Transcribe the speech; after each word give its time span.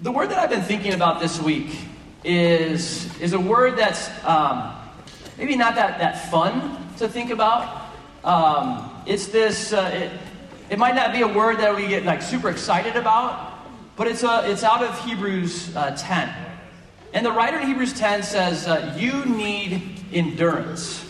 The 0.00 0.12
word 0.12 0.30
that 0.30 0.38
I've 0.38 0.48
been 0.48 0.62
thinking 0.62 0.94
about 0.94 1.18
this 1.18 1.42
week 1.42 1.76
is, 2.22 3.18
is 3.18 3.32
a 3.32 3.40
word 3.40 3.76
that's 3.76 4.08
um, 4.24 4.72
maybe 5.36 5.56
not 5.56 5.74
that, 5.74 5.98
that 5.98 6.30
fun 6.30 6.88
to 6.98 7.08
think 7.08 7.30
about. 7.30 7.88
Um, 8.22 8.88
it's 9.06 9.26
this, 9.26 9.72
uh, 9.72 9.90
it, 9.92 10.12
it 10.70 10.78
might 10.78 10.94
not 10.94 11.12
be 11.12 11.22
a 11.22 11.26
word 11.26 11.58
that 11.58 11.74
we 11.74 11.88
get 11.88 12.04
like 12.04 12.22
super 12.22 12.48
excited 12.48 12.94
about, 12.94 13.58
but 13.96 14.06
it's, 14.06 14.22
a, 14.22 14.48
it's 14.48 14.62
out 14.62 14.84
of 14.84 14.96
Hebrews 15.04 15.74
uh, 15.74 15.96
10. 15.96 16.32
And 17.12 17.26
the 17.26 17.32
writer 17.32 17.58
in 17.58 17.66
Hebrews 17.66 17.94
10 17.94 18.22
says, 18.22 18.68
uh, 18.68 18.94
You 18.96 19.24
need 19.24 19.98
endurance. 20.12 21.04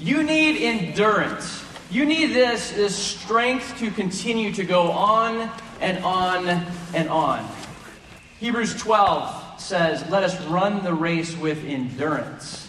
You 0.00 0.24
need 0.24 0.60
endurance. 0.64 1.64
You 1.92 2.04
need 2.04 2.32
this, 2.32 2.72
this 2.72 2.96
strength 2.96 3.78
to 3.78 3.92
continue 3.92 4.52
to 4.54 4.64
go 4.64 4.90
on 4.90 5.48
and 5.80 6.02
on 6.04 6.48
and 6.92 7.08
on. 7.08 7.48
Hebrews 8.38 8.76
12 8.76 9.60
says, 9.60 10.08
Let 10.10 10.22
us 10.22 10.38
run 10.46 10.84
the 10.84 10.92
race 10.92 11.34
with 11.36 11.64
endurance. 11.64 12.68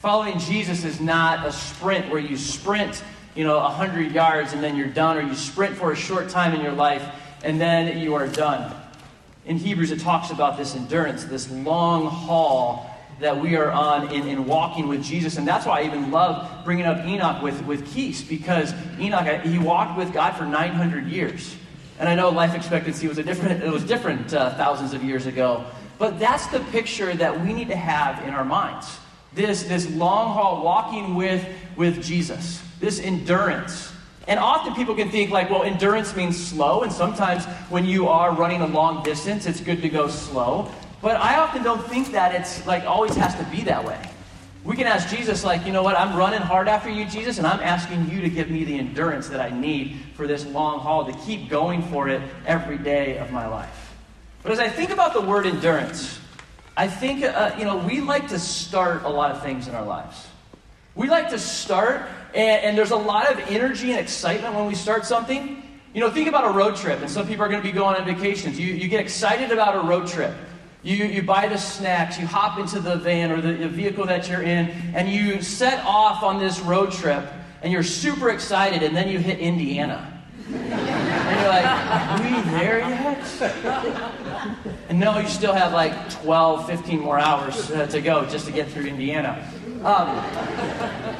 Following 0.00 0.40
Jesus 0.40 0.84
is 0.84 1.00
not 1.00 1.46
a 1.46 1.52
sprint 1.52 2.10
where 2.10 2.20
you 2.20 2.36
sprint, 2.36 3.04
you 3.36 3.44
know, 3.44 3.58
100 3.58 4.10
yards 4.12 4.54
and 4.54 4.62
then 4.62 4.74
you're 4.74 4.88
done, 4.88 5.16
or 5.16 5.20
you 5.20 5.36
sprint 5.36 5.76
for 5.76 5.92
a 5.92 5.96
short 5.96 6.28
time 6.28 6.52
in 6.52 6.60
your 6.60 6.72
life 6.72 7.04
and 7.44 7.60
then 7.60 7.98
you 7.98 8.14
are 8.14 8.26
done. 8.26 8.74
In 9.46 9.56
Hebrews, 9.56 9.92
it 9.92 10.00
talks 10.00 10.30
about 10.30 10.58
this 10.58 10.74
endurance, 10.74 11.24
this 11.24 11.48
long 11.48 12.08
haul 12.08 12.90
that 13.20 13.40
we 13.40 13.56
are 13.56 13.70
on 13.70 14.12
in, 14.12 14.26
in 14.26 14.46
walking 14.46 14.88
with 14.88 15.04
Jesus. 15.04 15.36
And 15.36 15.46
that's 15.46 15.64
why 15.64 15.80
I 15.80 15.84
even 15.84 16.10
love 16.10 16.64
bringing 16.64 16.86
up 16.86 17.06
Enoch 17.06 17.40
with, 17.40 17.64
with 17.66 17.86
Keese, 17.92 18.28
because 18.28 18.74
Enoch, 18.98 19.42
he 19.42 19.58
walked 19.58 19.96
with 19.96 20.12
God 20.12 20.36
for 20.36 20.44
900 20.44 21.06
years. 21.06 21.56
And 21.98 22.08
I 22.08 22.14
know 22.14 22.30
life 22.30 22.54
expectancy 22.54 23.08
was 23.08 23.18
a 23.18 23.22
different, 23.22 23.62
it 23.62 23.72
was 23.72 23.84
different 23.84 24.32
uh, 24.32 24.54
thousands 24.54 24.94
of 24.94 25.02
years 25.02 25.26
ago. 25.26 25.64
But 25.98 26.20
that's 26.20 26.46
the 26.46 26.60
picture 26.70 27.12
that 27.14 27.40
we 27.40 27.52
need 27.52 27.68
to 27.68 27.76
have 27.76 28.26
in 28.26 28.34
our 28.34 28.44
minds. 28.44 28.98
This, 29.34 29.64
this 29.64 29.90
long 29.90 30.32
haul 30.32 30.62
walking 30.64 31.16
with, 31.16 31.44
with 31.76 32.02
Jesus, 32.02 32.62
this 32.80 33.00
endurance. 33.00 33.92
And 34.28 34.38
often 34.38 34.74
people 34.74 34.94
can 34.94 35.10
think 35.10 35.30
like, 35.30 35.50
well, 35.50 35.62
endurance 35.62 36.14
means 36.14 36.36
slow, 36.36 36.82
and 36.82 36.92
sometimes 36.92 37.46
when 37.70 37.84
you 37.84 38.08
are 38.08 38.34
running 38.34 38.60
a 38.60 38.66
long 38.66 39.02
distance, 39.02 39.46
it's 39.46 39.60
good 39.60 39.82
to 39.82 39.88
go 39.88 40.08
slow. 40.08 40.70
But 41.00 41.16
I 41.16 41.38
often 41.38 41.62
don't 41.62 41.84
think 41.88 42.12
that 42.12 42.34
it's 42.34 42.66
like 42.66 42.84
always 42.84 43.14
has 43.16 43.34
to 43.36 43.44
be 43.44 43.62
that 43.62 43.84
way. 43.84 43.98
We 44.68 44.76
can 44.76 44.86
ask 44.86 45.08
Jesus, 45.08 45.44
like, 45.44 45.64
you 45.64 45.72
know 45.72 45.82
what, 45.82 45.98
I'm 45.98 46.14
running 46.14 46.42
hard 46.42 46.68
after 46.68 46.90
you, 46.90 47.06
Jesus, 47.06 47.38
and 47.38 47.46
I'm 47.46 47.60
asking 47.60 48.10
you 48.10 48.20
to 48.20 48.28
give 48.28 48.50
me 48.50 48.64
the 48.64 48.78
endurance 48.78 49.30
that 49.30 49.40
I 49.40 49.48
need 49.48 49.96
for 50.12 50.26
this 50.26 50.44
long 50.44 50.78
haul 50.80 51.06
to 51.06 51.12
keep 51.20 51.48
going 51.48 51.80
for 51.84 52.10
it 52.10 52.20
every 52.44 52.76
day 52.76 53.16
of 53.16 53.32
my 53.32 53.46
life. 53.46 53.94
But 54.42 54.52
as 54.52 54.58
I 54.58 54.68
think 54.68 54.90
about 54.90 55.14
the 55.14 55.22
word 55.22 55.46
endurance, 55.46 56.20
I 56.76 56.86
think, 56.86 57.24
uh, 57.24 57.52
you 57.56 57.64
know, 57.64 57.78
we 57.78 58.02
like 58.02 58.28
to 58.28 58.38
start 58.38 59.04
a 59.04 59.08
lot 59.08 59.30
of 59.30 59.42
things 59.42 59.68
in 59.68 59.74
our 59.74 59.86
lives. 59.86 60.26
We 60.94 61.08
like 61.08 61.30
to 61.30 61.38
start, 61.38 62.02
and, 62.34 62.62
and 62.62 62.76
there's 62.76 62.90
a 62.90 62.96
lot 62.96 63.32
of 63.32 63.38
energy 63.48 63.92
and 63.92 63.98
excitement 63.98 64.54
when 64.54 64.66
we 64.66 64.74
start 64.74 65.06
something. 65.06 65.62
You 65.94 66.02
know, 66.02 66.10
think 66.10 66.28
about 66.28 66.44
a 66.44 66.52
road 66.52 66.76
trip, 66.76 67.00
and 67.00 67.10
some 67.10 67.26
people 67.26 67.42
are 67.42 67.48
going 67.48 67.62
to 67.62 67.66
be 67.66 67.72
going 67.72 67.96
on 67.96 68.04
vacations. 68.04 68.60
You, 68.60 68.74
you 68.74 68.88
get 68.88 69.00
excited 69.00 69.50
about 69.50 69.82
a 69.82 69.88
road 69.88 70.08
trip. 70.08 70.34
You, 70.82 71.06
you 71.06 71.22
buy 71.22 71.48
the 71.48 71.56
snacks, 71.56 72.18
you 72.18 72.26
hop 72.26 72.58
into 72.58 72.78
the 72.78 72.96
van 72.96 73.32
or 73.32 73.40
the, 73.40 73.52
the 73.52 73.68
vehicle 73.68 74.06
that 74.06 74.28
you're 74.28 74.42
in, 74.42 74.70
and 74.94 75.08
you 75.08 75.42
set 75.42 75.84
off 75.84 76.22
on 76.22 76.38
this 76.38 76.60
road 76.60 76.92
trip, 76.92 77.24
and 77.62 77.72
you're 77.72 77.82
super 77.82 78.30
excited, 78.30 78.82
and 78.82 78.96
then 78.96 79.08
you 79.08 79.18
hit 79.18 79.40
Indiana. 79.40 80.22
and 80.46 81.40
you're 81.40 81.48
like, 81.48 81.66
are 81.66 82.22
we 82.22 82.50
there 82.52 82.78
yet? 82.78 83.18
And 84.88 84.98
no, 84.98 85.18
you 85.18 85.28
still 85.28 85.52
have 85.52 85.72
like 85.72 86.10
12, 86.22 86.66
15 86.66 87.00
more 87.00 87.18
hours 87.18 87.70
uh, 87.70 87.86
to 87.88 88.00
go 88.00 88.24
just 88.26 88.46
to 88.46 88.52
get 88.52 88.68
through 88.68 88.86
Indiana. 88.86 89.52
Um, 89.78 90.16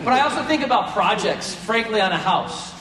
but 0.05 0.15
I 0.15 0.21
also 0.21 0.43
think 0.45 0.65
about 0.65 0.93
projects, 0.93 1.55
frankly, 1.55 2.01
on 2.01 2.13
a 2.13 2.17
house. 2.17 2.75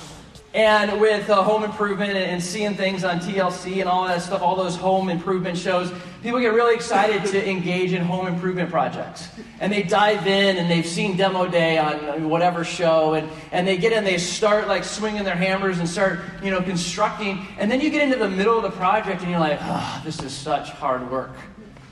And 0.53 0.99
with 0.99 1.29
uh, 1.29 1.43
home 1.43 1.63
improvement 1.63 2.11
and, 2.11 2.17
and, 2.19 2.41
seeing 2.41 2.73
things 2.73 3.03
on 3.03 3.19
TLC 3.19 3.79
and 3.81 3.89
all 3.89 4.07
that 4.07 4.21
stuff, 4.21 4.41
all 4.41 4.55
those 4.55 4.75
home 4.75 5.09
improvement 5.09 5.57
shows, 5.57 5.91
people 6.21 6.39
get 6.39 6.53
really 6.53 6.75
excited 6.75 7.25
to 7.31 7.49
engage 7.49 7.93
in 7.93 8.01
home 8.01 8.27
improvement 8.27 8.69
projects. 8.69 9.29
And 9.59 9.71
they 9.71 9.83
dive 9.83 10.27
in 10.27 10.57
and 10.57 10.69
they've 10.69 10.85
seen 10.85 11.17
Demo 11.17 11.47
Day 11.47 11.77
on 11.77 12.29
whatever 12.29 12.63
show, 12.63 13.13
and, 13.13 13.29
and 13.51 13.67
they 13.67 13.77
get 13.77 13.93
in, 13.93 14.03
they 14.03 14.17
start 14.17 14.67
like 14.67 14.83
swinging 14.83 15.23
their 15.23 15.35
hammers 15.35 15.79
and 15.79 15.87
start, 15.87 16.19
you 16.43 16.51
know, 16.51 16.61
constructing. 16.61 17.45
And 17.57 17.71
then 17.71 17.81
you 17.81 17.89
get 17.89 18.03
into 18.03 18.17
the 18.17 18.29
middle 18.29 18.57
of 18.57 18.63
the 18.63 18.71
project 18.71 19.21
and 19.21 19.31
you're 19.31 19.39
like, 19.39 19.59
oh, 19.61 20.01
this 20.05 20.21
is 20.21 20.33
such 20.33 20.71
hard 20.71 21.09
work. 21.11 21.31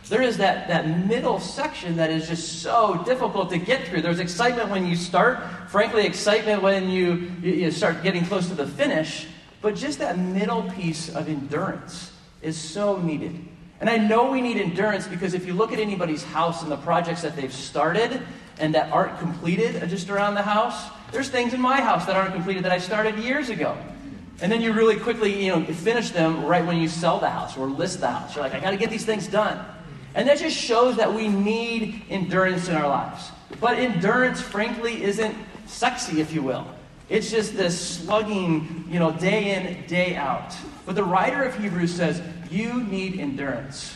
There 0.09 0.21
is 0.21 0.37
that, 0.37 0.67
that 0.67 1.07
middle 1.07 1.39
section 1.39 1.95
that 1.95 2.11
is 2.11 2.27
just 2.27 2.61
so 2.61 3.01
difficult 3.05 3.49
to 3.49 3.57
get 3.57 3.87
through. 3.87 4.01
There's 4.01 4.19
excitement 4.19 4.69
when 4.69 4.85
you 4.85 4.95
start, 4.95 5.39
frankly, 5.67 6.05
excitement 6.05 6.61
when 6.61 6.89
you, 6.89 7.31
you 7.41 7.71
start 7.71 8.03
getting 8.03 8.23
close 8.23 8.47
to 8.49 8.53
the 8.53 8.67
finish, 8.67 9.25
but 9.61 9.75
just 9.75 9.97
that 9.97 10.19
middle 10.19 10.69
piece 10.73 11.09
of 11.09 11.27
endurance 11.27 12.11
is 12.43 12.55
so 12.55 12.97
needed. 13.01 13.33
And 13.81 13.89
I 13.89 13.97
know 13.97 14.31
we 14.31 14.41
need 14.41 14.57
endurance 14.57 15.07
because 15.07 15.33
if 15.33 15.45
you 15.45 15.53
look 15.53 15.71
at 15.73 15.79
anybody's 15.79 16.23
house 16.23 16.61
and 16.63 16.71
the 16.71 16.77
projects 16.77 17.21
that 17.23 17.35
they've 17.35 17.53
started 17.53 18.21
and 18.57 18.73
that 18.73 18.91
aren't 18.91 19.19
completed 19.19 19.83
uh, 19.83 19.85
just 19.85 20.09
around 20.09 20.35
the 20.35 20.41
house, 20.41 20.89
there's 21.11 21.29
things 21.29 21.53
in 21.53 21.61
my 21.61 21.81
house 21.81 22.05
that 22.05 22.15
aren't 22.15 22.33
completed 22.33 22.63
that 22.63 22.71
I 22.71 22.77
started 22.77 23.19
years 23.19 23.49
ago. 23.49 23.77
And 24.41 24.51
then 24.51 24.61
you 24.61 24.73
really 24.73 24.97
quickly, 24.97 25.45
you 25.45 25.55
know, 25.55 25.65
finish 25.65 26.11
them 26.11 26.45
right 26.45 26.65
when 26.65 26.77
you 26.77 26.87
sell 26.87 27.19
the 27.19 27.29
house 27.29 27.57
or 27.57 27.67
list 27.67 27.99
the 27.99 28.07
house. 28.07 28.35
You're 28.35 28.43
like, 28.43 28.53
I 28.53 28.59
got 28.59 28.71
to 28.71 28.77
get 28.77 28.89
these 28.89 29.05
things 29.05 29.27
done. 29.27 29.63
And 30.13 30.27
that 30.29 30.39
just 30.39 30.57
shows 30.57 30.95
that 30.97 31.13
we 31.13 31.27
need 31.27 32.03
endurance 32.09 32.69
in 32.69 32.75
our 32.75 32.87
lives. 32.87 33.31
But 33.59 33.77
endurance, 33.77 34.41
frankly, 34.41 35.03
isn't 35.03 35.35
sexy, 35.65 36.21
if 36.21 36.33
you 36.33 36.41
will. 36.41 36.67
It's 37.07 37.29
just 37.29 37.55
this 37.55 37.79
slugging, 37.79 38.85
you 38.89 38.99
know, 38.99 39.11
day 39.11 39.55
in, 39.55 39.85
day 39.87 40.15
out. 40.15 40.55
But 40.85 40.95
the 40.95 41.03
writer 41.03 41.43
of 41.43 41.57
Hebrews 41.57 41.93
says, 41.93 42.21
you 42.55 42.83
need 42.83 43.19
endurance. 43.19 43.95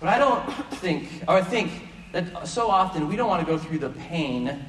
But 0.00 0.08
I 0.08 0.18
don't 0.18 0.50
think, 0.74 1.08
or 1.28 1.36
I 1.36 1.42
think 1.42 1.88
that 2.12 2.48
so 2.48 2.68
often 2.68 3.08
we 3.08 3.16
don't 3.16 3.28
want 3.28 3.46
to 3.46 3.50
go 3.50 3.58
through 3.58 3.78
the 3.78 3.90
pain 3.90 4.64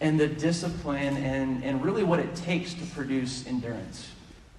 and 0.00 0.18
the 0.18 0.28
discipline 0.28 1.16
and, 1.18 1.62
and 1.64 1.82
really 1.82 2.02
what 2.02 2.18
it 2.18 2.34
takes 2.34 2.74
to 2.74 2.84
produce 2.86 3.46
endurance. 3.46 4.10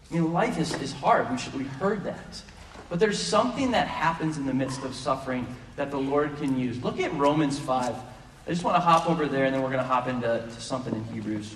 I 0.10 0.16
mean, 0.16 0.34
life 0.34 0.58
is, 0.60 0.74
is 0.82 0.92
hard. 0.94 1.30
We, 1.32 1.38
should, 1.38 1.54
we 1.54 1.66
heard 1.66 2.04
that. 2.04 2.42
But 2.90 3.00
there's 3.00 3.20
something 3.20 3.72
that 3.72 3.88
happens 3.88 4.38
in 4.38 4.46
the 4.46 4.54
midst 4.54 4.84
of 4.84 4.94
suffering 4.96 5.48
that 5.76 5.92
the 5.92 5.98
Lord 5.98 6.38
can 6.38 6.58
use. 6.58 6.82
Look 6.84 7.00
at 7.00 7.14
Romans 7.16 7.60
5. 7.60 7.96
I 7.96 8.50
just 8.50 8.64
want 8.64 8.76
to 8.76 8.82
hop 8.82 9.10
over 9.10 9.28
there 9.28 9.46
and 9.46 9.54
then 9.54 9.62
we're 9.62 9.72
going 9.72 9.82
to 9.82 9.88
hop 9.88 10.08
into 10.08 10.50
something 10.52 10.94
in 10.94 11.04
Hebrews. 11.06 11.56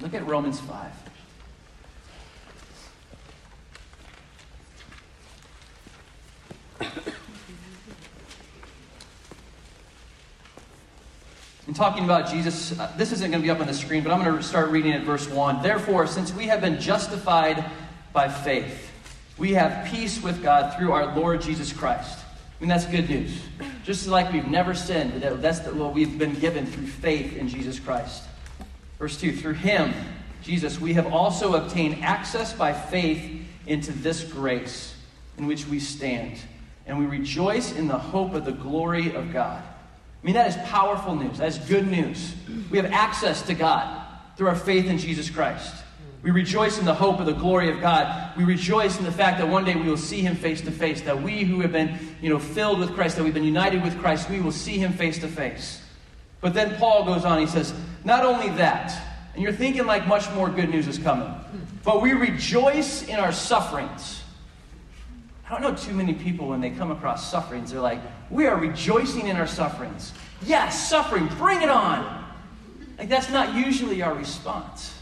Look 0.00 0.14
at 0.14 0.26
Romans 0.26 0.58
5. 0.60 0.90
In 11.72 11.76
talking 11.76 12.04
about 12.04 12.28
Jesus, 12.28 12.78
uh, 12.78 12.92
this 12.98 13.12
isn't 13.12 13.30
going 13.30 13.40
to 13.40 13.46
be 13.46 13.48
up 13.48 13.60
on 13.60 13.66
the 13.66 13.72
screen, 13.72 14.02
but 14.02 14.12
I'm 14.12 14.22
going 14.22 14.36
to 14.36 14.42
start 14.42 14.68
reading 14.68 14.92
at 14.92 15.04
verse 15.04 15.26
1. 15.26 15.62
Therefore, 15.62 16.06
since 16.06 16.30
we 16.30 16.44
have 16.48 16.60
been 16.60 16.78
justified 16.78 17.64
by 18.12 18.28
faith, 18.28 18.92
we 19.38 19.54
have 19.54 19.90
peace 19.90 20.22
with 20.22 20.42
God 20.42 20.76
through 20.76 20.92
our 20.92 21.16
Lord 21.16 21.40
Jesus 21.40 21.72
Christ. 21.72 22.18
I 22.18 22.60
mean, 22.60 22.68
that's 22.68 22.84
good 22.84 23.08
news. 23.08 23.40
Just 23.84 24.06
like 24.06 24.30
we've 24.34 24.48
never 24.48 24.74
sinned, 24.74 25.22
that's 25.22 25.60
what 25.60 25.94
we've 25.94 26.18
been 26.18 26.34
given 26.34 26.66
through 26.66 26.88
faith 26.88 27.38
in 27.38 27.48
Jesus 27.48 27.80
Christ. 27.80 28.22
Verse 28.98 29.18
2 29.18 29.34
Through 29.34 29.54
him, 29.54 29.94
Jesus, 30.42 30.78
we 30.78 30.92
have 30.92 31.10
also 31.10 31.54
obtained 31.54 32.04
access 32.04 32.52
by 32.52 32.74
faith 32.74 33.46
into 33.66 33.92
this 33.92 34.22
grace 34.24 34.94
in 35.38 35.46
which 35.46 35.66
we 35.66 35.80
stand, 35.80 36.38
and 36.84 36.98
we 36.98 37.06
rejoice 37.06 37.72
in 37.72 37.88
the 37.88 37.96
hope 37.96 38.34
of 38.34 38.44
the 38.44 38.52
glory 38.52 39.14
of 39.14 39.32
God. 39.32 39.64
I 40.22 40.26
mean, 40.26 40.34
that 40.34 40.48
is 40.48 40.56
powerful 40.68 41.16
news. 41.16 41.38
That 41.38 41.48
is 41.48 41.58
good 41.58 41.88
news. 41.88 42.34
We 42.70 42.78
have 42.78 42.92
access 42.92 43.42
to 43.42 43.54
God 43.54 44.06
through 44.36 44.48
our 44.48 44.56
faith 44.56 44.86
in 44.86 44.98
Jesus 44.98 45.28
Christ. 45.28 45.74
We 46.22 46.30
rejoice 46.30 46.78
in 46.78 46.84
the 46.84 46.94
hope 46.94 47.18
of 47.18 47.26
the 47.26 47.32
glory 47.32 47.68
of 47.68 47.80
God. 47.80 48.36
We 48.36 48.44
rejoice 48.44 48.96
in 48.96 49.04
the 49.04 49.10
fact 49.10 49.38
that 49.38 49.48
one 49.48 49.64
day 49.64 49.74
we 49.74 49.88
will 49.88 49.96
see 49.96 50.20
him 50.20 50.36
face 50.36 50.60
to 50.60 50.70
face, 50.70 51.00
that 51.02 51.20
we 51.20 51.42
who 51.42 51.60
have 51.60 51.72
been, 51.72 51.98
you 52.20 52.30
know, 52.30 52.38
filled 52.38 52.78
with 52.78 52.94
Christ, 52.94 53.16
that 53.16 53.24
we've 53.24 53.34
been 53.34 53.42
united 53.42 53.82
with 53.82 53.98
Christ, 53.98 54.30
we 54.30 54.40
will 54.40 54.52
see 54.52 54.78
him 54.78 54.92
face 54.92 55.18
to 55.18 55.28
face. 55.28 55.82
But 56.40 56.54
then 56.54 56.76
Paul 56.76 57.04
goes 57.04 57.24
on, 57.24 57.40
he 57.40 57.46
says, 57.46 57.74
not 58.04 58.24
only 58.24 58.48
that, 58.50 58.96
and 59.34 59.42
you're 59.42 59.52
thinking 59.52 59.86
like 59.86 60.06
much 60.06 60.30
more 60.32 60.48
good 60.48 60.68
news 60.68 60.86
is 60.86 60.98
coming, 60.98 61.34
but 61.82 62.00
we 62.00 62.12
rejoice 62.12 63.02
in 63.08 63.16
our 63.16 63.32
sufferings. 63.32 64.22
I 65.44 65.50
don't 65.50 65.62
know 65.62 65.74
too 65.76 65.92
many 65.92 66.14
people 66.14 66.48
when 66.48 66.60
they 66.60 66.70
come 66.70 66.92
across 66.92 67.28
sufferings, 67.28 67.72
they're 67.72 67.80
like, 67.80 68.00
we 68.32 68.46
are 68.46 68.56
rejoicing 68.56 69.28
in 69.28 69.36
our 69.36 69.46
sufferings. 69.46 70.12
Yes, 70.44 70.88
suffering, 70.88 71.28
bring 71.38 71.62
it 71.62 71.68
on. 71.68 72.24
Like 72.98 73.08
that's 73.08 73.30
not 73.30 73.54
usually 73.54 74.02
our 74.02 74.14
response. 74.14 74.98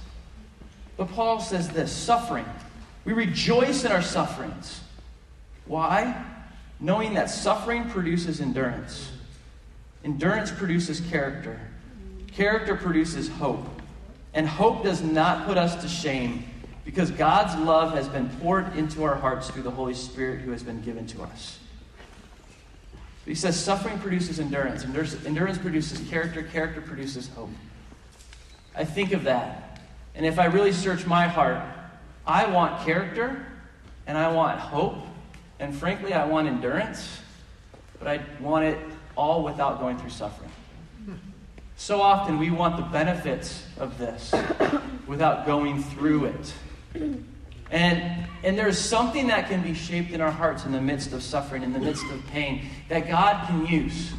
But 0.98 1.08
Paul 1.12 1.40
says 1.40 1.70
this 1.70 1.90
suffering. 1.90 2.44
We 3.06 3.14
rejoice 3.14 3.84
in 3.84 3.92
our 3.92 4.02
sufferings. 4.02 4.82
Why? 5.64 6.26
knowing 6.80 7.14
that 7.14 7.30
suffering 7.30 7.88
produces 7.90 8.40
endurance. 8.40 9.12
Endurance 10.04 10.50
produces 10.50 11.00
character. 11.00 11.60
Character 12.32 12.74
produces 12.74 13.28
hope. 13.28 13.66
And 14.32 14.48
hope 14.48 14.82
does 14.82 15.02
not 15.02 15.46
put 15.46 15.58
us 15.58 15.80
to 15.82 15.88
shame 15.88 16.44
because 16.84 17.10
God's 17.10 17.54
love 17.66 17.92
has 17.92 18.08
been 18.08 18.28
poured 18.40 18.74
into 18.76 19.04
our 19.04 19.14
hearts 19.14 19.50
through 19.50 19.64
the 19.64 19.70
Holy 19.70 19.94
Spirit 19.94 20.40
who 20.40 20.52
has 20.52 20.62
been 20.62 20.80
given 20.80 21.06
to 21.08 21.22
us. 21.22 21.58
He 23.30 23.36
says 23.36 23.56
suffering 23.56 23.96
produces 24.00 24.40
endurance. 24.40 24.84
Endurance 25.24 25.56
produces 25.56 26.00
character. 26.10 26.42
Character 26.42 26.80
produces 26.80 27.28
hope. 27.28 27.50
I 28.74 28.84
think 28.84 29.12
of 29.12 29.22
that. 29.22 29.80
And 30.16 30.26
if 30.26 30.40
I 30.40 30.46
really 30.46 30.72
search 30.72 31.06
my 31.06 31.28
heart, 31.28 31.62
I 32.26 32.46
want 32.46 32.84
character 32.84 33.46
and 34.08 34.18
I 34.18 34.32
want 34.32 34.58
hope. 34.58 34.96
And 35.60 35.72
frankly, 35.72 36.12
I 36.12 36.26
want 36.26 36.48
endurance. 36.48 37.20
But 38.00 38.08
I 38.08 38.20
want 38.40 38.64
it 38.64 38.78
all 39.14 39.44
without 39.44 39.78
going 39.78 39.96
through 39.96 40.10
suffering. 40.10 40.50
So 41.76 42.02
often 42.02 42.36
we 42.36 42.50
want 42.50 42.78
the 42.78 42.82
benefits 42.82 43.64
of 43.78 43.96
this 43.96 44.34
without 45.06 45.46
going 45.46 45.84
through 45.84 46.24
it. 46.24 47.20
And, 47.70 48.26
and 48.42 48.58
there's 48.58 48.78
something 48.78 49.28
that 49.28 49.48
can 49.48 49.62
be 49.62 49.74
shaped 49.74 50.10
in 50.10 50.20
our 50.20 50.30
hearts 50.30 50.64
in 50.64 50.72
the 50.72 50.80
midst 50.80 51.12
of 51.12 51.22
suffering, 51.22 51.62
in 51.62 51.72
the 51.72 51.78
midst 51.78 52.04
of 52.10 52.26
pain, 52.28 52.66
that 52.88 53.08
God 53.08 53.46
can 53.46 53.66
use. 53.66 54.12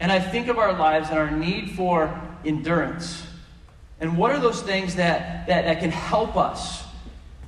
And 0.00 0.10
I 0.10 0.18
think 0.18 0.48
of 0.48 0.58
our 0.58 0.72
lives 0.72 1.10
and 1.10 1.18
our 1.18 1.30
need 1.30 1.70
for 1.72 2.20
endurance. 2.44 3.24
And 4.00 4.18
what 4.18 4.32
are 4.32 4.40
those 4.40 4.60
things 4.62 4.96
that, 4.96 5.46
that, 5.46 5.64
that 5.64 5.80
can 5.80 5.90
help 5.90 6.36
us 6.36 6.84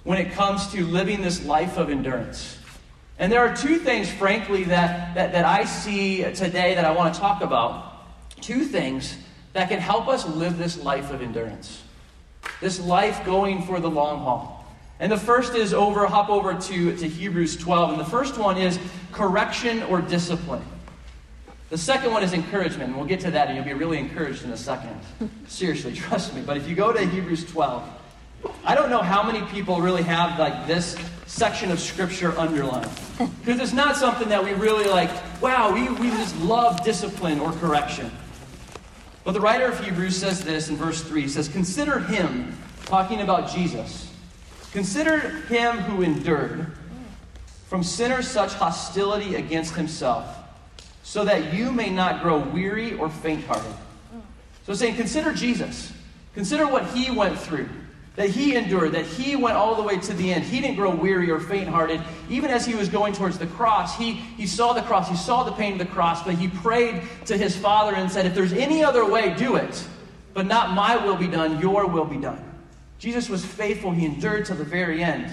when 0.04 0.18
it 0.18 0.32
comes 0.32 0.68
to 0.72 0.86
living 0.86 1.20
this 1.20 1.44
life 1.44 1.76
of 1.76 1.90
endurance? 1.90 2.58
And 3.18 3.32
there 3.32 3.40
are 3.40 3.56
two 3.56 3.78
things, 3.78 4.10
frankly, 4.10 4.64
that, 4.64 5.14
that, 5.14 5.32
that 5.32 5.44
I 5.44 5.64
see 5.64 6.22
today 6.32 6.74
that 6.74 6.84
I 6.84 6.92
want 6.92 7.14
to 7.14 7.20
talk 7.20 7.42
about. 7.42 7.92
Two 8.40 8.64
things 8.64 9.16
that 9.54 9.68
can 9.68 9.80
help 9.80 10.06
us 10.06 10.26
live 10.28 10.58
this 10.58 10.82
life 10.82 11.10
of 11.10 11.22
endurance. 11.22 11.82
This 12.60 12.78
life 12.78 13.24
going 13.24 13.62
for 13.62 13.80
the 13.80 13.90
long 13.90 14.20
haul. 14.20 14.55
And 14.98 15.12
the 15.12 15.18
first 15.18 15.54
is 15.54 15.74
over, 15.74 16.06
hop 16.06 16.30
over 16.30 16.54
to, 16.54 16.96
to 16.96 17.08
Hebrews 17.08 17.56
12. 17.56 17.90
And 17.90 18.00
the 18.00 18.04
first 18.04 18.38
one 18.38 18.56
is 18.56 18.78
correction 19.12 19.82
or 19.84 20.00
discipline. 20.00 20.64
The 21.68 21.78
second 21.78 22.12
one 22.12 22.22
is 22.22 22.32
encouragement. 22.32 22.90
And 22.90 22.96
we'll 22.96 23.06
get 23.06 23.20
to 23.20 23.30
that, 23.32 23.48
and 23.48 23.56
you'll 23.56 23.66
be 23.66 23.74
really 23.74 23.98
encouraged 23.98 24.44
in 24.44 24.52
a 24.52 24.56
second. 24.56 24.98
Seriously, 25.48 25.92
trust 25.92 26.34
me. 26.34 26.42
But 26.42 26.56
if 26.56 26.68
you 26.68 26.74
go 26.74 26.92
to 26.92 27.04
Hebrews 27.04 27.50
12, 27.50 27.82
I 28.64 28.74
don't 28.74 28.90
know 28.90 29.02
how 29.02 29.22
many 29.22 29.44
people 29.46 29.80
really 29.80 30.02
have 30.02 30.38
like 30.38 30.66
this 30.66 30.96
section 31.26 31.70
of 31.70 31.80
scripture 31.80 32.36
underlined. 32.38 32.90
Because 33.44 33.60
it's 33.60 33.72
not 33.72 33.96
something 33.96 34.28
that 34.28 34.44
we 34.44 34.52
really 34.52 34.84
like, 34.84 35.10
wow, 35.40 35.72
we, 35.72 35.88
we 35.88 36.10
just 36.10 36.36
love 36.40 36.84
discipline 36.84 37.40
or 37.40 37.50
correction. 37.52 38.10
But 39.24 39.32
the 39.32 39.40
writer 39.40 39.64
of 39.66 39.82
Hebrews 39.82 40.16
says 40.16 40.44
this 40.44 40.68
in 40.68 40.76
verse 40.76 41.02
3. 41.02 41.22
He 41.22 41.28
says, 41.28 41.48
Consider 41.48 41.98
him, 41.98 42.56
talking 42.84 43.22
about 43.22 43.50
Jesus. 43.50 44.12
Consider 44.76 45.30
him 45.48 45.78
who 45.78 46.02
endured 46.02 46.66
from 47.66 47.82
sinners 47.82 48.28
such 48.28 48.52
hostility 48.52 49.36
against 49.36 49.74
himself, 49.74 50.26
so 51.02 51.24
that 51.24 51.54
you 51.54 51.72
may 51.72 51.88
not 51.88 52.22
grow 52.22 52.40
weary 52.40 52.92
or 52.98 53.08
faint 53.08 53.42
hearted. 53.46 53.72
So 54.66 54.74
saying, 54.74 54.96
Consider 54.96 55.32
Jesus. 55.32 55.94
Consider 56.34 56.66
what 56.66 56.84
he 56.90 57.10
went 57.10 57.38
through 57.38 57.70
that 58.16 58.28
he 58.28 58.54
endured, 58.54 58.92
that 58.92 59.06
he 59.06 59.34
went 59.34 59.56
all 59.56 59.76
the 59.76 59.82
way 59.82 59.98
to 59.98 60.12
the 60.12 60.30
end. 60.30 60.44
He 60.44 60.60
didn't 60.60 60.76
grow 60.76 60.94
weary 60.94 61.30
or 61.30 61.40
faint 61.40 61.68
hearted. 61.68 62.02
Even 62.28 62.50
as 62.50 62.66
he 62.66 62.74
was 62.74 62.90
going 62.90 63.14
towards 63.14 63.38
the 63.38 63.46
cross, 63.46 63.96
he, 63.96 64.12
he 64.12 64.46
saw 64.46 64.74
the 64.74 64.82
cross, 64.82 65.08
he 65.08 65.16
saw 65.16 65.42
the 65.42 65.52
pain 65.52 65.72
of 65.72 65.78
the 65.78 65.86
cross, 65.86 66.22
but 66.22 66.34
he 66.34 66.48
prayed 66.48 67.00
to 67.24 67.38
his 67.38 67.56
Father 67.56 67.94
and 67.94 68.12
said, 68.12 68.26
If 68.26 68.34
there's 68.34 68.52
any 68.52 68.84
other 68.84 69.10
way, 69.10 69.34
do 69.36 69.56
it. 69.56 69.86
But 70.34 70.44
not 70.44 70.74
my 70.74 71.02
will 71.02 71.16
be 71.16 71.28
done, 71.28 71.62
your 71.62 71.86
will 71.86 72.04
be 72.04 72.18
done. 72.18 72.45
Jesus 72.98 73.28
was 73.28 73.44
faithful, 73.44 73.90
he 73.90 74.06
endured 74.06 74.46
to 74.46 74.54
the 74.54 74.64
very 74.64 75.02
end. 75.02 75.30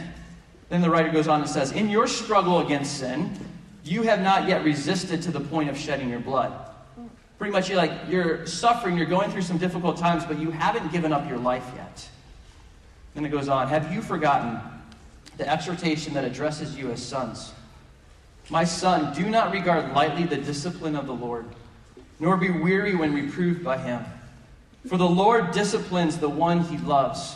Then 0.69 0.81
the 0.81 0.89
writer 0.89 1.09
goes 1.09 1.27
on 1.27 1.41
and 1.41 1.49
says, 1.49 1.71
In 1.71 1.89
your 1.89 2.07
struggle 2.07 2.59
against 2.59 2.97
sin, 2.97 3.37
you 3.83 4.03
have 4.03 4.21
not 4.21 4.47
yet 4.47 4.63
resisted 4.63 5.21
to 5.23 5.31
the 5.31 5.39
point 5.39 5.69
of 5.69 5.77
shedding 5.77 6.09
your 6.09 6.19
blood. 6.19 6.53
Pretty 7.37 7.51
much, 7.51 7.67
you're 7.67 7.77
like, 7.77 7.91
you're 8.09 8.45
suffering, 8.45 8.97
you're 8.97 9.05
going 9.05 9.29
through 9.29 9.41
some 9.41 9.57
difficult 9.57 9.97
times, 9.97 10.23
but 10.25 10.39
you 10.39 10.51
haven't 10.51 10.91
given 10.91 11.11
up 11.11 11.27
your 11.27 11.37
life 11.37 11.65
yet. 11.75 12.07
Then 13.13 13.25
it 13.25 13.29
goes 13.29 13.49
on 13.49 13.67
Have 13.67 13.91
you 13.93 14.01
forgotten 14.01 14.59
the 15.37 15.47
exhortation 15.47 16.13
that 16.13 16.23
addresses 16.23 16.77
you 16.77 16.91
as 16.91 17.03
sons? 17.03 17.53
My 18.49 18.63
son, 18.63 19.13
do 19.13 19.29
not 19.29 19.51
regard 19.51 19.93
lightly 19.93 20.23
the 20.25 20.37
discipline 20.37 20.95
of 20.95 21.07
the 21.07 21.13
Lord, 21.13 21.45
nor 22.19 22.35
be 22.35 22.49
weary 22.49 22.95
when 22.95 23.13
reproved 23.13 23.63
by 23.63 23.77
him. 23.77 24.03
For 24.87 24.97
the 24.97 25.07
Lord 25.07 25.51
disciplines 25.51 26.17
the 26.17 26.29
one 26.29 26.59
he 26.61 26.77
loves, 26.77 27.35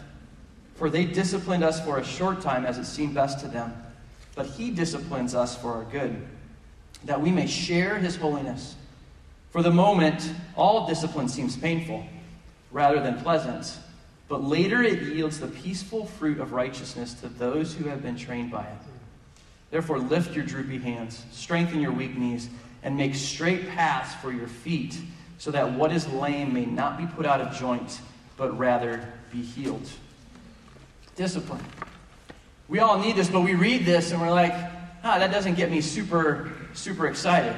For 0.81 0.89
they 0.89 1.05
disciplined 1.05 1.63
us 1.63 1.79
for 1.85 1.99
a 1.99 2.03
short 2.03 2.41
time 2.41 2.65
as 2.65 2.79
it 2.79 2.85
seemed 2.85 3.13
best 3.13 3.39
to 3.41 3.47
them, 3.47 3.71
but 4.33 4.47
He 4.47 4.71
disciplines 4.71 5.35
us 5.35 5.55
for 5.55 5.73
our 5.73 5.83
good, 5.83 6.19
that 7.05 7.21
we 7.21 7.31
may 7.31 7.45
share 7.45 7.99
His 7.99 8.15
holiness. 8.15 8.75
For 9.51 9.61
the 9.61 9.69
moment, 9.69 10.27
all 10.57 10.87
discipline 10.87 11.29
seems 11.29 11.55
painful 11.55 12.03
rather 12.71 12.99
than 12.99 13.21
pleasant 13.21 13.77
but 14.27 14.45
later 14.45 14.81
it 14.81 15.13
yields 15.13 15.41
the 15.41 15.47
peaceful 15.47 16.05
fruit 16.05 16.39
of 16.39 16.53
righteousness 16.53 17.13
to 17.15 17.27
those 17.27 17.73
who 17.73 17.89
have 17.89 18.01
been 18.01 18.15
trained 18.15 18.49
by 18.49 18.63
it. 18.63 18.77
Therefore, 19.69 19.99
lift 19.99 20.33
your 20.33 20.45
droopy 20.45 20.79
hands, 20.79 21.25
strengthen 21.33 21.81
your 21.81 21.91
weak 21.91 22.17
knees, 22.17 22.49
and 22.81 22.95
make 22.95 23.13
straight 23.13 23.67
paths 23.67 24.15
for 24.15 24.31
your 24.31 24.47
feet, 24.47 24.97
so 25.37 25.51
that 25.51 25.73
what 25.73 25.91
is 25.91 26.07
lame 26.07 26.53
may 26.53 26.65
not 26.65 26.97
be 26.97 27.05
put 27.07 27.25
out 27.25 27.41
of 27.41 27.53
joint, 27.53 27.99
but 28.37 28.57
rather 28.57 29.05
be 29.33 29.41
healed. 29.41 29.89
Discipline. 31.21 31.63
We 32.67 32.79
all 32.79 32.97
need 32.97 33.15
this, 33.15 33.29
but 33.29 33.41
we 33.41 33.53
read 33.53 33.85
this 33.85 34.11
and 34.11 34.19
we're 34.19 34.31
like, 34.31 34.53
ah, 35.03 35.19
that 35.19 35.29
doesn't 35.29 35.53
get 35.53 35.69
me 35.69 35.79
super, 35.79 36.51
super 36.73 37.05
excited. 37.05 37.55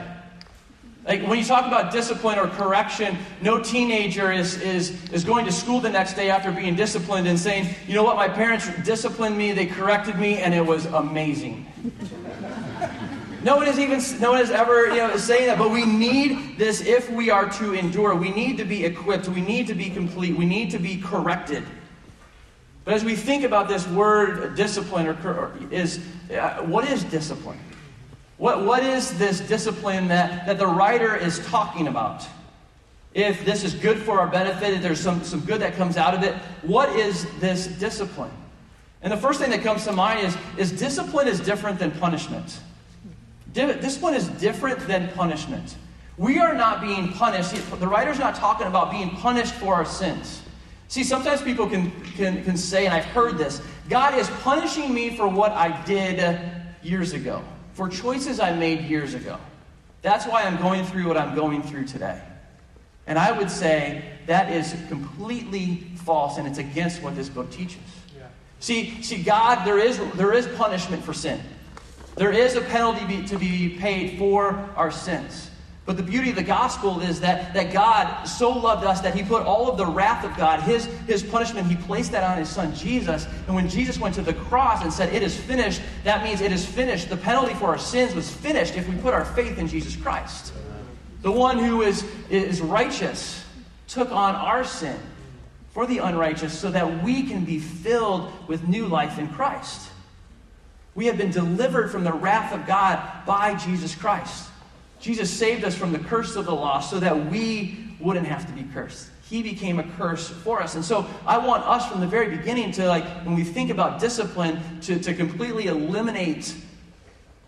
Like 1.07 1.25
when 1.25 1.39
you 1.39 1.45
talk 1.45 1.65
about 1.65 1.89
discipline 1.89 2.37
or 2.39 2.47
correction, 2.47 3.17
no 3.41 3.63
teenager 3.63 4.33
is, 4.33 4.59
is, 4.59 5.01
is 5.13 5.23
going 5.23 5.45
to 5.45 5.51
school 5.53 5.79
the 5.79 5.89
next 5.89 6.15
day 6.15 6.29
after 6.29 6.51
being 6.51 6.75
disciplined 6.75 7.25
and 7.25 7.39
saying, 7.39 7.73
you 7.87 7.93
know 7.93 8.03
what, 8.03 8.17
my 8.17 8.27
parents 8.27 8.67
disciplined 8.83 9.37
me, 9.37 9.53
they 9.53 9.65
corrected 9.65 10.19
me, 10.19 10.39
and 10.39 10.53
it 10.53 10.65
was 10.65 10.85
amazing. 10.87 11.65
no 13.45 13.55
one 13.55 13.69
is 13.69 13.79
even 13.79 14.01
no 14.19 14.31
one 14.31 14.41
is 14.41 14.51
ever 14.51 14.89
you 14.89 14.97
know 14.97 15.15
saying 15.15 15.47
that, 15.47 15.57
but 15.57 15.71
we 15.71 15.85
need 15.85 16.57
this 16.57 16.81
if 16.81 17.09
we 17.09 17.29
are 17.29 17.49
to 17.51 17.71
endure. 17.71 18.13
We 18.13 18.31
need 18.31 18.57
to 18.57 18.65
be 18.65 18.83
equipped, 18.83 19.29
we 19.29 19.39
need 19.39 19.67
to 19.67 19.73
be 19.73 19.89
complete, 19.89 20.35
we 20.35 20.43
need 20.43 20.69
to 20.71 20.79
be 20.79 20.97
corrected. 20.97 21.63
But 22.85 22.95
as 22.95 23.03
we 23.03 23.15
think 23.15 23.43
about 23.43 23.69
this 23.69 23.87
word 23.87 24.55
discipline 24.55 25.07
or, 25.07 25.13
or 25.25 25.51
is 25.71 25.99
uh, 26.31 26.61
what 26.63 26.89
is 26.89 27.03
discipline? 27.05 27.59
What, 28.37 28.65
what 28.65 28.83
is 28.83 29.17
this 29.17 29.39
discipline 29.39 30.09
that, 30.09 30.45
that 30.45 30.57
the 30.57 30.67
writer 30.67 31.15
is 31.15 31.39
talking 31.47 31.87
about? 31.87 32.27
If 33.13 33.45
this 33.45 33.63
is 33.63 33.73
good 33.73 33.99
for 33.99 34.19
our 34.19 34.27
benefit, 34.27 34.73
if 34.73 34.81
there's 34.81 34.99
some, 34.99 35.23
some 35.23 35.41
good 35.41 35.61
that 35.61 35.75
comes 35.75 35.97
out 35.97 36.13
of 36.13 36.23
it, 36.23 36.33
what 36.63 36.89
is 36.97 37.25
this 37.39 37.67
discipline? 37.67 38.31
And 39.01 39.13
the 39.13 39.17
first 39.17 39.39
thing 39.39 39.51
that 39.51 39.61
comes 39.61 39.85
to 39.85 39.91
mind 39.91 40.25
is, 40.25 40.37
is 40.57 40.71
discipline 40.71 41.27
is 41.27 41.39
different 41.39 41.79
than 41.79 41.91
punishment. 41.91 42.59
Discipline 43.53 44.15
is 44.15 44.27
different 44.29 44.79
than 44.87 45.09
punishment. 45.09 45.75
We 46.17 46.39
are 46.39 46.53
not 46.53 46.81
being 46.81 47.13
punished. 47.13 47.53
The 47.79 47.87
writer's 47.87 48.19
not 48.19 48.35
talking 48.35 48.67
about 48.67 48.91
being 48.91 49.11
punished 49.11 49.53
for 49.53 49.75
our 49.75 49.85
sins. 49.85 50.42
See, 50.93 51.03
sometimes 51.03 51.41
people 51.41 51.67
can, 51.67 51.89
can, 52.17 52.43
can 52.43 52.55
say, 52.55 52.85
and 52.85 52.93
I've 52.93 53.05
heard 53.05 53.35
this 53.35 53.63
God 53.89 54.15
is 54.15 54.29
punishing 54.43 54.93
me 54.93 55.17
for 55.17 55.27
what 55.27 55.51
I 55.51 55.83
did 55.85 56.39
years 56.83 57.13
ago 57.13 57.43
for 57.73 57.89
choices 57.89 58.39
I 58.39 58.55
made 58.55 58.81
years 58.81 59.15
ago. 59.15 59.39
That's 60.03 60.27
why 60.27 60.43
I'm 60.43 60.57
going 60.57 60.85
through 60.85 61.07
what 61.07 61.17
I'm 61.17 61.33
going 61.33 61.63
through 61.63 61.87
today. 61.87 62.21
And 63.07 63.17
I 63.17 63.31
would 63.31 63.49
say 63.49 64.05
that 64.27 64.51
is 64.51 64.75
completely 64.87 65.77
false 65.95 66.37
and 66.37 66.47
it's 66.47 66.59
against 66.59 67.01
what 67.01 67.15
this 67.15 67.27
book 67.27 67.49
teaches. 67.49 67.81
Yeah. 68.15 68.27
See, 68.59 69.01
see, 69.01 69.23
God, 69.23 69.65
there 69.65 69.79
is, 69.79 69.99
there 70.13 70.31
is 70.31 70.45
punishment 70.49 71.03
for 71.03 71.15
sin. 71.15 71.41
There 72.17 72.31
is 72.31 72.55
a 72.55 72.61
penalty 72.61 73.03
be, 73.07 73.27
to 73.29 73.39
be 73.39 73.79
paid 73.79 74.19
for 74.19 74.69
our 74.75 74.91
sins. 74.91 75.49
But 75.85 75.97
the 75.97 76.03
beauty 76.03 76.29
of 76.29 76.37
the 76.37 76.43
gospel 76.43 77.01
is 77.01 77.19
that, 77.19 77.53
that 77.53 77.73
God 77.73 78.23
so 78.23 78.51
loved 78.51 78.85
us 78.85 79.01
that 79.01 79.13
he 79.13 79.21
put 79.21 79.43
all 79.43 79.69
of 79.69 79.77
the 79.77 79.85
wrath 79.85 80.23
of 80.23 80.35
God, 80.37 80.61
his, 80.61 80.85
his 81.07 81.21
punishment, 81.21 81.67
he 81.67 81.75
placed 81.75 82.13
that 82.13 82.23
on 82.23 82.37
his 82.37 82.47
son 82.47 82.73
Jesus. 82.73 83.27
And 83.47 83.55
when 83.55 83.67
Jesus 83.67 83.99
went 83.99 84.15
to 84.15 84.21
the 84.21 84.33
cross 84.33 84.81
and 84.81 84.93
said, 84.93 85.13
It 85.13 85.23
is 85.23 85.37
finished, 85.37 85.81
that 86.05 86.23
means 86.23 86.39
it 86.39 86.53
is 86.53 86.65
finished. 86.65 87.09
The 87.09 87.17
penalty 87.17 87.53
for 87.55 87.65
our 87.65 87.77
sins 87.77 88.15
was 88.15 88.31
finished 88.31 88.75
if 88.75 88.87
we 88.87 88.95
put 88.95 89.13
our 89.13 89.25
faith 89.25 89.57
in 89.57 89.67
Jesus 89.67 89.97
Christ. 89.97 90.53
The 91.21 91.31
one 91.31 91.57
who 91.57 91.81
is, 91.81 92.05
is 92.29 92.61
righteous 92.61 93.43
took 93.87 94.09
on 94.11 94.35
our 94.35 94.63
sin 94.63 94.97
for 95.71 95.85
the 95.85 95.97
unrighteous 95.97 96.57
so 96.57 96.71
that 96.71 97.03
we 97.03 97.23
can 97.23 97.43
be 97.43 97.59
filled 97.59 98.31
with 98.47 98.67
new 98.69 98.87
life 98.87 99.19
in 99.19 99.27
Christ. 99.27 99.89
We 100.95 101.07
have 101.07 101.17
been 101.17 101.31
delivered 101.31 101.91
from 101.91 102.03
the 102.03 102.13
wrath 102.13 102.53
of 102.53 102.67
God 102.67 103.25
by 103.25 103.55
Jesus 103.55 103.95
Christ. 103.95 104.49
Jesus 105.03 105.29
saved 105.29 105.65
us 105.65 105.75
from 105.75 105.91
the 105.91 105.99
curse 105.99 106.37
of 106.37 106.45
the 106.45 106.55
law 106.55 106.79
so 106.79 106.97
that 106.97 107.29
we 107.29 107.77
wouldn't 107.99 108.25
have 108.25 108.47
to 108.47 108.53
be 108.53 108.63
cursed. 108.73 109.09
He 109.29 109.43
became 109.43 109.77
a 109.77 109.83
curse 109.83 110.29
for 110.29 110.63
us. 110.63 110.75
And 110.75 110.85
so 110.85 111.05
I 111.27 111.37
want 111.37 111.65
us 111.65 111.85
from 111.91 111.99
the 111.99 112.07
very 112.07 112.37
beginning 112.37 112.71
to, 112.73 112.87
like, 112.87 113.03
when 113.25 113.35
we 113.35 113.43
think 113.43 113.69
about 113.69 113.99
discipline, 113.99 114.61
to, 114.83 114.97
to 114.99 115.13
completely 115.13 115.67
eliminate 115.67 116.55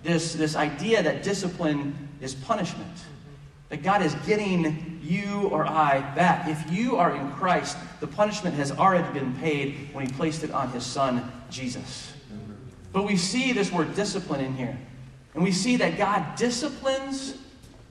this, 0.03 0.33
this 0.33 0.57
idea 0.57 1.01
that 1.01 1.23
discipline 1.23 2.09
is 2.19 2.35
punishment. 2.35 2.91
That 3.69 3.83
God 3.83 4.01
is 4.01 4.13
getting 4.27 4.99
you 5.01 5.47
or 5.47 5.65
I 5.65 6.01
back. 6.13 6.49
If 6.49 6.69
you 6.69 6.97
are 6.97 7.15
in 7.15 7.31
Christ, 7.31 7.77
the 8.01 8.07
punishment 8.07 8.57
has 8.57 8.73
already 8.73 9.17
been 9.17 9.33
paid 9.35 9.93
when 9.93 10.05
He 10.05 10.11
placed 10.11 10.43
it 10.43 10.51
on 10.51 10.71
His 10.71 10.85
Son, 10.85 11.31
Jesus. 11.49 12.11
But 12.91 13.03
we 13.03 13.15
see 13.15 13.53
this 13.53 13.71
word 13.71 13.95
discipline 13.95 14.41
in 14.41 14.55
here. 14.55 14.77
And 15.35 15.43
we 15.43 15.51
see 15.51 15.75
that 15.77 15.97
God 15.97 16.37
disciplines 16.37 17.37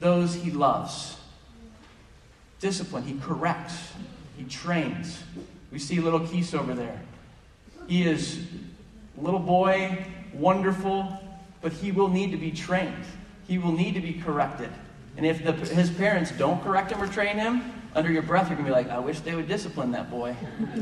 those 0.00 0.34
he 0.34 0.50
loves. 0.50 1.16
Discipline, 2.58 3.04
he 3.04 3.18
corrects, 3.18 3.92
he 4.36 4.44
trains. 4.44 5.22
We 5.70 5.78
see 5.78 6.00
little 6.00 6.20
Keese 6.20 6.54
over 6.54 6.74
there. 6.74 7.00
He 7.86 8.08
is 8.08 8.46
a 9.18 9.20
little 9.20 9.40
boy, 9.40 10.06
wonderful, 10.32 11.20
but 11.60 11.72
he 11.72 11.92
will 11.92 12.08
need 12.08 12.30
to 12.30 12.38
be 12.38 12.50
trained. 12.50 13.04
He 13.46 13.58
will 13.58 13.72
need 13.72 13.92
to 13.94 14.00
be 14.00 14.14
corrected. 14.14 14.70
And 15.18 15.26
if 15.26 15.44
the, 15.44 15.52
his 15.52 15.90
parents 15.90 16.32
don't 16.32 16.62
correct 16.62 16.90
him 16.90 17.02
or 17.02 17.06
train 17.06 17.36
him, 17.36 17.72
under 17.94 18.10
your 18.10 18.22
breath, 18.22 18.48
you're 18.48 18.56
going 18.56 18.66
to 18.66 18.72
be 18.72 18.74
like, 18.74 18.90
I 18.90 18.98
wish 18.98 19.20
they 19.20 19.34
would 19.34 19.46
discipline 19.46 19.92
that 19.92 20.10
boy. 20.10 20.34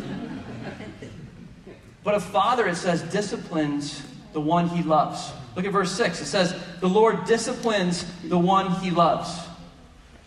but 2.04 2.14
a 2.14 2.21
father, 2.21 2.69
it 2.69 2.76
says, 2.76 3.02
disciplines 3.02 4.02
the 4.32 4.40
one 4.40 4.68
he 4.68 4.82
loves. 4.82 5.32
Look 5.56 5.64
at 5.64 5.72
verse 5.72 5.92
6. 5.92 6.20
It 6.20 6.26
says, 6.26 6.54
The 6.80 6.88
Lord 6.88 7.24
disciplines 7.24 8.04
the 8.22 8.38
one 8.38 8.70
he 8.80 8.90
loves. 8.90 9.48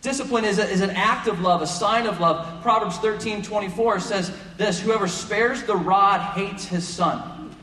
Discipline 0.01 0.45
is, 0.45 0.59
a, 0.59 0.69
is 0.69 0.81
an 0.81 0.91
act 0.91 1.27
of 1.27 1.41
love, 1.41 1.63
a 1.63 1.67
sign 1.67 2.05
of 2.05 2.19
love. 2.19 2.61
Proverbs 2.61 2.97
13 2.99 3.41
24 3.41 3.99
says 3.99 4.31
this 4.55 4.79
Whoever 4.79 5.07
spares 5.07 5.63
the 5.63 5.75
rod 5.75 6.21
hates 6.35 6.65
his 6.65 6.87
son, 6.87 7.55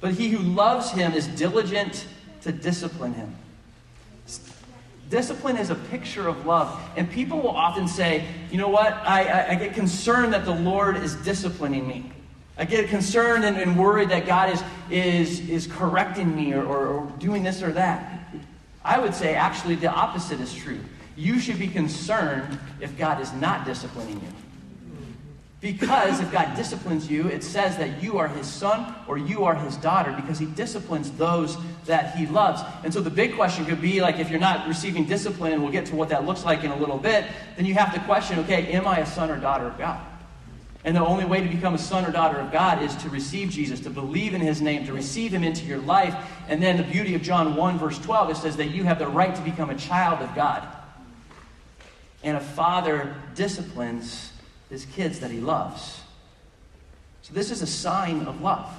but 0.00 0.12
he 0.12 0.28
who 0.28 0.38
loves 0.38 0.92
him 0.92 1.12
is 1.12 1.26
diligent 1.26 2.06
to 2.42 2.52
discipline 2.52 3.14
him. 3.14 3.34
Discipline 5.10 5.56
is 5.56 5.70
a 5.70 5.74
picture 5.74 6.28
of 6.28 6.46
love. 6.46 6.80
And 6.96 7.10
people 7.10 7.40
will 7.40 7.56
often 7.56 7.86
say, 7.86 8.26
you 8.50 8.58
know 8.58 8.68
what? 8.68 8.92
I, 8.92 9.24
I, 9.24 9.50
I 9.50 9.54
get 9.54 9.74
concerned 9.74 10.32
that 10.32 10.44
the 10.44 10.54
Lord 10.54 10.96
is 10.96 11.14
disciplining 11.16 11.86
me. 11.86 12.10
I 12.58 12.64
get 12.64 12.88
concerned 12.88 13.44
and, 13.44 13.56
and 13.56 13.78
worried 13.78 14.08
that 14.10 14.26
God 14.26 14.50
is, 14.50 14.62
is, 14.90 15.48
is 15.48 15.66
correcting 15.66 16.34
me 16.34 16.54
or, 16.54 16.64
or, 16.64 16.86
or 16.86 17.12
doing 17.18 17.42
this 17.42 17.62
or 17.62 17.72
that. 17.72 18.20
I 18.84 18.98
would 18.98 19.14
say 19.14 19.34
actually 19.34 19.74
the 19.74 19.90
opposite 19.90 20.40
is 20.40 20.54
true. 20.54 20.80
You 21.16 21.38
should 21.38 21.58
be 21.58 21.68
concerned 21.68 22.58
if 22.80 22.96
God 22.96 23.20
is 23.20 23.32
not 23.34 23.64
disciplining 23.64 24.20
you. 24.20 24.28
Because 25.60 26.20
if 26.20 26.30
God 26.30 26.54
disciplines 26.54 27.10
you, 27.10 27.28
it 27.28 27.42
says 27.42 27.76
that 27.78 28.02
you 28.02 28.18
are 28.18 28.28
his 28.28 28.46
son 28.46 28.94
or 29.08 29.16
you 29.18 29.44
are 29.44 29.54
his 29.54 29.76
daughter 29.78 30.12
because 30.12 30.38
he 30.38 30.46
disciplines 30.46 31.10
those 31.12 31.56
that 31.86 32.14
he 32.14 32.26
loves. 32.26 32.62
And 32.84 32.92
so 32.92 33.00
the 33.00 33.10
big 33.10 33.34
question 33.34 33.64
could 33.64 33.80
be 33.80 34.00
like 34.00 34.18
if 34.18 34.30
you're 34.30 34.38
not 34.38 34.68
receiving 34.68 35.06
discipline, 35.06 35.54
and 35.54 35.62
we'll 35.62 35.72
get 35.72 35.86
to 35.86 35.96
what 35.96 36.10
that 36.10 36.24
looks 36.24 36.44
like 36.44 36.62
in 36.62 36.70
a 36.70 36.76
little 36.76 36.98
bit, 36.98 37.24
then 37.56 37.64
you 37.64 37.74
have 37.74 37.92
to 37.94 38.00
question 38.00 38.38
okay, 38.40 38.70
am 38.72 38.86
I 38.86 38.98
a 38.98 39.06
son 39.06 39.30
or 39.30 39.38
daughter 39.38 39.66
of 39.66 39.78
God? 39.78 40.00
And 40.86 40.94
the 40.94 41.04
only 41.04 41.24
way 41.24 41.42
to 41.42 41.48
become 41.48 41.74
a 41.74 41.78
son 41.78 42.06
or 42.06 42.12
daughter 42.12 42.38
of 42.38 42.52
God 42.52 42.80
is 42.80 42.94
to 42.98 43.10
receive 43.10 43.50
Jesus, 43.50 43.80
to 43.80 43.90
believe 43.90 44.34
in 44.34 44.40
his 44.40 44.62
name, 44.62 44.86
to 44.86 44.92
receive 44.92 45.34
him 45.34 45.42
into 45.42 45.66
your 45.66 45.78
life. 45.78 46.14
And 46.48 46.62
then 46.62 46.76
the 46.76 46.84
beauty 46.84 47.16
of 47.16 47.22
John 47.22 47.56
1, 47.56 47.76
verse 47.76 47.98
12, 47.98 48.30
it 48.30 48.36
says 48.36 48.56
that 48.58 48.68
you 48.68 48.84
have 48.84 49.00
the 49.00 49.08
right 49.08 49.34
to 49.34 49.42
become 49.42 49.68
a 49.68 49.74
child 49.74 50.22
of 50.22 50.32
God. 50.36 50.64
And 52.22 52.36
a 52.36 52.40
father 52.40 53.16
disciplines 53.34 54.32
his 54.70 54.84
kids 54.86 55.18
that 55.18 55.32
he 55.32 55.40
loves. 55.40 56.00
So 57.22 57.34
this 57.34 57.50
is 57.50 57.62
a 57.62 57.66
sign 57.66 58.22
of 58.26 58.40
love. 58.40 58.72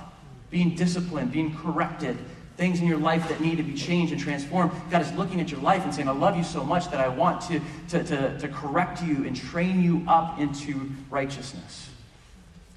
Being 0.49 0.75
disciplined, 0.75 1.33
being 1.33 1.57
corrected, 1.57 2.17
things 2.55 2.79
in 2.79 2.87
your 2.87 2.99
life 2.99 3.27
that 3.27 3.41
need 3.41 3.57
to 3.57 3.63
be 3.63 3.73
changed 3.73 4.13
and 4.13 4.21
transformed. 4.21 4.71
God 4.89 5.01
is 5.01 5.11
looking 5.11 5.41
at 5.41 5.51
your 5.51 5.59
life 5.59 5.83
and 5.83 5.93
saying, 5.93 6.07
I 6.07 6.13
love 6.13 6.37
you 6.37 6.43
so 6.45 6.63
much 6.63 6.89
that 6.89 7.01
I 7.01 7.09
want 7.09 7.41
to, 7.49 7.59
to, 7.89 8.01
to, 8.05 8.39
to 8.39 8.47
correct 8.47 9.03
you 9.03 9.25
and 9.25 9.35
train 9.35 9.83
you 9.83 10.05
up 10.07 10.39
into 10.39 10.89
righteousness. 11.09 11.89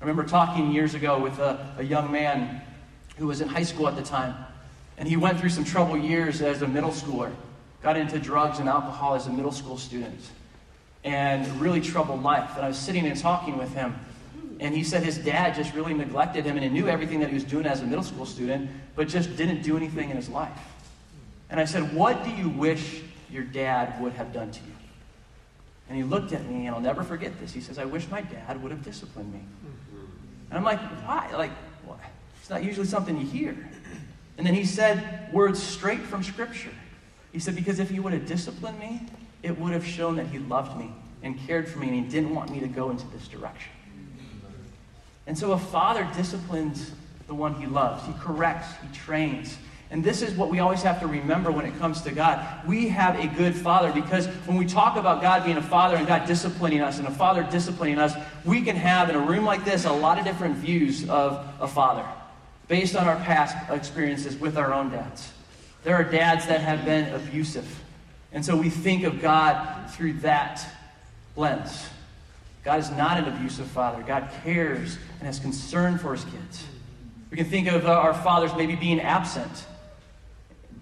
I 0.01 0.05
remember 0.05 0.25
talking 0.25 0.73
years 0.73 0.95
ago 0.95 1.19
with 1.19 1.39
a, 1.41 1.75
a 1.77 1.83
young 1.83 2.11
man 2.11 2.63
who 3.19 3.27
was 3.27 3.43
in 3.43 3.49
high 3.49 3.65
school 3.65 3.87
at 3.87 3.97
the 3.97 4.03
time, 4.03 4.35
and 4.97 5.07
he 5.07 5.17
went 5.17 5.39
through 5.39 5.51
some 5.51 5.65
troubled 5.65 6.03
years 6.03 6.41
as 6.41 6.63
a 6.63 6.69
middle 6.69 6.91
schooler, 6.91 7.31
got 7.83 7.99
into 7.99 8.19
drugs 8.19 8.61
and 8.61 8.69
alcohol 8.69 9.15
as 9.15 9.27
a 9.27 9.31
middle 9.31 9.53
school 9.53 9.77
student, 9.77 10.19
and 11.05 11.47
really 11.61 11.83
troubled 11.83 12.23
life. 12.23 12.51
And 12.57 12.65
I 12.65 12.69
was 12.69 12.79
sitting 12.79 13.07
and 13.07 13.19
talking 13.19 13.59
with 13.59 13.75
him, 13.75 13.95
and 14.59 14.75
he 14.75 14.85
said 14.85 15.03
his 15.03 15.19
dad 15.19 15.55
just 15.55 15.75
really 15.75 15.93
neglected 15.93 16.47
him 16.47 16.57
and 16.57 16.65
he 16.65 16.71
knew 16.71 16.89
everything 16.89 17.21
that 17.21 17.29
he 17.29 17.35
was 17.35 17.45
doing 17.45 17.67
as 17.67 17.83
a 17.83 17.85
middle 17.85 18.05
school 18.05 18.25
student, 18.25 18.71
but 18.97 19.07
just 19.07 19.37
didn't 19.37 19.63
do 19.63 19.77
anything 19.77 20.09
in 20.09 20.17
his 20.17 20.31
life. 20.31 20.59
And 21.51 21.61
I 21.61 21.67
said, 21.67 21.95
What 21.95 22.25
do 22.25 22.31
you 22.31 22.49
wish 22.49 23.03
your 23.31 23.45
dad 23.45 24.01
would 24.01 24.15
have 24.15 24.33
done 24.33 24.51
to 24.51 24.61
you? 24.61 24.73
And 25.91 25.97
he 25.99 26.05
looked 26.05 26.33
at 26.33 26.47
me, 26.47 26.67
and 26.67 26.75
I'll 26.75 26.81
never 26.81 27.03
forget 27.03 27.39
this. 27.39 27.53
He 27.53 27.61
says, 27.61 27.79
I 27.79 27.85
wish 27.85 28.09
my 28.09 28.23
dad 28.23 28.63
would 28.63 28.71
have 28.71 28.85
disciplined 28.85 29.33
me. 29.33 29.41
And 30.51 30.59
I'm 30.59 30.65
like, 30.65 30.81
why? 31.07 31.31
Like, 31.33 31.53
what? 31.85 32.01
It's 32.41 32.51
not 32.51 32.63
usually 32.63 32.87
something 32.87 33.17
you 33.17 33.27
hear. 33.27 33.57
And 34.37 34.47
then 34.47 34.55
he 34.55 34.65
said 34.65 35.33
words 35.33 35.63
straight 35.63 36.01
from 36.01 36.23
Scripture. 36.23 36.71
He 37.33 37.39
said, 37.39 37.55
Because 37.55 37.79
if 37.79 37.91
he 37.91 38.01
would 38.01 38.13
have 38.13 38.27
disciplined 38.27 38.79
me, 38.79 39.03
it 39.43 39.59
would 39.59 39.73
have 39.73 39.87
shown 39.87 40.17
that 40.17 40.27
he 40.27 40.39
loved 40.39 40.77
me 40.79 40.93
and 41.23 41.39
cared 41.47 41.69
for 41.69 41.79
me 41.79 41.89
and 41.89 41.97
he 41.97 42.11
didn't 42.11 42.35
want 42.35 42.51
me 42.51 42.61
to 42.61 42.67
go 42.67 42.91
into 42.91 43.07
this 43.09 43.29
direction. 43.29 43.73
And 45.27 45.39
so 45.39 45.53
a 45.53 45.59
father 45.59 46.09
disciplines 46.17 46.93
the 47.27 47.35
one 47.35 47.55
he 47.55 47.67
loves, 47.67 48.05
he 48.07 48.13
corrects, 48.15 48.67
he 48.83 48.99
trains. 48.99 49.57
And 49.93 50.05
this 50.05 50.23
is 50.23 50.35
what 50.35 50.51
we 50.51 50.61
always 50.61 50.83
have 50.83 51.01
to 51.01 51.09
remember 51.09 51.51
when 51.51 51.67
it 51.67 51.77
comes 51.79 52.01
to 52.03 52.13
God. 52.13 52.47
We 52.65 52.89
have 52.89 53.19
a 53.19 53.27
good 53.27 53.57
father 53.57 53.93
because 53.93 54.29
when 54.47 54.57
we 54.57 54.65
talk 54.65 54.97
about 54.97 55.21
God 55.21 55.45
being 55.45 55.57
a 55.57 55.63
father 55.63 55.97
and 55.97 56.07
God 56.07 56.29
disciplining 56.29 56.81
us 56.81 56.99
and 56.99 57.09
a 57.09 57.11
father 57.11 57.43
disciplining 57.43 57.99
us, 57.99 58.15
we 58.45 58.63
can 58.63 58.77
have 58.77 59.11
in 59.11 59.17
a 59.17 59.21
room 59.21 59.45
like 59.45 59.65
this 59.65 59.87
a 59.87 59.93
lot 59.93 60.19
of 60.19 60.25
different 60.25 60.57
views 60.57 61.09
of 61.09 61.45
a 61.61 61.67
father 61.67 62.07
based 62.69 62.95
on 62.95 63.09
our 63.09 63.17
past 63.17 63.57
experiences 63.71 64.37
with 64.37 64.57
our 64.57 64.73
own 64.73 64.91
dads. 64.91 65.33
There 65.83 65.97
are 65.97 66.05
dads 66.05 66.47
that 66.47 66.61
have 66.61 66.85
been 66.85 67.13
abusive. 67.13 67.83
And 68.33 68.45
so 68.45 68.57
we 68.57 68.71
think 68.71 69.03
of 69.03 69.21
God 69.21 69.91
through 69.91 70.15
that 70.15 70.65
lens. 71.35 71.89
God 72.63 72.79
is 72.79 72.91
not 72.93 73.19
an 73.19 73.25
abusive 73.25 73.67
father. 73.67 74.05
God 74.05 74.31
cares 74.45 74.99
and 75.19 75.27
has 75.27 75.41
concern 75.41 75.99
for 75.99 76.13
his 76.13 76.25
kids. 76.25 76.65
We 77.31 77.37
can 77.37 77.47
think 77.47 77.67
of 77.67 77.87
uh, 77.87 77.91
our 77.91 78.15
fathers 78.15 78.53
maybe 78.57 78.77
being 78.77 79.01
absent 79.01 79.67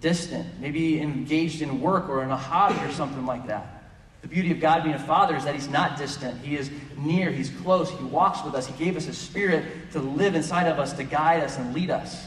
distant, 0.01 0.47
maybe 0.59 1.01
engaged 1.01 1.61
in 1.61 1.81
work 1.81 2.09
or 2.09 2.23
in 2.23 2.31
a 2.31 2.37
hobby 2.37 2.79
or 2.85 2.91
something 2.91 3.25
like 3.25 3.47
that. 3.47 3.83
The 4.21 4.27
beauty 4.27 4.51
of 4.51 4.59
God 4.59 4.83
being 4.83 4.95
a 4.95 4.99
father 4.99 5.35
is 5.35 5.45
that 5.45 5.55
He's 5.55 5.69
not 5.69 5.97
distant. 5.97 6.41
He 6.41 6.57
is 6.57 6.69
near, 6.97 7.31
He's 7.31 7.49
close, 7.49 7.89
He 7.89 8.03
walks 8.05 8.43
with 8.43 8.53
us. 8.53 8.67
He 8.67 8.83
gave 8.83 8.97
us 8.97 9.07
a 9.07 9.13
spirit 9.13 9.91
to 9.91 9.99
live 9.99 10.35
inside 10.35 10.67
of 10.67 10.79
us, 10.79 10.93
to 10.93 11.03
guide 11.03 11.43
us 11.43 11.57
and 11.57 11.73
lead 11.73 11.89
us. 11.89 12.25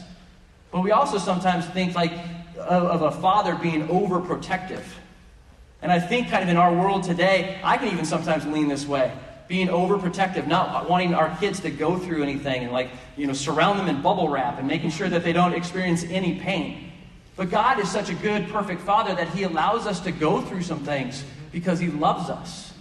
But 0.71 0.81
we 0.81 0.91
also 0.91 1.19
sometimes 1.19 1.65
think 1.67 1.95
like 1.95 2.11
of, 2.57 2.83
of 2.83 3.01
a 3.03 3.11
father 3.11 3.55
being 3.55 3.87
overprotective. 3.87 4.83
And 5.81 5.91
I 5.91 5.99
think 5.99 6.29
kind 6.29 6.43
of 6.43 6.49
in 6.49 6.57
our 6.57 6.73
world 6.73 7.03
today, 7.03 7.59
I 7.63 7.77
can 7.77 7.89
even 7.89 8.05
sometimes 8.05 8.45
lean 8.47 8.69
this 8.69 8.87
way. 8.87 9.11
Being 9.47 9.67
overprotective, 9.67 10.47
not 10.47 10.89
wanting 10.89 11.13
our 11.13 11.35
kids 11.37 11.59
to 11.59 11.69
go 11.69 11.99
through 11.99 12.23
anything 12.23 12.63
and 12.63 12.71
like, 12.71 12.89
you 13.17 13.27
know, 13.27 13.33
surround 13.33 13.77
them 13.77 13.87
in 13.87 14.01
bubble 14.01 14.29
wrap 14.29 14.57
and 14.57 14.67
making 14.67 14.91
sure 14.91 15.09
that 15.09 15.23
they 15.23 15.33
don't 15.33 15.53
experience 15.53 16.03
any 16.05 16.39
pain. 16.39 16.92
But 17.35 17.49
God 17.49 17.79
is 17.79 17.89
such 17.89 18.09
a 18.09 18.13
good, 18.15 18.47
perfect 18.49 18.81
Father 18.81 19.15
that 19.15 19.29
He 19.29 19.43
allows 19.43 19.87
us 19.87 19.99
to 20.01 20.11
go 20.11 20.41
through 20.41 20.63
some 20.63 20.79
things 20.79 21.23
because 21.51 21.79
He 21.79 21.87
loves 21.87 22.29
us. 22.29 22.73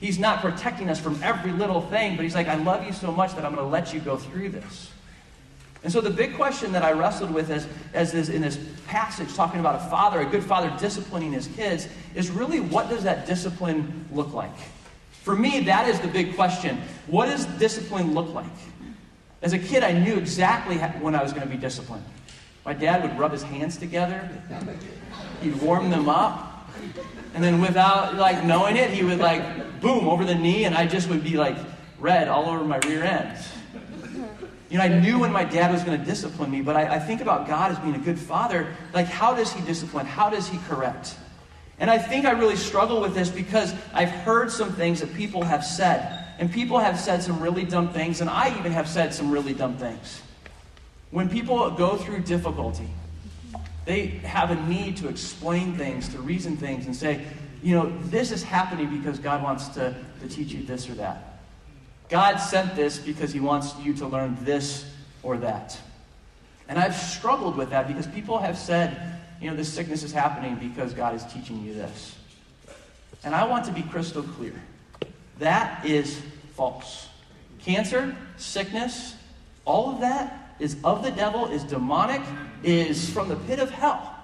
He's 0.00 0.18
not 0.18 0.40
protecting 0.40 0.90
us 0.90 1.00
from 1.00 1.22
every 1.22 1.52
little 1.52 1.80
thing, 1.80 2.16
but 2.16 2.24
He's 2.24 2.34
like, 2.34 2.48
I 2.48 2.56
love 2.56 2.84
you 2.86 2.92
so 2.92 3.12
much 3.12 3.34
that 3.34 3.44
I'm 3.44 3.54
going 3.54 3.64
to 3.64 3.70
let 3.70 3.94
you 3.94 4.00
go 4.00 4.16
through 4.16 4.50
this. 4.50 4.90
And 5.84 5.92
so 5.92 6.00
the 6.00 6.10
big 6.10 6.34
question 6.34 6.72
that 6.72 6.82
I 6.82 6.92
wrestled 6.92 7.30
with 7.30 7.50
as, 7.50 7.68
as 7.92 8.10
this, 8.10 8.30
in 8.30 8.40
this 8.40 8.58
passage, 8.86 9.32
talking 9.34 9.60
about 9.60 9.76
a 9.76 9.90
father, 9.90 10.20
a 10.20 10.24
good 10.24 10.42
father 10.42 10.74
disciplining 10.78 11.32
his 11.32 11.46
kids, 11.48 11.88
is 12.14 12.30
really 12.30 12.58
what 12.58 12.88
does 12.88 13.04
that 13.04 13.26
discipline 13.26 14.08
look 14.10 14.32
like? 14.32 14.56
For 15.22 15.36
me, 15.36 15.60
that 15.60 15.86
is 15.88 16.00
the 16.00 16.08
big 16.08 16.36
question. 16.36 16.80
What 17.06 17.26
does 17.26 17.44
discipline 17.58 18.14
look 18.14 18.32
like? 18.32 18.46
As 19.42 19.52
a 19.52 19.58
kid, 19.58 19.84
I 19.84 19.92
knew 19.92 20.16
exactly 20.16 20.78
when 20.78 21.14
I 21.14 21.22
was 21.22 21.34
going 21.34 21.46
to 21.46 21.54
be 21.54 21.60
disciplined. 21.60 22.04
My 22.64 22.72
dad 22.72 23.02
would 23.02 23.18
rub 23.18 23.32
his 23.32 23.42
hands 23.42 23.76
together, 23.76 24.28
he'd 25.42 25.60
warm 25.60 25.90
them 25.90 26.08
up, 26.08 26.70
and 27.34 27.44
then 27.44 27.60
without 27.60 28.14
like 28.14 28.44
knowing 28.44 28.76
it, 28.76 28.90
he 28.90 29.04
would 29.04 29.18
like 29.18 29.80
boom 29.80 30.08
over 30.08 30.24
the 30.24 30.34
knee, 30.34 30.64
and 30.64 30.74
I 30.74 30.86
just 30.86 31.08
would 31.08 31.22
be 31.22 31.36
like 31.36 31.56
red 31.98 32.28
all 32.28 32.48
over 32.48 32.64
my 32.64 32.78
rear 32.78 33.02
end. 33.02 33.38
You 34.70 34.78
know, 34.78 34.84
I 34.84 34.88
knew 34.88 35.18
when 35.20 35.30
my 35.30 35.44
dad 35.44 35.72
was 35.72 35.84
going 35.84 35.98
to 35.98 36.04
discipline 36.04 36.50
me, 36.50 36.62
but 36.62 36.74
I, 36.74 36.96
I, 36.96 36.98
think 36.98 37.20
about 37.20 37.46
God 37.46 37.70
as 37.70 37.78
being 37.78 37.94
a 37.94 37.98
good 37.98 38.18
father. 38.18 38.74
Like, 38.92 39.06
how 39.06 39.32
does 39.34 39.52
he 39.52 39.60
discipline? 39.62 40.04
How 40.04 40.28
does 40.28 40.48
he 40.48 40.58
correct? 40.66 41.16
And 41.78 41.88
I 41.88 41.98
think 41.98 42.24
I 42.24 42.32
really 42.32 42.56
struggle 42.56 43.00
with 43.00 43.14
this 43.14 43.28
because 43.28 43.72
I've 43.92 44.10
heard 44.10 44.50
some 44.50 44.72
things 44.72 45.00
that 45.00 45.14
people 45.14 45.44
have 45.44 45.64
said. 45.64 46.24
And 46.38 46.50
people 46.50 46.78
have 46.78 46.98
said 46.98 47.22
some 47.22 47.40
really 47.40 47.64
dumb 47.64 47.90
things, 47.90 48.20
and 48.20 48.28
I 48.28 48.56
even 48.58 48.72
have 48.72 48.88
said 48.88 49.14
some 49.14 49.30
really 49.30 49.54
dumb 49.54 49.76
things. 49.76 50.20
When 51.14 51.28
people 51.28 51.70
go 51.70 51.96
through 51.96 52.22
difficulty, 52.22 52.88
they 53.84 54.06
have 54.24 54.50
a 54.50 54.56
need 54.68 54.96
to 54.96 55.06
explain 55.06 55.76
things, 55.76 56.08
to 56.08 56.18
reason 56.18 56.56
things, 56.56 56.86
and 56.86 56.96
say, 56.96 57.24
you 57.62 57.76
know, 57.76 57.96
this 58.06 58.32
is 58.32 58.42
happening 58.42 58.98
because 58.98 59.20
God 59.20 59.40
wants 59.40 59.68
to, 59.68 59.94
to 60.20 60.28
teach 60.28 60.50
you 60.50 60.64
this 60.64 60.90
or 60.90 60.94
that. 60.94 61.38
God 62.08 62.38
sent 62.38 62.74
this 62.74 62.98
because 62.98 63.32
he 63.32 63.38
wants 63.38 63.76
you 63.80 63.94
to 63.94 64.08
learn 64.08 64.36
this 64.40 64.90
or 65.22 65.36
that. 65.36 65.78
And 66.68 66.80
I've 66.80 66.96
struggled 66.96 67.56
with 67.56 67.70
that 67.70 67.86
because 67.86 68.08
people 68.08 68.38
have 68.38 68.58
said, 68.58 69.20
you 69.40 69.48
know, 69.48 69.54
this 69.54 69.72
sickness 69.72 70.02
is 70.02 70.10
happening 70.10 70.56
because 70.56 70.94
God 70.94 71.14
is 71.14 71.22
teaching 71.26 71.64
you 71.64 71.74
this. 71.74 72.16
And 73.22 73.36
I 73.36 73.44
want 73.44 73.66
to 73.66 73.72
be 73.72 73.82
crystal 73.82 74.24
clear. 74.24 74.60
That 75.38 75.86
is 75.86 76.20
false. 76.56 77.06
Cancer, 77.60 78.16
sickness, 78.36 79.14
all 79.64 79.90
of 79.90 80.00
that 80.00 80.43
is 80.58 80.76
of 80.84 81.02
the 81.02 81.10
devil, 81.10 81.46
is 81.46 81.64
demonic, 81.64 82.20
is 82.62 83.10
from 83.10 83.28
the 83.28 83.36
pit 83.36 83.58
of 83.58 83.70
hell. 83.70 84.14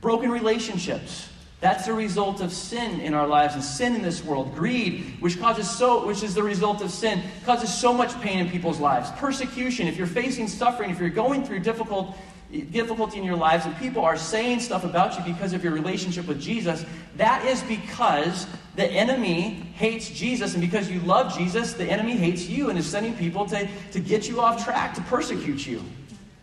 Broken 0.00 0.30
relationships, 0.30 1.28
that's 1.60 1.86
the 1.86 1.92
result 1.92 2.40
of 2.40 2.52
sin 2.52 3.00
in 3.00 3.14
our 3.14 3.26
lives 3.26 3.54
and 3.54 3.62
sin 3.62 3.94
in 3.94 4.02
this 4.02 4.24
world. 4.24 4.52
Greed, 4.54 5.16
which 5.20 5.38
causes 5.38 5.70
so 5.70 6.04
which 6.04 6.24
is 6.24 6.34
the 6.34 6.42
result 6.42 6.82
of 6.82 6.90
sin, 6.90 7.22
causes 7.44 7.72
so 7.72 7.92
much 7.92 8.20
pain 8.20 8.40
in 8.40 8.50
people's 8.50 8.80
lives. 8.80 9.10
Persecution, 9.12 9.86
if 9.86 9.96
you're 9.96 10.08
facing 10.08 10.48
suffering, 10.48 10.90
if 10.90 10.98
you're 10.98 11.08
going 11.08 11.44
through 11.44 11.60
difficult 11.60 12.16
difficulty 12.60 13.18
in 13.18 13.24
your 13.24 13.36
lives 13.36 13.64
and 13.64 13.76
people 13.78 14.04
are 14.04 14.16
saying 14.16 14.60
stuff 14.60 14.84
about 14.84 15.16
you 15.16 15.32
because 15.32 15.52
of 15.52 15.64
your 15.64 15.72
relationship 15.72 16.26
with 16.26 16.40
Jesus, 16.40 16.84
that 17.16 17.44
is 17.46 17.62
because 17.62 18.46
the 18.76 18.84
enemy 18.84 19.54
hates 19.74 20.10
Jesus. 20.10 20.54
And 20.54 20.60
because 20.60 20.90
you 20.90 21.00
love 21.00 21.36
Jesus, 21.36 21.72
the 21.72 21.84
enemy 21.84 22.16
hates 22.16 22.48
you 22.48 22.70
and 22.70 22.78
is 22.78 22.86
sending 22.86 23.14
people 23.14 23.46
to, 23.46 23.68
to 23.92 24.00
get 24.00 24.28
you 24.28 24.40
off 24.40 24.64
track, 24.64 24.94
to 24.94 25.00
persecute 25.02 25.66
you. 25.66 25.82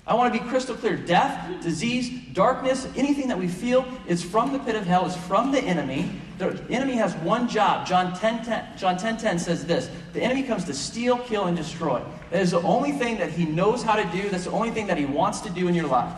I 0.06 0.16
want 0.16 0.34
to 0.34 0.40
be 0.40 0.46
crystal 0.48 0.76
clear. 0.76 0.98
Death, 0.98 1.62
disease, 1.62 2.10
darkness, 2.34 2.88
anything 2.96 3.28
that 3.28 3.38
we 3.38 3.48
feel 3.48 3.86
is 4.08 4.24
from 4.24 4.52
the 4.52 4.60
pit 4.60 4.76
of 4.76 4.86
hell, 4.86 5.06
is 5.06 5.16
from 5.16 5.52
the 5.52 5.60
enemy. 5.60 6.10
The 6.40 6.58
enemy 6.70 6.94
has 6.96 7.14
one 7.18 7.50
job. 7.50 7.86
John 7.86 8.18
10, 8.18 8.46
10, 8.46 8.78
John 8.78 8.98
10, 8.98 9.18
10 9.18 9.40
says 9.40 9.66
this 9.66 9.90
The 10.14 10.22
enemy 10.22 10.44
comes 10.44 10.64
to 10.66 10.74
steal, 10.74 11.18
kill, 11.20 11.46
and 11.46 11.56
destroy. 11.56 12.02
That 12.32 12.42
is 12.42 12.52
the 12.52 12.62
only 12.62 12.94
thing 12.94 13.18
that 13.18 13.30
he 13.30 13.46
knows 13.46 13.84
how 13.84 13.96
to 13.96 14.06
do. 14.18 14.30
That's 14.30 14.46
the 14.46 14.52
only 14.52 14.72
thing 14.72 14.88
that 14.88 14.98
he 14.98 15.06
wants 15.06 15.42
to 15.42 15.50
do 15.50 15.68
in 15.68 15.76
your 15.76 15.88
life. 15.88 16.18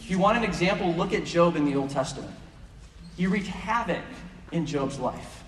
If 0.00 0.08
you 0.08 0.18
want 0.18 0.38
an 0.38 0.44
example, 0.44 0.94
look 0.94 1.12
at 1.12 1.24
Job 1.24 1.56
in 1.56 1.64
the 1.64 1.74
Old 1.74 1.90
Testament. 1.90 2.32
He 3.16 3.26
wreaked 3.26 3.48
havoc 3.48 4.04
in 4.52 4.64
Job's 4.64 4.98
life. 5.00 5.42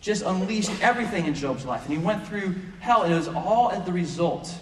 Just 0.00 0.22
unleashed 0.22 0.70
everything 0.80 1.26
in 1.26 1.34
Job's 1.34 1.64
life. 1.64 1.84
And 1.84 1.98
he 1.98 1.98
went 1.98 2.24
through 2.28 2.54
hell, 2.78 3.02
and 3.02 3.12
it 3.12 3.16
was 3.16 3.26
all 3.26 3.72
as 3.72 3.84
the 3.84 3.92
result 3.92 4.56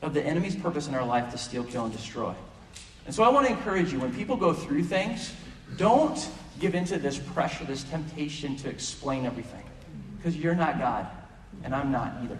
of 0.00 0.14
the 0.14 0.24
enemy's 0.24 0.56
purpose 0.56 0.88
in 0.88 0.94
our 0.94 1.04
life 1.04 1.30
to 1.32 1.36
steal, 1.36 1.62
kill, 1.62 1.84
and 1.84 1.92
destroy. 1.92 2.34
And 3.04 3.14
so 3.14 3.22
I 3.22 3.28
want 3.28 3.46
to 3.46 3.52
encourage 3.52 3.92
you 3.92 4.00
when 4.00 4.14
people 4.14 4.36
go 4.36 4.54
through 4.54 4.84
things, 4.84 5.34
don't 5.76 6.28
give 6.58 6.74
into 6.74 6.98
this 6.98 7.18
pressure, 7.18 7.64
this 7.64 7.84
temptation 7.84 8.56
to 8.56 8.68
explain 8.68 9.26
everything. 9.26 9.64
Because 10.16 10.36
you're 10.36 10.54
not 10.54 10.78
God, 10.78 11.06
and 11.64 11.74
I'm 11.74 11.90
not 11.90 12.14
either. 12.22 12.38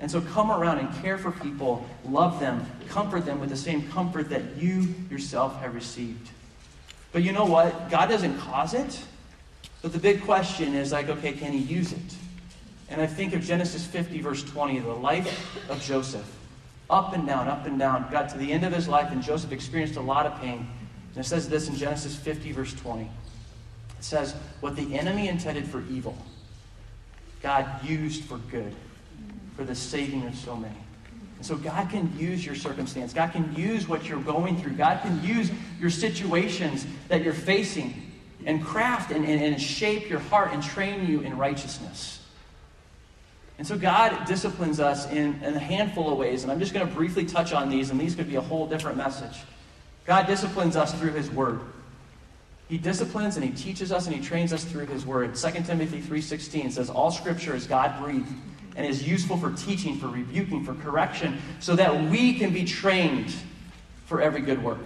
And 0.00 0.10
so 0.10 0.20
come 0.20 0.50
around 0.50 0.78
and 0.78 1.02
care 1.02 1.18
for 1.18 1.30
people, 1.30 1.86
love 2.08 2.40
them, 2.40 2.64
comfort 2.88 3.24
them 3.24 3.40
with 3.40 3.48
the 3.48 3.56
same 3.56 3.88
comfort 3.90 4.30
that 4.30 4.56
you 4.56 4.94
yourself 5.10 5.60
have 5.60 5.74
received. 5.74 6.30
But 7.12 7.22
you 7.22 7.32
know 7.32 7.44
what? 7.44 7.90
God 7.90 8.06
doesn't 8.06 8.38
cause 8.38 8.74
it. 8.74 9.00
But 9.82 9.92
the 9.92 9.98
big 9.98 10.22
question 10.22 10.74
is 10.74 10.92
like, 10.92 11.08
okay, 11.08 11.32
can 11.32 11.52
he 11.52 11.58
use 11.58 11.92
it? 11.92 12.16
And 12.88 13.00
I 13.00 13.06
think 13.06 13.34
of 13.34 13.42
Genesis 13.42 13.86
50, 13.86 14.20
verse 14.20 14.42
20, 14.42 14.80
the 14.80 14.92
life 14.92 15.70
of 15.70 15.80
Joseph 15.82 16.30
up 16.90 17.14
and 17.14 17.26
down, 17.26 17.48
up 17.48 17.66
and 17.66 17.78
down, 17.78 18.06
got 18.10 18.28
to 18.30 18.38
the 18.38 18.52
end 18.52 18.64
of 18.64 18.72
his 18.72 18.88
life, 18.88 19.10
and 19.10 19.22
Joseph 19.22 19.52
experienced 19.52 19.96
a 19.96 20.00
lot 20.00 20.26
of 20.26 20.38
pain. 20.40 20.68
And 21.14 21.24
it 21.24 21.28
says 21.28 21.48
this 21.48 21.68
in 21.68 21.76
Genesis 21.76 22.16
50, 22.16 22.52
verse 22.52 22.74
20. 22.74 23.02
It 23.02 23.08
says, 24.00 24.34
What 24.60 24.76
the 24.76 24.98
enemy 24.98 25.28
intended 25.28 25.66
for 25.66 25.82
evil, 25.90 26.16
God 27.42 27.84
used 27.84 28.24
for 28.24 28.38
good, 28.38 28.74
for 29.56 29.64
the 29.64 29.74
saving 29.74 30.26
of 30.26 30.34
so 30.34 30.56
many. 30.56 30.74
And 31.36 31.46
so 31.46 31.56
God 31.56 31.90
can 31.90 32.16
use 32.18 32.44
your 32.44 32.54
circumstance. 32.54 33.12
God 33.12 33.32
can 33.32 33.54
use 33.54 33.86
what 33.86 34.08
you're 34.08 34.20
going 34.20 34.56
through. 34.56 34.72
God 34.72 35.02
can 35.02 35.22
use 35.22 35.50
your 35.80 35.90
situations 35.90 36.86
that 37.08 37.22
you're 37.22 37.32
facing 37.32 38.12
and 38.46 38.64
craft 38.64 39.10
and, 39.10 39.24
and, 39.24 39.42
and 39.42 39.60
shape 39.60 40.08
your 40.08 40.18
heart 40.18 40.52
and 40.52 40.62
train 40.62 41.06
you 41.06 41.20
in 41.20 41.36
righteousness. 41.36 42.20
And 43.58 43.66
so 43.66 43.78
God 43.78 44.26
disciplines 44.26 44.80
us 44.80 45.08
in, 45.10 45.40
in 45.42 45.54
a 45.54 45.58
handful 45.60 46.10
of 46.10 46.18
ways, 46.18 46.42
and 46.42 46.50
I'm 46.50 46.58
just 46.58 46.74
going 46.74 46.86
to 46.86 46.92
briefly 46.92 47.24
touch 47.24 47.52
on 47.52 47.68
these, 47.68 47.90
and 47.90 48.00
these 48.00 48.14
could 48.14 48.28
be 48.28 48.34
a 48.34 48.40
whole 48.40 48.66
different 48.66 48.96
message. 48.96 49.42
God 50.04 50.26
disciplines 50.26 50.76
us 50.76 50.92
through 50.94 51.12
His 51.12 51.30
Word. 51.30 51.60
He 52.68 52.78
disciplines 52.78 53.36
and 53.36 53.44
He 53.44 53.52
teaches 53.52 53.92
us 53.92 54.06
and 54.06 54.14
He 54.14 54.22
trains 54.22 54.52
us 54.52 54.64
through 54.64 54.86
His 54.86 55.06
Word. 55.06 55.34
2 55.34 55.50
Timothy 55.62 56.00
3.16 56.00 56.72
says, 56.72 56.90
All 56.90 57.10
Scripture 57.10 57.54
is 57.54 57.66
God-breathed 57.66 58.28
and 58.76 58.86
is 58.86 59.06
useful 59.06 59.36
for 59.36 59.52
teaching, 59.52 59.98
for 59.98 60.08
rebuking, 60.08 60.64
for 60.64 60.74
correction, 60.74 61.38
so 61.60 61.76
that 61.76 62.10
we 62.10 62.34
can 62.38 62.52
be 62.52 62.64
trained 62.64 63.34
for 64.06 64.20
every 64.20 64.40
good 64.40 64.62
work. 64.62 64.84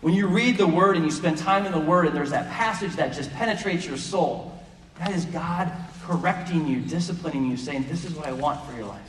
When 0.00 0.14
you 0.14 0.28
read 0.28 0.56
the 0.56 0.66
Word 0.66 0.96
and 0.96 1.04
you 1.04 1.10
spend 1.10 1.36
time 1.36 1.66
in 1.66 1.72
the 1.72 1.80
Word 1.80 2.06
and 2.06 2.16
there's 2.16 2.30
that 2.30 2.50
passage 2.50 2.96
that 2.96 3.12
just 3.12 3.30
penetrates 3.32 3.86
your 3.86 3.98
soul, 3.98 4.58
that 4.98 5.10
is 5.10 5.26
God 5.26 5.70
correcting 6.04 6.66
you, 6.66 6.80
disciplining 6.80 7.50
you, 7.50 7.56
saying, 7.56 7.86
This 7.88 8.04
is 8.04 8.14
what 8.14 8.26
I 8.26 8.32
want 8.32 8.64
for 8.64 8.76
your 8.76 8.86
life. 8.86 9.00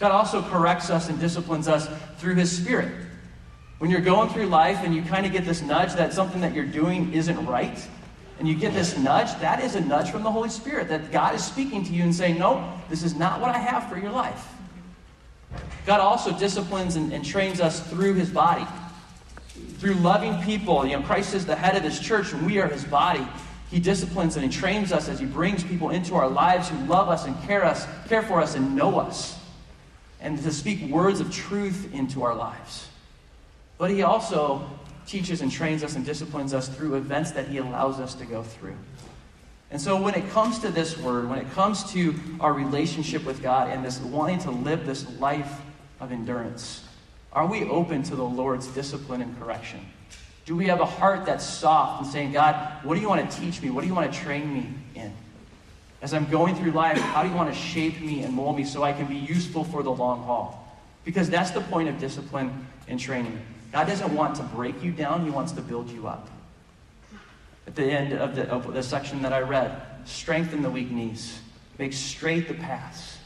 God 0.00 0.10
also 0.10 0.42
corrects 0.42 0.90
us 0.90 1.08
and 1.08 1.20
disciplines 1.20 1.68
us 1.68 1.88
through 2.16 2.34
His 2.34 2.50
Spirit. 2.50 2.92
When 3.82 3.90
you're 3.90 4.00
going 4.00 4.28
through 4.28 4.46
life 4.46 4.84
and 4.84 4.94
you 4.94 5.02
kind 5.02 5.26
of 5.26 5.32
get 5.32 5.44
this 5.44 5.60
nudge 5.60 5.94
that 5.94 6.12
something 6.12 6.40
that 6.42 6.54
you're 6.54 6.64
doing 6.64 7.12
isn't 7.12 7.46
right, 7.46 7.84
and 8.38 8.46
you 8.46 8.54
get 8.54 8.74
this 8.74 8.96
nudge, 8.96 9.36
that 9.40 9.60
is 9.60 9.74
a 9.74 9.80
nudge 9.80 10.12
from 10.12 10.22
the 10.22 10.30
Holy 10.30 10.50
Spirit 10.50 10.86
that 10.86 11.10
God 11.10 11.34
is 11.34 11.44
speaking 11.44 11.82
to 11.86 11.92
you 11.92 12.04
and 12.04 12.14
saying, 12.14 12.38
No, 12.38 12.72
this 12.88 13.02
is 13.02 13.16
not 13.16 13.40
what 13.40 13.50
I 13.50 13.58
have 13.58 13.88
for 13.88 13.98
your 13.98 14.12
life. 14.12 14.46
God 15.84 15.98
also 15.98 16.30
disciplines 16.38 16.94
and, 16.94 17.12
and 17.12 17.24
trains 17.24 17.60
us 17.60 17.80
through 17.88 18.14
His 18.14 18.30
body. 18.30 18.64
Through 19.78 19.94
loving 19.94 20.40
people. 20.42 20.86
You 20.86 20.98
know, 20.98 21.02
Christ 21.02 21.34
is 21.34 21.44
the 21.44 21.56
head 21.56 21.74
of 21.74 21.82
His 21.82 21.98
church, 21.98 22.32
and 22.32 22.46
we 22.46 22.60
are 22.60 22.68
His 22.68 22.84
body. 22.84 23.26
He 23.68 23.80
disciplines 23.80 24.36
and 24.36 24.44
He 24.44 24.56
trains 24.56 24.92
us 24.92 25.08
as 25.08 25.18
He 25.18 25.26
brings 25.26 25.64
people 25.64 25.90
into 25.90 26.14
our 26.14 26.28
lives 26.28 26.68
who 26.68 26.78
love 26.84 27.08
us 27.08 27.26
and 27.26 27.36
care, 27.42 27.64
us, 27.64 27.88
care 28.06 28.22
for 28.22 28.40
us 28.40 28.54
and 28.54 28.76
know 28.76 29.00
us, 29.00 29.36
and 30.20 30.40
to 30.40 30.52
speak 30.52 30.88
words 30.88 31.18
of 31.18 31.32
truth 31.32 31.92
into 31.92 32.22
our 32.22 32.36
lives. 32.36 32.86
But 33.82 33.90
He 33.90 34.04
also 34.04 34.64
teaches 35.08 35.40
and 35.40 35.50
trains 35.50 35.82
us 35.82 35.96
and 35.96 36.06
disciplines 36.06 36.54
us 36.54 36.68
through 36.68 36.94
events 36.94 37.32
that 37.32 37.48
He 37.48 37.58
allows 37.58 37.98
us 37.98 38.14
to 38.14 38.24
go 38.24 38.44
through. 38.44 38.76
And 39.72 39.80
so, 39.80 40.00
when 40.00 40.14
it 40.14 40.30
comes 40.30 40.60
to 40.60 40.68
this 40.68 40.96
word, 40.96 41.28
when 41.28 41.40
it 41.40 41.50
comes 41.50 41.90
to 41.90 42.14
our 42.38 42.52
relationship 42.52 43.24
with 43.24 43.42
God 43.42 43.70
and 43.70 43.84
this 43.84 43.98
wanting 43.98 44.38
to 44.42 44.52
live 44.52 44.86
this 44.86 45.18
life 45.18 45.60
of 45.98 46.12
endurance, 46.12 46.84
are 47.32 47.44
we 47.44 47.64
open 47.64 48.04
to 48.04 48.14
the 48.14 48.22
Lord's 48.22 48.68
discipline 48.68 49.20
and 49.20 49.36
correction? 49.40 49.80
Do 50.44 50.54
we 50.54 50.66
have 50.66 50.78
a 50.78 50.86
heart 50.86 51.26
that's 51.26 51.44
soft 51.44 52.04
and 52.04 52.12
saying, 52.12 52.30
God, 52.30 52.84
what 52.84 52.94
do 52.94 53.00
you 53.00 53.08
want 53.08 53.28
to 53.28 53.40
teach 53.40 53.60
me? 53.60 53.70
What 53.70 53.80
do 53.80 53.88
you 53.88 53.96
want 53.96 54.12
to 54.12 54.16
train 54.16 54.54
me 54.54 54.72
in? 54.94 55.12
As 56.02 56.14
I'm 56.14 56.30
going 56.30 56.54
through 56.54 56.70
life, 56.70 56.98
how 56.98 57.24
do 57.24 57.28
you 57.28 57.34
want 57.34 57.52
to 57.52 57.60
shape 57.60 58.00
me 58.00 58.22
and 58.22 58.32
mold 58.32 58.56
me 58.56 58.62
so 58.62 58.84
I 58.84 58.92
can 58.92 59.06
be 59.06 59.16
useful 59.16 59.64
for 59.64 59.82
the 59.82 59.90
long 59.90 60.22
haul? 60.22 60.80
Because 61.04 61.28
that's 61.28 61.50
the 61.50 61.62
point 61.62 61.88
of 61.88 61.98
discipline 61.98 62.64
and 62.86 63.00
training. 63.00 63.40
God 63.72 63.86
doesn't 63.86 64.14
want 64.14 64.36
to 64.36 64.42
break 64.42 64.82
you 64.82 64.92
down, 64.92 65.24
He 65.24 65.30
wants 65.30 65.52
to 65.52 65.62
build 65.62 65.90
you 65.90 66.06
up. 66.06 66.28
At 67.66 67.74
the 67.74 67.84
end 67.84 68.12
of 68.12 68.36
the, 68.36 68.48
of 68.48 68.72
the 68.72 68.82
section 68.82 69.22
that 69.22 69.32
I 69.32 69.40
read, 69.40 69.80
strengthen 70.04 70.62
the 70.62 70.70
weak 70.70 70.90
knees, 70.90 71.40
make 71.78 71.92
straight 71.92 72.48
the 72.48 72.54
paths. 72.54 73.18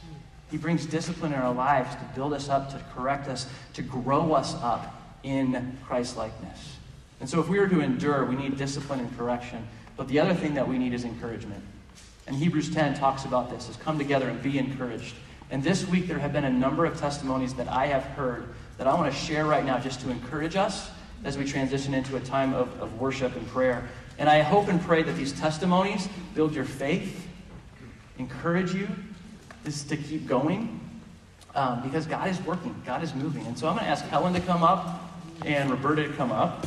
He 0.50 0.56
brings 0.56 0.86
discipline 0.86 1.32
in 1.32 1.40
our 1.40 1.52
lives 1.52 1.94
to 1.96 2.10
build 2.14 2.32
us 2.32 2.48
up, 2.48 2.70
to 2.70 2.80
correct 2.94 3.28
us, 3.28 3.48
to 3.74 3.82
grow 3.82 4.32
us 4.34 4.54
up 4.62 5.02
in 5.24 5.76
Christ 5.84 6.16
likeness. 6.16 6.76
And 7.18 7.28
so, 7.28 7.40
if 7.40 7.48
we 7.48 7.58
are 7.58 7.68
to 7.68 7.80
endure, 7.80 8.24
we 8.24 8.36
need 8.36 8.56
discipline 8.56 9.00
and 9.00 9.18
correction. 9.18 9.66
But 9.96 10.06
the 10.08 10.20
other 10.20 10.34
thing 10.34 10.54
that 10.54 10.68
we 10.68 10.78
need 10.78 10.92
is 10.92 11.04
encouragement. 11.04 11.64
And 12.26 12.36
Hebrews 12.36 12.72
10 12.72 12.94
talks 12.94 13.24
about 13.24 13.50
this 13.50 13.68
is 13.68 13.76
come 13.76 13.98
together 13.98 14.28
and 14.28 14.40
be 14.42 14.58
encouraged. 14.58 15.14
And 15.50 15.62
this 15.62 15.86
week 15.88 16.06
there 16.06 16.18
have 16.18 16.32
been 16.32 16.44
a 16.44 16.50
number 16.50 16.84
of 16.84 16.98
testimonies 16.98 17.54
that 17.54 17.68
I 17.68 17.86
have 17.86 18.02
heard 18.02 18.48
that 18.78 18.86
I 18.86 18.94
want 18.94 19.12
to 19.12 19.18
share 19.18 19.46
right 19.46 19.64
now 19.64 19.78
just 19.78 20.00
to 20.00 20.10
encourage 20.10 20.56
us 20.56 20.90
as 21.24 21.38
we 21.38 21.44
transition 21.44 21.94
into 21.94 22.16
a 22.16 22.20
time 22.20 22.54
of, 22.54 22.68
of 22.80 23.00
worship 23.00 23.34
and 23.36 23.46
prayer. 23.48 23.88
And 24.18 24.28
I 24.28 24.40
hope 24.40 24.68
and 24.68 24.80
pray 24.80 25.02
that 25.02 25.16
these 25.16 25.32
testimonies 25.32 26.08
build 26.34 26.54
your 26.54 26.64
faith, 26.64 27.26
encourage 28.18 28.72
you 28.72 28.88
is 29.64 29.82
to 29.84 29.96
keep 29.96 30.26
going 30.26 30.80
um, 31.54 31.82
because 31.82 32.06
God 32.06 32.28
is 32.28 32.40
working, 32.42 32.74
God 32.86 33.02
is 33.02 33.14
moving. 33.14 33.46
And 33.46 33.58
so 33.58 33.66
I'm 33.66 33.74
going 33.74 33.84
to 33.84 33.90
ask 33.90 34.04
Helen 34.06 34.32
to 34.34 34.40
come 34.40 34.62
up 34.62 35.02
and 35.44 35.70
Roberta 35.70 36.06
to 36.06 36.12
come 36.14 36.32
up. 36.32 36.66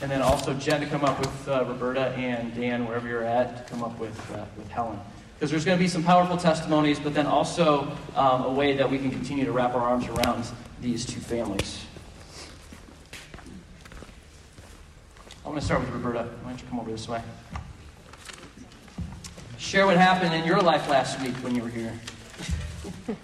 And 0.00 0.10
then 0.10 0.20
also 0.20 0.52
Jen 0.54 0.80
to 0.80 0.86
come 0.86 1.04
up 1.04 1.18
with 1.20 1.48
uh, 1.48 1.64
Roberta 1.64 2.08
and 2.16 2.52
Dan, 2.56 2.86
wherever 2.86 3.06
you're 3.06 3.24
at, 3.24 3.56
to 3.58 3.72
come 3.72 3.84
up 3.84 3.96
with, 4.00 4.18
uh, 4.32 4.44
with 4.56 4.68
Helen. 4.68 4.98
Because 5.38 5.50
there's 5.50 5.64
going 5.64 5.78
to 5.78 5.82
be 5.82 5.88
some 5.88 6.02
powerful 6.02 6.36
testimonies, 6.36 6.98
but 6.98 7.14
then 7.14 7.26
also 7.26 7.96
um, 8.16 8.42
a 8.42 8.52
way 8.52 8.76
that 8.76 8.90
we 8.90 8.98
can 8.98 9.10
continue 9.10 9.44
to 9.44 9.52
wrap 9.52 9.74
our 9.74 9.80
arms 9.80 10.06
around 10.08 10.44
these 10.82 11.06
two 11.06 11.20
families. 11.20 11.84
I'm 15.44 15.52
going 15.52 15.60
to 15.60 15.64
start 15.64 15.80
with 15.80 15.90
Roberta. 15.90 16.28
Why 16.42 16.50
don't 16.50 16.60
you 16.60 16.68
come 16.68 16.80
over 16.80 16.90
this 16.90 17.08
way? 17.08 17.22
Share 19.58 19.86
what 19.86 19.96
happened 19.96 20.34
in 20.34 20.44
your 20.44 20.60
life 20.60 20.88
last 20.88 21.20
week 21.20 21.34
when 21.36 21.54
you 21.54 21.62
were 21.62 21.68
here. 21.68 21.98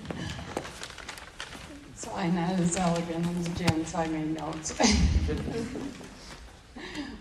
so 1.94 2.10
I'm 2.14 2.34
not 2.34 2.52
as 2.52 2.76
elegant 2.76 3.26
as 3.38 3.48
Jen, 3.58 3.84
so 3.84 3.98
I 3.98 4.06
made 4.06 4.38
notes. 4.38 4.72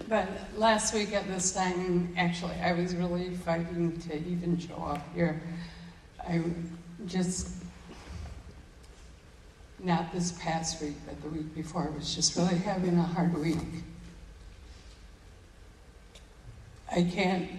But 0.10 0.30
last 0.56 0.94
week 0.94 1.14
at 1.14 1.28
this 1.28 1.52
time, 1.52 2.14
actually, 2.16 2.56
I 2.56 2.72
was 2.72 2.96
really 2.96 3.36
fighting 3.36 4.00
to 4.02 4.16
even 4.16 4.58
show 4.58 4.76
up 4.76 5.06
here. 5.14 5.42
I 6.26 6.42
just, 7.06 7.57
not 9.88 10.12
this 10.12 10.34
past 10.34 10.82
week, 10.82 10.96
but 11.06 11.20
the 11.22 11.30
week 11.30 11.56
before, 11.56 11.88
I 11.88 11.98
was 11.98 12.14
just 12.14 12.36
really 12.36 12.58
having 12.58 12.98
a 12.98 13.04
hard 13.04 13.36
week. 13.38 13.58
I 16.92 17.04
can't 17.04 17.50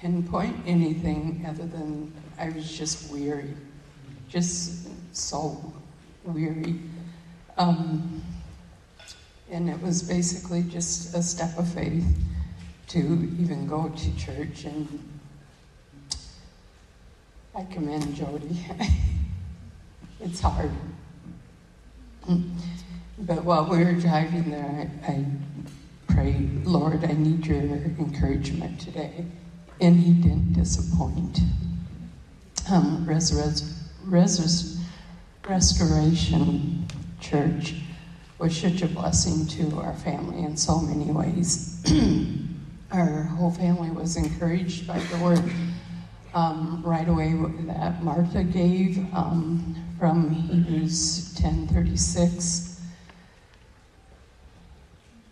pinpoint 0.00 0.56
anything 0.66 1.46
other 1.48 1.64
than 1.64 2.12
I 2.40 2.48
was 2.48 2.76
just 2.76 3.12
weary, 3.12 3.54
just 4.28 4.88
so 5.14 5.72
weary. 6.24 6.80
Um, 7.56 8.20
and 9.48 9.70
it 9.70 9.80
was 9.80 10.02
basically 10.02 10.64
just 10.64 11.14
a 11.14 11.22
step 11.22 11.56
of 11.56 11.72
faith 11.72 12.04
to 12.88 12.98
even 13.38 13.68
go 13.68 13.88
to 13.88 14.16
church. 14.16 14.64
And 14.64 15.08
I 17.54 17.62
commend 17.62 18.16
Jody. 18.16 18.58
it's 20.20 20.40
hard. 20.40 20.72
But 23.18 23.44
while 23.44 23.68
we 23.68 23.84
were 23.84 23.92
driving 23.92 24.50
there, 24.50 24.90
I, 25.06 25.12
I 25.12 25.24
prayed, 26.12 26.64
Lord, 26.64 27.04
I 27.04 27.12
need 27.12 27.46
your 27.46 27.58
encouragement 27.58 28.80
today. 28.80 29.26
And 29.80 29.98
he 29.98 30.12
didn't 30.12 30.52
disappoint. 30.52 31.40
Um, 32.70 33.04
res- 33.06 33.32
res- 34.04 34.78
restoration 35.48 36.86
Church 37.20 37.74
was 38.38 38.56
such 38.56 38.82
a 38.82 38.88
blessing 38.88 39.46
to 39.46 39.78
our 39.78 39.94
family 39.94 40.42
in 40.42 40.56
so 40.56 40.80
many 40.80 41.12
ways. 41.12 41.80
our 42.92 43.22
whole 43.22 43.52
family 43.52 43.90
was 43.90 44.16
encouraged 44.16 44.86
by 44.86 44.98
the 44.98 45.18
word 45.18 45.42
um, 46.34 46.82
right 46.84 47.08
away 47.08 47.34
that 47.66 48.02
Martha 48.02 48.42
gave 48.42 48.98
um, 49.14 49.74
from 49.98 50.30
Hebrews 50.30 51.34
10:36. 51.34 52.80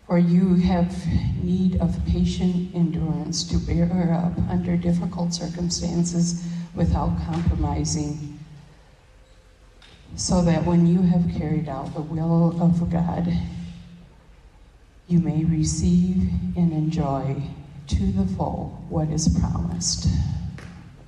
For 0.07 0.17
you 0.17 0.55
have 0.55 0.93
need 1.41 1.79
of 1.79 1.97
patient 2.05 2.75
endurance 2.75 3.43
to 3.45 3.57
bear 3.57 4.13
up 4.13 4.37
under 4.49 4.75
difficult 4.75 5.33
circumstances 5.33 6.45
without 6.75 7.17
compromising 7.25 8.39
so 10.15 10.41
that 10.41 10.65
when 10.65 10.85
you 10.85 11.01
have 11.01 11.31
carried 11.37 11.69
out 11.69 11.93
the 11.93 12.01
will 12.01 12.61
of 12.61 12.91
God, 12.91 13.31
you 15.07 15.19
may 15.19 15.45
receive 15.45 16.29
and 16.57 16.73
enjoy 16.73 17.41
to 17.87 18.11
the 18.11 18.25
full 18.35 18.85
what 18.89 19.09
is 19.09 19.27
promised. 19.39 20.07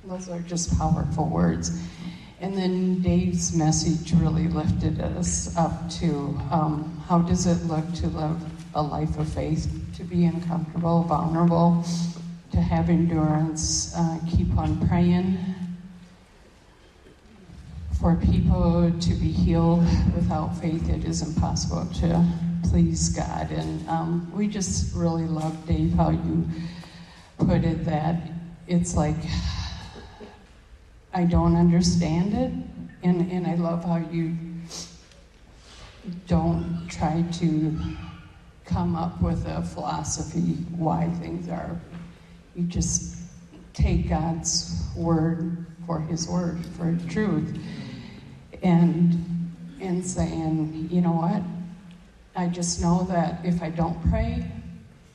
Those 0.06 0.28
are 0.28 0.40
just 0.40 0.76
powerful 0.78 1.28
words. 1.28 1.80
And 2.40 2.58
then 2.58 3.00
Dave's 3.00 3.56
message 3.56 4.12
really 4.12 4.48
lifted 4.48 5.00
us 5.00 5.56
up 5.56 5.88
to 6.00 6.38
um, 6.50 7.02
how 7.08 7.20
does 7.20 7.46
it 7.46 7.64
look 7.66 7.90
to 7.94 8.08
live 8.08 8.38
a 8.74 8.82
life 8.82 9.16
of 9.18 9.26
faith, 9.32 9.66
to 9.96 10.04
be 10.04 10.26
uncomfortable, 10.26 11.04
vulnerable, 11.04 11.82
to 12.52 12.60
have 12.60 12.90
endurance, 12.90 13.96
uh, 13.96 14.18
keep 14.30 14.54
on 14.58 14.86
praying, 14.88 15.38
for 17.98 18.16
people 18.16 18.92
to 19.00 19.14
be 19.14 19.32
healed 19.32 19.80
without 20.14 20.54
faith, 20.58 20.90
it 20.90 21.06
is 21.06 21.22
impossible 21.22 21.86
to 22.00 22.22
please 22.64 23.08
God. 23.08 23.50
And 23.50 23.88
um, 23.88 24.30
we 24.34 24.48
just 24.48 24.94
really 24.94 25.24
love, 25.24 25.66
Dave, 25.66 25.94
how 25.94 26.10
you 26.10 26.46
put 27.38 27.64
it 27.64 27.86
that 27.86 28.20
it's 28.66 28.94
like, 28.94 29.16
I 31.14 31.24
don't 31.24 31.56
understand 31.56 32.34
it. 32.34 32.52
And, 33.02 33.30
and 33.30 33.46
I 33.46 33.54
love 33.54 33.84
how 33.84 33.96
you 34.10 34.36
don't 36.26 36.86
try 36.88 37.24
to 37.32 37.78
come 38.64 38.96
up 38.96 39.22
with 39.22 39.46
a 39.46 39.62
philosophy 39.62 40.54
why 40.76 41.08
things 41.20 41.48
are. 41.48 41.78
You 42.54 42.64
just 42.64 43.16
take 43.72 44.08
God's 44.08 44.82
word 44.96 45.66
for 45.86 46.00
his 46.00 46.28
word, 46.28 46.64
for 46.76 46.96
truth 47.08 47.58
and 48.62 49.44
and 49.80 50.04
saying, 50.04 50.88
you 50.90 51.02
know 51.02 51.12
what? 51.12 51.42
I 52.34 52.48
just 52.48 52.80
know 52.80 53.04
that 53.10 53.44
if 53.44 53.62
I 53.62 53.68
don't 53.68 54.00
pray, 54.10 54.50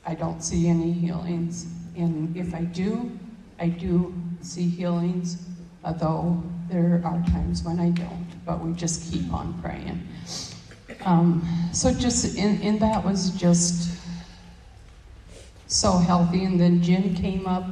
I 0.06 0.14
don't 0.14 0.42
see 0.42 0.68
any 0.68 0.92
healings. 0.92 1.66
And 1.96 2.36
if 2.36 2.54
I 2.54 2.62
do, 2.62 3.10
I 3.58 3.68
do 3.68 4.14
see 4.42 4.68
healings, 4.68 5.42
although 5.84 6.42
there 6.68 7.00
are 7.04 7.22
times 7.30 7.62
when 7.62 7.80
I 7.80 7.90
don't. 7.90 8.26
But 8.44 8.64
we 8.64 8.72
just 8.72 9.12
keep 9.12 9.32
on 9.32 9.60
praying. 9.60 10.06
Um, 11.04 11.46
so 11.72 11.92
just 11.92 12.36
in, 12.36 12.78
that 12.78 13.04
was 13.04 13.30
just 13.30 13.98
so 15.66 15.92
healthy. 15.92 16.44
And 16.44 16.60
then 16.60 16.82
Jim 16.82 17.14
came 17.14 17.46
up 17.46 17.64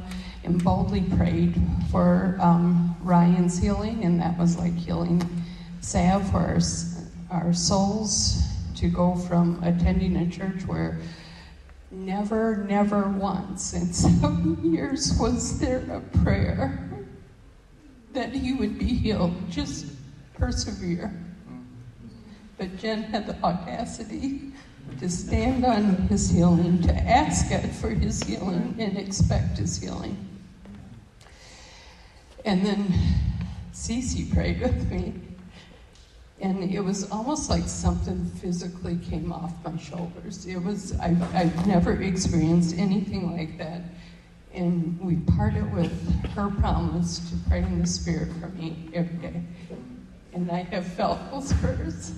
and 0.43 0.63
boldly 0.63 1.01
prayed 1.01 1.55
for 1.91 2.37
um, 2.39 2.95
Ryan's 3.01 3.59
healing, 3.59 4.03
and 4.03 4.19
that 4.21 4.37
was 4.37 4.57
like 4.57 4.75
healing 4.75 5.21
salve 5.81 6.29
for 6.31 6.37
our, 6.37 6.59
our 7.31 7.53
souls 7.53 8.41
to 8.75 8.87
go 8.87 9.15
from 9.15 9.61
attending 9.63 10.15
a 10.15 10.29
church 10.29 10.65
where 10.65 10.99
never, 11.91 12.65
never 12.69 13.09
once 13.09 13.73
in 13.73 13.93
seven 13.93 14.73
years 14.73 15.17
was 15.19 15.59
there 15.59 15.83
a 15.91 15.99
prayer 16.19 16.88
that 18.13 18.33
he 18.33 18.53
would 18.53 18.77
be 18.79 18.85
healed. 18.85 19.33
Just 19.49 19.87
persevere. 20.33 21.13
But 22.57 22.77
Jen 22.77 23.03
had 23.03 23.27
the 23.27 23.35
audacity 23.43 24.51
to 24.99 25.09
stand 25.09 25.63
on 25.65 25.95
his 26.07 26.29
healing, 26.29 26.81
to 26.81 26.93
ask 26.93 27.49
God 27.49 27.69
for 27.71 27.89
his 27.89 28.21
healing, 28.23 28.75
and 28.79 28.97
expect 28.97 29.57
his 29.57 29.77
healing. 29.77 30.17
And 32.45 32.65
then 32.65 32.93
Cece 33.73 34.33
prayed 34.33 34.61
with 34.61 34.89
me. 34.91 35.13
And 36.41 36.63
it 36.63 36.79
was 36.79 37.09
almost 37.11 37.49
like 37.49 37.63
something 37.67 38.25
physically 38.41 38.97
came 38.97 39.31
off 39.31 39.53
my 39.63 39.77
shoulders. 39.77 40.45
It 40.45 40.57
was, 40.57 40.97
I've, 40.99 41.21
I've 41.35 41.67
never 41.67 42.01
experienced 42.01 42.77
anything 42.77 43.37
like 43.37 43.57
that. 43.57 43.81
And 44.53 44.99
we 44.99 45.17
parted 45.35 45.73
with 45.73 45.91
her 46.31 46.49
promise 46.59 47.19
to 47.29 47.35
pray 47.49 47.59
in 47.59 47.79
the 47.79 47.87
Spirit 47.87 48.29
for 48.39 48.47
me 48.47 48.89
every 48.93 49.17
day. 49.17 49.41
And 50.33 50.51
I 50.51 50.63
have 50.63 50.85
felt 50.85 51.19
those 51.31 51.53
prayers. 51.53 52.13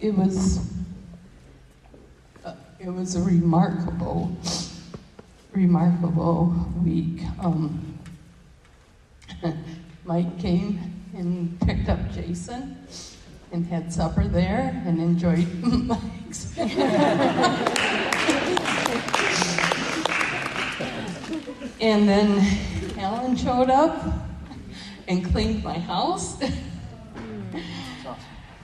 It 0.00 0.14
was, 0.14 0.72
uh, 2.44 2.54
it 2.78 2.88
was 2.88 3.16
a 3.16 3.22
remarkable, 3.22 4.36
remarkable 5.52 6.54
week. 6.84 7.22
Um, 7.40 7.98
Mike 10.04 10.38
came 10.38 11.04
and 11.14 11.60
picked 11.60 11.88
up 11.88 11.98
Jason 12.12 12.76
and 13.52 13.66
had 13.66 13.92
supper 13.92 14.26
there 14.28 14.82
and 14.84 15.00
enjoyed 15.00 15.46
Mike's. 15.62 16.54
and 21.80 22.08
then 22.08 22.98
Alan 22.98 23.36
showed 23.36 23.70
up 23.70 24.04
and 25.06 25.24
cleaned 25.32 25.62
my 25.64 25.78
house. 25.78 26.40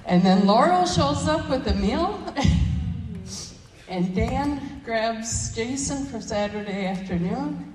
and 0.07 0.23
then 0.23 0.47
Laurel 0.47 0.87
shows 0.87 1.27
up 1.27 1.49
with 1.49 1.67
a 1.67 1.75
meal. 1.75 2.21
and 3.89 4.15
Dan 4.15 4.83
grabs 4.85 5.55
Jason 5.55 6.05
for 6.07 6.21
Saturday 6.21 6.87
afternoon. 6.87 7.73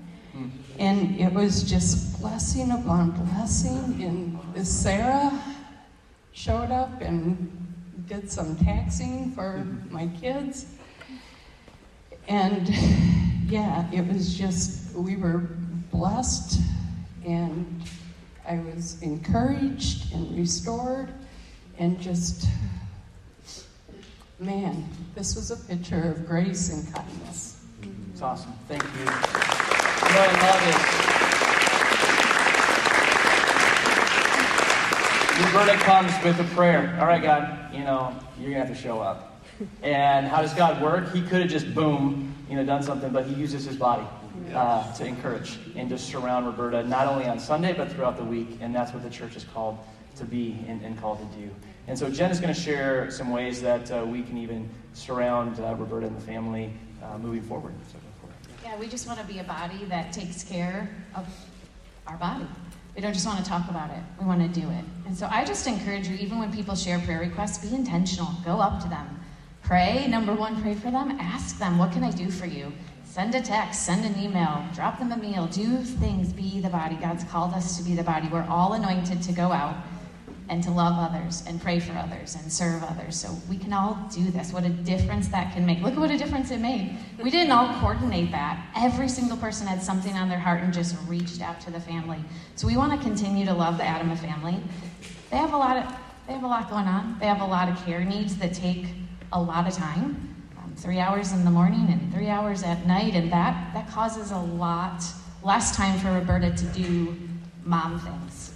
And 0.77 1.19
it 1.19 1.33
was 1.33 1.63
just 1.63 2.21
blessing 2.21 2.71
upon 2.71 3.11
blessing. 3.11 4.01
And 4.55 4.67
Sarah 4.67 5.37
showed 6.31 6.71
up 6.71 7.01
and 7.01 7.67
did 8.07 8.31
some 8.31 8.55
taxing 8.57 9.31
for 9.31 9.65
my 9.89 10.07
kids. 10.21 10.67
And 12.27 12.69
yeah, 13.49 13.89
it 13.91 14.07
was 14.07 14.37
just, 14.37 14.88
we 15.01 15.15
were 15.15 15.47
blessed 15.91 16.59
and 17.25 17.83
I 18.47 18.59
was 18.59 19.01
encouraged 19.01 20.13
and 20.13 20.37
restored 20.37 21.13
and 21.77 21.99
just, 21.99 22.47
man, 24.39 24.85
this 25.15 25.35
was 25.35 25.51
a 25.51 25.55
picture 25.55 26.03
of 26.03 26.27
grace 26.27 26.73
and 26.73 26.93
kindness. 26.93 27.61
It's 28.11 28.21
awesome. 28.21 28.51
Thank 28.67 28.83
you. 28.83 29.05
I 30.11 30.25
love 30.41 30.67
is 30.67 30.75
Roberta 35.53 35.77
comes 35.83 36.11
with 36.23 36.39
a 36.39 36.55
prayer. 36.55 36.97
All 36.99 37.07
right, 37.07 37.23
God, 37.23 37.73
you 37.73 37.83
know, 37.85 38.13
you're 38.37 38.51
going 38.51 38.61
to 38.61 38.67
have 38.67 38.75
to 38.75 38.81
show 38.81 38.99
up. 38.99 39.41
And 39.83 40.27
how 40.27 40.41
does 40.41 40.53
God 40.53 40.81
work? 40.81 41.13
He 41.13 41.21
could 41.21 41.41
have 41.41 41.49
just, 41.49 41.73
boom, 41.73 42.35
you 42.49 42.55
know, 42.55 42.65
done 42.65 42.83
something, 42.83 43.11
but 43.11 43.25
he 43.25 43.35
uses 43.35 43.63
his 43.65 43.77
body 43.77 44.05
uh, 44.53 44.91
to 44.93 45.05
encourage 45.05 45.57
and 45.75 45.89
to 45.89 45.97
surround 45.97 46.45
Roberta, 46.45 46.83
not 46.83 47.07
only 47.07 47.25
on 47.25 47.39
Sunday, 47.39 47.73
but 47.73 47.91
throughout 47.91 48.17
the 48.17 48.23
week. 48.23 48.57
And 48.61 48.73
that's 48.73 48.93
what 48.93 49.03
the 49.03 49.09
church 49.09 49.35
is 49.35 49.43
called 49.43 49.77
to 50.17 50.25
be 50.25 50.63
and, 50.67 50.81
and 50.83 50.99
called 50.99 51.19
to 51.19 51.37
do. 51.37 51.49
And 51.87 51.97
so 51.97 52.09
Jen 52.09 52.29
is 52.29 52.39
going 52.39 52.53
to 52.53 52.59
share 52.59 53.09
some 53.09 53.31
ways 53.31 53.61
that 53.61 53.91
uh, 53.91 54.05
we 54.05 54.21
can 54.21 54.37
even 54.37 54.69
surround 54.93 55.59
uh, 55.59 55.75
Roberta 55.75 56.07
and 56.07 56.15
the 56.15 56.21
family 56.21 56.71
uh, 57.03 57.17
moving 57.17 57.41
forward. 57.41 57.73
So 57.91 57.97
go. 57.97 58.29
Yeah, 58.63 58.77
we 58.77 58.87
just 58.87 59.07
want 59.07 59.19
to 59.19 59.25
be 59.25 59.39
a 59.39 59.43
body 59.43 59.85
that 59.85 60.13
takes 60.13 60.43
care 60.43 60.89
of 61.15 61.27
our 62.05 62.17
body. 62.17 62.45
We 62.95 63.01
don't 63.01 63.13
just 63.13 63.25
want 63.25 63.43
to 63.43 63.49
talk 63.49 63.69
about 63.69 63.91
it, 63.91 64.03
we 64.19 64.25
want 64.25 64.41
to 64.41 64.59
do 64.59 64.67
it. 64.69 64.83
And 65.05 65.17
so 65.17 65.27
I 65.31 65.45
just 65.45 65.65
encourage 65.67 66.07
you, 66.07 66.15
even 66.17 66.37
when 66.37 66.51
people 66.51 66.75
share 66.75 66.99
prayer 66.99 67.19
requests, 67.19 67.65
be 67.65 67.73
intentional. 67.73 68.27
Go 68.43 68.59
up 68.59 68.81
to 68.83 68.89
them. 68.89 69.19
Pray. 69.63 70.07
Number 70.07 70.33
one, 70.33 70.61
pray 70.61 70.73
for 70.73 70.91
them. 70.91 71.17
Ask 71.19 71.59
them, 71.59 71.77
what 71.77 71.91
can 71.91 72.03
I 72.03 72.11
do 72.11 72.29
for 72.29 72.45
you? 72.45 72.73
Send 73.09 73.33
a 73.33 73.41
text, 73.41 73.87
send 73.87 74.05
an 74.05 74.23
email, 74.23 74.63
drop 74.75 74.99
them 74.99 75.11
a 75.11 75.17
meal, 75.17 75.47
do 75.47 75.77
things, 75.77 76.31
be 76.31 76.59
the 76.59 76.69
body. 76.69 76.95
God's 76.95 77.23
called 77.23 77.55
us 77.55 77.75
to 77.75 77.83
be 77.83 77.95
the 77.95 78.03
body. 78.03 78.29
We're 78.31 78.45
all 78.47 78.73
anointed 78.73 79.23
to 79.23 79.31
go 79.31 79.51
out 79.51 79.75
and 80.47 80.61
to 80.63 80.69
love 80.69 80.93
others 80.95 81.43
and 81.47 81.59
pray 81.59 81.79
for 81.79 81.93
others 81.93 82.35
and 82.35 82.53
serve 82.53 82.83
others. 82.83 83.15
So 83.15 83.35
we 83.49 83.57
can 83.57 83.73
all 83.73 83.97
do 84.13 84.29
this. 84.29 84.53
What 84.53 84.63
a 84.63 84.69
difference 84.69 85.27
that 85.29 85.53
can 85.53 85.65
make. 85.65 85.81
Look 85.81 85.93
at 85.93 85.99
what 85.99 86.11
a 86.11 86.19
difference 86.19 86.51
it 86.51 86.59
made. 86.59 86.99
We 87.17 87.31
didn't 87.31 87.51
all 87.51 87.79
coordinate 87.79 88.29
that. 88.29 88.63
Every 88.77 89.09
single 89.09 89.37
person 89.37 89.65
had 89.65 89.81
something 89.81 90.13
on 90.13 90.29
their 90.29 90.37
heart 90.37 90.61
and 90.61 90.71
just 90.71 90.95
reached 91.07 91.41
out 91.41 91.59
to 91.61 91.71
the 91.71 91.79
family. 91.79 92.19
So 92.57 92.67
we 92.67 92.77
want 92.77 92.91
to 92.91 93.03
continue 93.03 93.43
to 93.47 93.53
love 93.55 93.77
the 93.77 93.85
Adama 93.85 94.19
family. 94.19 94.61
They 95.31 95.37
have 95.37 95.53
a 95.53 95.57
lot 95.57 95.77
of 95.77 95.95
they 96.27 96.33
have 96.33 96.43
a 96.43 96.47
lot 96.47 96.69
going 96.69 96.85
on. 96.85 97.17
They 97.19 97.25
have 97.25 97.41
a 97.41 97.45
lot 97.45 97.69
of 97.69 97.85
care 97.85 98.03
needs 98.03 98.37
that 98.37 98.53
take 98.53 98.85
a 99.33 99.41
lot 99.41 99.67
of 99.67 99.73
time. 99.73 100.38
Three 100.79 100.99
hours 100.99 101.33
in 101.33 101.43
the 101.43 101.51
morning 101.51 101.87
and 101.91 102.13
three 102.13 102.29
hours 102.29 102.63
at 102.63 102.87
night, 102.87 103.13
and 103.13 103.29
that 103.33 103.73
that 103.73 103.89
causes 103.89 104.31
a 104.31 104.37
lot 104.37 105.03
less 105.43 105.75
time 105.75 105.99
for 105.99 106.09
Roberta 106.11 106.55
to 106.55 106.65
do 106.67 107.17
mom 107.65 107.99
things. 107.99 108.53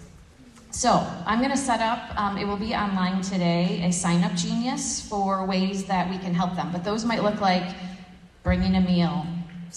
So 0.71 1.05
I'm 1.25 1.39
going 1.39 1.51
to 1.51 1.57
set 1.57 1.81
up, 1.81 2.17
um, 2.17 2.37
it 2.37 2.47
will 2.47 2.57
be 2.57 2.73
online 2.73 3.21
today, 3.21 3.81
a 3.83 3.89
SignUpGenius 3.89 5.07
for 5.07 5.45
ways 5.45 5.83
that 5.85 6.09
we 6.09 6.17
can 6.17 6.33
help 6.33 6.55
them. 6.55 6.71
But 6.71 6.85
those 6.85 7.03
might 7.05 7.23
look 7.23 7.41
like 7.41 7.75
bringing 8.41 8.75
a 8.75 8.81
meal. 8.81 9.27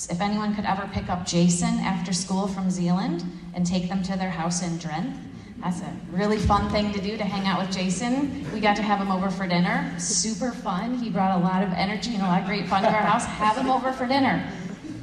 If 0.09 0.21
anyone 0.21 0.55
could 0.55 0.65
ever 0.65 0.89
pick 0.93 1.11
up 1.11 1.27
Jason 1.27 1.81
after 1.81 2.13
school 2.13 2.47
from 2.47 2.71
Zeeland 2.71 3.25
and 3.55 3.67
take 3.67 3.89
them 3.89 4.03
to 4.05 4.17
their 4.17 4.31
house 4.31 4.63
in 4.63 4.79
Drenthe, 4.79 5.17
that's 5.67 5.81
a 5.81 5.93
really 6.13 6.39
fun 6.39 6.71
thing 6.71 6.93
to 6.93 7.01
do 7.01 7.17
to 7.17 7.25
hang 7.25 7.45
out 7.49 7.61
with 7.61 7.77
Jason. 7.77 8.47
We 8.53 8.61
got 8.61 8.77
to 8.77 8.83
have 8.83 9.01
him 9.01 9.11
over 9.11 9.31
for 9.31 9.49
dinner. 9.49 9.93
Super 9.99 10.53
fun. 10.53 10.97
He 10.97 11.11
brought 11.11 11.41
a 11.41 11.43
lot 11.43 11.65
of 11.65 11.71
energy 11.73 12.15
and 12.15 12.23
a 12.23 12.27
lot 12.27 12.43
of 12.43 12.47
great 12.47 12.69
fun 12.69 12.83
to 12.83 12.89
our 12.89 13.03
house. 13.03 13.25
Have 13.25 13.57
him 13.57 13.69
over 13.69 13.93
for 13.93 14.07
dinner. 14.07 14.49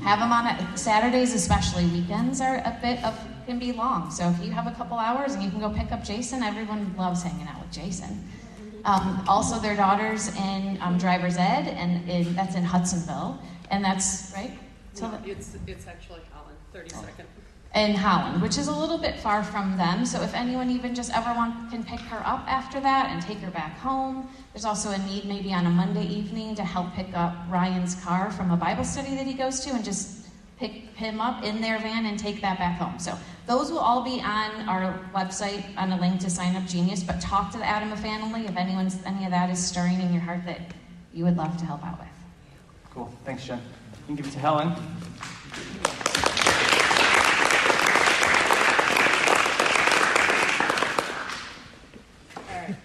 Have 0.04 0.20
him 0.20 0.32
on 0.32 0.48
a, 0.48 0.78
Saturdays, 0.78 1.34
especially 1.34 1.86
weekends, 1.88 2.40
are 2.40 2.60
a 2.60 2.80
bit 2.82 3.04
of 3.04 3.14
can 3.46 3.60
be 3.60 3.74
long. 3.74 4.10
So 4.10 4.30
if 4.30 4.42
you 4.42 4.52
have 4.52 4.68
a 4.68 4.72
couple 4.72 4.98
hours 4.98 5.34
and 5.34 5.44
you 5.44 5.50
can 5.50 5.60
go 5.60 5.70
pick 5.70 5.92
up 5.92 6.02
Jason, 6.02 6.44
everyone 6.44 6.96
loves 6.98 7.24
hanging 7.24 7.46
out 7.46 7.60
with 7.62 7.74
Jason. 7.74 8.26
Um, 8.86 9.22
also, 9.28 9.60
their 9.60 9.76
daughter's 9.76 10.34
in 10.38 10.78
um, 10.82 10.98
driver's 10.98 11.36
ed, 11.36 11.68
and 11.68 12.10
in, 12.10 12.34
that's 12.36 12.56
in 12.56 12.64
Hudsonville, 12.64 13.38
and 13.70 13.84
that's 13.84 14.32
right. 14.34 14.52
No, 15.02 15.20
it's 15.26 15.58
it's 15.68 15.88
actually 15.88 16.22
Holland, 16.32 16.58
thirty 16.72 16.90
second. 16.90 17.28
In 17.76 17.96
Holland, 17.96 18.40
which 18.40 18.60
is 18.60 18.68
a 18.68 18.72
little 18.72 19.00
bit 19.00 19.20
far 19.20 19.44
from 19.44 19.76
them. 19.78 20.06
So 20.06 20.22
if 20.22 20.36
anyone 20.36 20.70
even 20.70 20.94
just 20.94 21.12
ever 21.18 21.34
want 21.34 21.72
can 21.72 21.84
pick 21.84 22.00
her 22.02 22.22
up 22.24 22.46
after 22.48 22.80
that 22.80 23.10
and 23.10 23.20
take 23.20 23.40
her 23.40 23.50
back 23.50 23.80
home. 23.80 24.30
There's 24.54 24.64
also 24.64 24.92
a 24.92 24.98
need 25.08 25.26
maybe 25.26 25.52
on 25.56 25.66
a 25.66 25.72
Monday 25.72 26.06
evening 26.06 26.54
to 26.54 26.64
help 26.64 26.94
pick 26.94 27.18
up 27.18 27.36
Ryan's 27.50 27.96
car 28.04 28.30
from 28.32 28.52
a 28.52 28.56
Bible 28.56 28.84
study 28.84 29.16
that 29.16 29.26
he 29.26 29.34
goes 29.34 29.62
to, 29.62 29.72
and 29.72 29.84
just 29.84 30.28
pick 30.60 30.72
him 30.96 31.20
up 31.20 31.44
in 31.44 31.62
their 31.62 31.80
van 31.80 32.06
and 32.06 32.20
take 32.20 32.42
that 32.42 32.60
back 32.60 32.78
home. 32.78 33.00
So 33.00 33.18
those 33.48 33.72
will 33.72 33.80
all 33.80 34.04
be 34.04 34.22
on 34.22 34.70
our 34.70 35.00
website 35.16 35.64
on 35.76 35.92
a 35.92 36.00
link 36.00 36.22
to 36.22 36.30
sign 36.30 36.56
up 36.56 36.68
Genius. 36.68 37.02
But 37.02 37.20
talk 37.22 37.52
to 37.54 37.58
the 37.58 37.64
Adama 37.64 37.98
family 37.98 38.46
if 38.46 38.56
anyone's 38.56 39.00
any 39.04 39.26
of 39.26 39.32
that 39.32 39.50
is 39.50 39.58
stirring 39.58 40.00
in 40.00 40.14
your 40.14 40.22
heart 40.22 40.46
that 40.46 40.62
you 41.12 41.24
would 41.24 41.38
love 41.38 41.58
to 41.58 41.66
help 41.66 41.84
out 41.84 42.00
with. 42.00 42.08
Cool. 42.94 43.12
Thanks, 43.26 43.44
Jen. 43.46 43.58
You 43.58 44.06
can 44.06 44.16
give 44.16 44.28
it 44.28 44.32
to 44.34 44.40
Helen. 44.40 44.68
All 52.36 52.60
right. 52.60 52.76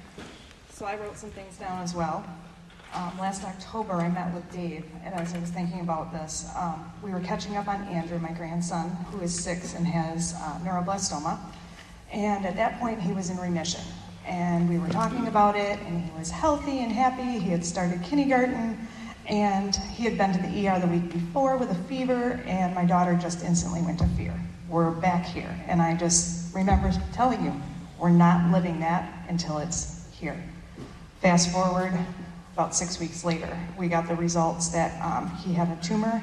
So 0.73 0.78
I 0.89 0.97
wrote 0.97 1.19
some 1.19 1.29
things 1.29 1.59
down 1.59 1.83
as 1.83 1.95
well. 1.95 2.25
Um, 2.95 3.13
last 3.19 3.45
October, 3.45 3.93
I 3.93 4.09
met 4.09 4.33
with 4.33 4.51
Dave, 4.51 4.87
and 5.05 5.15
as 5.15 5.35
I 5.35 5.39
was 5.39 5.51
thinking 5.51 5.81
about 5.81 6.15
this, 6.15 6.49
um, 6.57 6.91
we 7.03 7.11
were 7.11 7.21
catching 7.21 7.59
up 7.59 7.69
on 7.69 7.83
Andrew, 7.89 8.19
my 8.19 8.33
grandson, 8.33 8.89
who 9.11 9.21
is 9.21 9.39
six 9.39 9.75
and 9.75 9.87
has 9.87 10.33
uh, 10.39 10.59
neuroblastoma. 10.65 11.39
And 12.11 12.47
at 12.47 12.57
that 12.57 12.81
point, 12.81 13.03
he 13.03 13.13
was 13.13 13.29
in 13.29 13.37
remission. 13.37 13.83
And 14.27 14.67
we 14.67 14.79
were 14.79 14.89
talking 14.89 15.27
about 15.27 15.57
it, 15.57 15.79
and 15.81 16.03
he 16.03 16.11
was 16.19 16.31
healthy 16.31 16.79
and 16.79 16.91
happy. 16.91 17.39
He 17.39 17.51
had 17.51 17.67
started 17.67 18.03
kindergarten, 18.03 18.89
and 19.27 19.77
he 19.77 20.05
had 20.05 20.17
been 20.17 20.33
to 20.33 20.39
the 20.41 20.69
ER 20.69 20.81
the 20.81 20.87
week 20.87 21.13
before 21.13 21.59
with 21.59 21.71
a 21.71 21.83
fever, 21.85 22.43
and 22.47 22.75
my 22.75 22.87
daughter 22.87 23.15
just 23.15 23.45
instantly 23.45 23.83
went 23.83 23.99
to 23.99 24.07
fear. 24.17 24.33
We're 24.71 24.93
back 24.93 25.27
here. 25.27 25.55
And 25.67 25.83
I 25.83 25.95
just 25.95 26.55
remember 26.55 26.91
telling 27.13 27.45
you, 27.45 27.53
we're 27.99 28.09
not 28.09 28.51
living 28.51 28.81
that 28.81 29.27
until 29.29 29.59
it's 29.59 30.07
here. 30.13 30.43
Fast 31.21 31.51
forward 31.51 31.93
about 32.53 32.77
six 32.77 33.01
weeks 33.01 33.25
later, 33.25 33.59
we 33.77 33.89
got 33.89 34.07
the 34.07 34.15
results 34.15 34.69
that 34.69 35.01
um, 35.05 35.29
he 35.39 35.53
had 35.53 35.69
a 35.69 35.83
tumor 35.83 36.23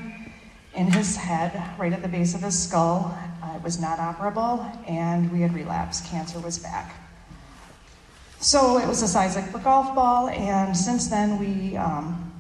in 0.74 0.90
his 0.90 1.18
head, 1.18 1.78
right 1.78 1.92
at 1.92 2.02
the 2.02 2.08
base 2.08 2.34
of 2.34 2.42
his 2.42 2.58
skull. 2.58 3.18
Uh, 3.44 3.56
it 3.56 3.62
was 3.62 3.80
not 3.80 4.00
operable, 4.00 4.66
and 4.90 5.30
we 5.34 5.42
had 5.42 5.54
relapsed. 5.54 6.06
Cancer 6.06 6.40
was 6.40 6.60
back. 6.60 6.96
So 8.40 8.78
it 8.78 8.88
was 8.88 9.02
the 9.02 9.08
size 9.08 9.36
of 9.36 9.54
a 9.54 9.60
golf 9.60 9.94
ball, 9.94 10.30
and 10.30 10.76
since 10.76 11.08
then 11.08 11.40
we 11.40 11.76
um, 11.76 12.32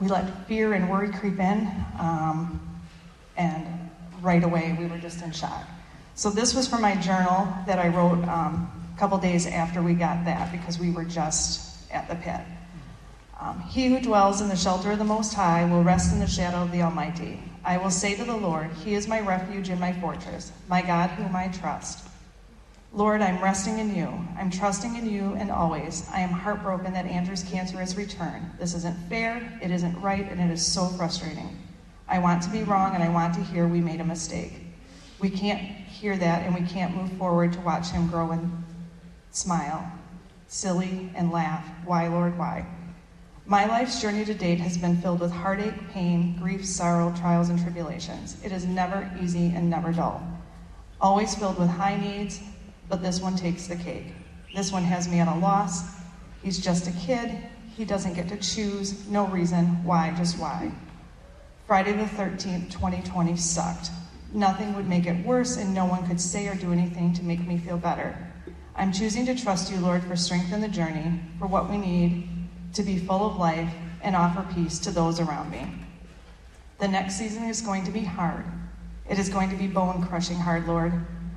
we 0.00 0.06
let 0.06 0.46
fear 0.46 0.74
and 0.74 0.88
worry 0.88 1.10
creep 1.10 1.40
in, 1.40 1.68
um, 1.98 2.60
and 3.36 3.66
right 4.22 4.44
away 4.44 4.76
we 4.78 4.86
were 4.86 4.98
just 4.98 5.22
in 5.22 5.32
shock. 5.32 5.66
So 6.14 6.30
this 6.30 6.54
was 6.54 6.68
from 6.68 6.82
my 6.82 6.94
journal 6.96 7.48
that 7.66 7.80
I 7.80 7.88
wrote 7.88 8.22
um, 8.28 8.70
couple 8.98 9.16
days 9.18 9.46
after 9.46 9.80
we 9.80 9.94
got 9.94 10.24
that 10.24 10.50
because 10.50 10.78
we 10.78 10.90
were 10.90 11.04
just 11.04 11.90
at 11.92 12.08
the 12.08 12.16
pit. 12.16 12.40
Um, 13.40 13.60
he 13.60 13.86
who 13.88 14.00
dwells 14.00 14.40
in 14.40 14.48
the 14.48 14.56
shelter 14.56 14.90
of 14.90 14.98
the 14.98 15.04
Most 15.04 15.32
High 15.32 15.64
will 15.70 15.84
rest 15.84 16.12
in 16.12 16.18
the 16.18 16.26
shadow 16.26 16.58
of 16.58 16.72
the 16.72 16.82
Almighty. 16.82 17.40
I 17.64 17.76
will 17.76 17.90
say 17.90 18.16
to 18.16 18.24
the 18.24 18.36
Lord, 18.36 18.70
He 18.84 18.94
is 18.94 19.06
my 19.06 19.20
refuge 19.20 19.68
and 19.68 19.80
my 19.80 19.92
fortress, 19.92 20.50
my 20.68 20.82
God 20.82 21.10
whom 21.10 21.36
I 21.36 21.48
trust. 21.48 22.08
Lord, 22.92 23.20
I'm 23.20 23.42
resting 23.42 23.78
in 23.78 23.94
you. 23.94 24.08
I'm 24.36 24.50
trusting 24.50 24.96
in 24.96 25.08
you 25.08 25.34
and 25.34 25.50
always. 25.50 26.08
I 26.12 26.20
am 26.20 26.30
heartbroken 26.30 26.92
that 26.94 27.04
Andrew's 27.04 27.44
cancer 27.44 27.78
has 27.78 27.96
returned. 27.96 28.50
This 28.58 28.74
isn't 28.74 28.98
fair, 29.08 29.60
it 29.62 29.70
isn't 29.70 30.00
right, 30.00 30.26
and 30.28 30.40
it 30.40 30.50
is 30.50 30.66
so 30.66 30.86
frustrating. 30.88 31.56
I 32.08 32.18
want 32.18 32.42
to 32.44 32.50
be 32.50 32.62
wrong 32.62 32.94
and 32.94 33.04
I 33.04 33.10
want 33.10 33.34
to 33.34 33.42
hear 33.42 33.68
we 33.68 33.80
made 33.80 34.00
a 34.00 34.04
mistake. 34.04 34.54
We 35.20 35.28
can't 35.28 35.60
hear 35.60 36.16
that 36.16 36.46
and 36.46 36.54
we 36.54 36.62
can't 36.62 36.96
move 36.96 37.12
forward 37.12 37.52
to 37.52 37.60
watch 37.60 37.90
him 37.90 38.08
grow 38.08 38.30
and 38.30 38.64
smile, 39.38 39.90
silly, 40.48 41.10
and 41.14 41.30
laugh. 41.30 41.64
Why, 41.84 42.08
Lord, 42.08 42.36
why? 42.36 42.66
My 43.46 43.64
life's 43.64 44.02
journey 44.02 44.24
to 44.26 44.34
date 44.34 44.60
has 44.60 44.76
been 44.76 45.00
filled 45.00 45.20
with 45.20 45.30
heartache, 45.30 45.88
pain, 45.90 46.36
grief, 46.38 46.66
sorrow, 46.66 47.14
trials, 47.16 47.48
and 47.48 47.58
tribulations. 47.58 48.36
It 48.44 48.52
is 48.52 48.66
never 48.66 49.10
easy 49.22 49.52
and 49.54 49.70
never 49.70 49.90
dull. 49.90 50.22
Always 51.00 51.34
filled 51.34 51.58
with 51.58 51.70
high 51.70 51.96
needs, 51.96 52.40
but 52.90 53.00
this 53.00 53.20
one 53.20 53.36
takes 53.36 53.66
the 53.66 53.76
cake. 53.76 54.12
This 54.54 54.70
one 54.70 54.82
has 54.82 55.08
me 55.08 55.20
at 55.20 55.28
a 55.28 55.38
loss. 55.38 55.82
He's 56.42 56.58
just 56.58 56.88
a 56.88 56.92
kid. 56.92 57.30
He 57.74 57.84
doesn't 57.84 58.14
get 58.14 58.28
to 58.28 58.36
choose. 58.36 59.08
No 59.08 59.26
reason. 59.28 59.82
Why? 59.84 60.12
Just 60.16 60.38
why? 60.38 60.72
Friday 61.66 61.92
the 61.92 62.04
13th, 62.04 62.70
2020 62.70 63.36
sucked. 63.36 63.90
Nothing 64.34 64.74
would 64.74 64.88
make 64.88 65.06
it 65.06 65.24
worse, 65.24 65.56
and 65.56 65.72
no 65.72 65.86
one 65.86 66.06
could 66.06 66.20
say 66.20 66.48
or 66.48 66.54
do 66.54 66.72
anything 66.72 67.14
to 67.14 67.22
make 67.22 67.46
me 67.46 67.56
feel 67.56 67.78
better. 67.78 68.27
I'm 68.78 68.92
choosing 68.92 69.26
to 69.26 69.34
trust 69.34 69.72
you, 69.72 69.80
Lord, 69.80 70.04
for 70.04 70.14
strength 70.14 70.52
in 70.52 70.60
the 70.60 70.68
journey, 70.68 71.20
for 71.40 71.48
what 71.48 71.68
we 71.68 71.76
need 71.76 72.28
to 72.74 72.84
be 72.84 72.96
full 72.96 73.28
of 73.28 73.36
life 73.36 73.74
and 74.02 74.14
offer 74.14 74.46
peace 74.54 74.78
to 74.78 74.92
those 74.92 75.18
around 75.18 75.50
me. 75.50 75.66
The 76.78 76.86
next 76.86 77.18
season 77.18 77.42
is 77.42 77.60
going 77.60 77.84
to 77.86 77.90
be 77.90 78.04
hard. 78.04 78.44
It 79.10 79.18
is 79.18 79.30
going 79.30 79.50
to 79.50 79.56
be 79.56 79.66
bone 79.66 80.06
crushing 80.06 80.36
hard, 80.36 80.68
Lord. 80.68 80.92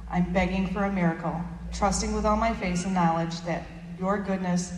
I'm 0.07 0.31
begging 0.31 0.67
for 0.67 0.83
a 0.83 0.91
miracle, 0.91 1.41
trusting 1.73 2.13
with 2.13 2.27
all 2.27 2.37
my 2.37 2.53
faith 2.53 2.85
and 2.85 2.93
knowledge 2.93 3.41
that 3.41 3.63
your 3.97 4.19
goodness 4.19 4.71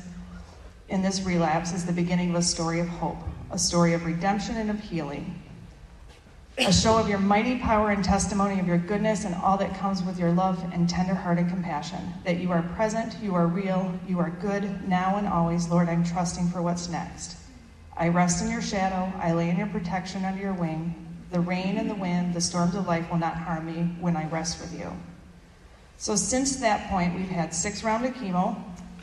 in 0.88 1.02
this 1.02 1.21
relapse 1.23 1.73
is 1.73 1.86
the 1.86 1.91
beginning 1.91 2.30
of 2.30 2.38
a 2.38 2.41
story 2.41 2.80
of 2.80 2.88
hope, 2.88 3.17
a 3.52 3.60
story 3.60 3.91
of 3.91 4.06
redemption 4.06 4.56
and 4.56 4.69
of 4.69 4.80
healing 4.80 5.42
a 6.60 6.72
show 6.72 7.00
of 7.00 7.10
your 7.10 7.18
mighty 7.18 7.58
power 7.58 7.89
and 7.89 8.04
testimony 8.04 8.60
of 8.60 8.68
your 8.68 8.78
goodness 8.78 9.26
and 9.26 9.34
all 9.36 9.58
that 9.58 9.76
comes 9.76 10.04
with 10.04 10.20
your 10.20 10.32
love 10.32 10.63
and 10.72 10.88
tender 10.88 11.16
heart 11.16 11.39
and 11.39 11.50
compassion. 11.50 12.13
That 12.26 12.38
you 12.38 12.52
are 12.52 12.62
present, 12.76 13.18
you 13.24 13.34
are 13.34 13.48
real, 13.48 13.92
you 14.08 14.20
are 14.20 14.30
good 14.30 14.88
now 14.88 15.18
and 15.18 15.28
always. 15.28 15.68
Lord, 15.68 15.89
I'm 15.89 16.04
trusting 16.04 16.50
for 16.50 16.62
what's 16.62 16.89
next. 16.89 17.38
I 17.98 18.10
rest 18.10 18.44
in 18.44 18.52
your 18.52 18.62
shadow, 18.62 19.12
I 19.18 19.34
lay 19.34 19.50
in 19.50 19.58
your 19.58 19.68
protection 19.68 20.26
under 20.26 20.42
your 20.42 20.54
wing. 20.54 20.94
The 21.32 21.39
rain 21.39 21.78
and 21.78 21.89
the 21.89 21.96
wind, 21.96 22.36
the 22.36 22.42
storms 22.42 22.76
of 22.76 22.88
life 22.88 23.10
will 23.10 23.18
not 23.18 23.36
harm 23.36 23.66
me 23.66 23.96
when 24.00 24.16
I 24.16 24.30
rest 24.30 24.62
with 24.62 24.78
you. 24.78 24.92
So, 25.98 26.16
since 26.16 26.58
that 26.58 26.89
point, 26.89 27.16
we've 27.16 27.30
had 27.30 27.54
six 27.54 27.84
rounds 27.84 28.08
of 28.08 28.13
chemo, 28.16 28.62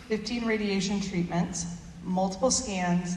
15 0.09 0.45
radiation 0.45 1.01
treatments, 1.01 1.67
multiple 2.05 2.51
scans, 2.51 3.17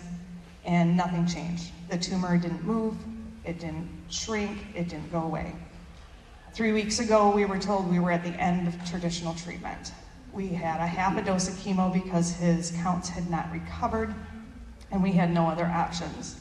and 0.65 0.98
nothing 0.98 1.28
changed. 1.28 1.65
The 1.89 1.98
tumor 1.98 2.38
didn't 2.38 2.63
move, 2.63 2.96
it 3.45 3.60
didn't 3.60 3.89
shrink, 4.10 4.58
it 4.75 4.89
didn't 4.89 5.12
go 5.12 5.23
away. 5.23 5.53
Three 6.53 6.71
weeks 6.71 6.99
ago, 6.99 7.32
we 7.32 7.45
were 7.45 7.58
told 7.58 7.89
we 7.89 7.99
were 7.99 8.12
at 8.12 8.23
the 8.23 8.29
end 8.29 8.67
of 8.67 8.89
traditional 8.89 9.34
treatment. 9.34 9.91
We 10.32 10.47
had 10.49 10.79
a 10.79 10.88
half 10.88 11.17
a 11.17 11.21
dose 11.21 11.47
of 11.47 11.56
chemo 11.56 11.91
because 11.91 12.36
his 12.36 12.71
counts 12.84 13.10
had 13.10 13.29
not 13.29 13.51
recovered, 13.51 14.13
and 14.91 15.01
we 15.01 15.12
had 15.12 15.32
no 15.32 15.47
other 15.47 15.65
options. 15.65 16.39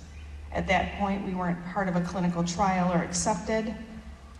At 0.52 0.66
that 0.68 0.98
point, 0.98 1.26
we 1.26 1.34
weren't 1.34 1.64
part 1.66 1.88
of 1.88 1.96
a 1.96 2.02
clinical 2.02 2.44
trial 2.44 2.92
or 2.92 3.02
accepted, 3.02 3.74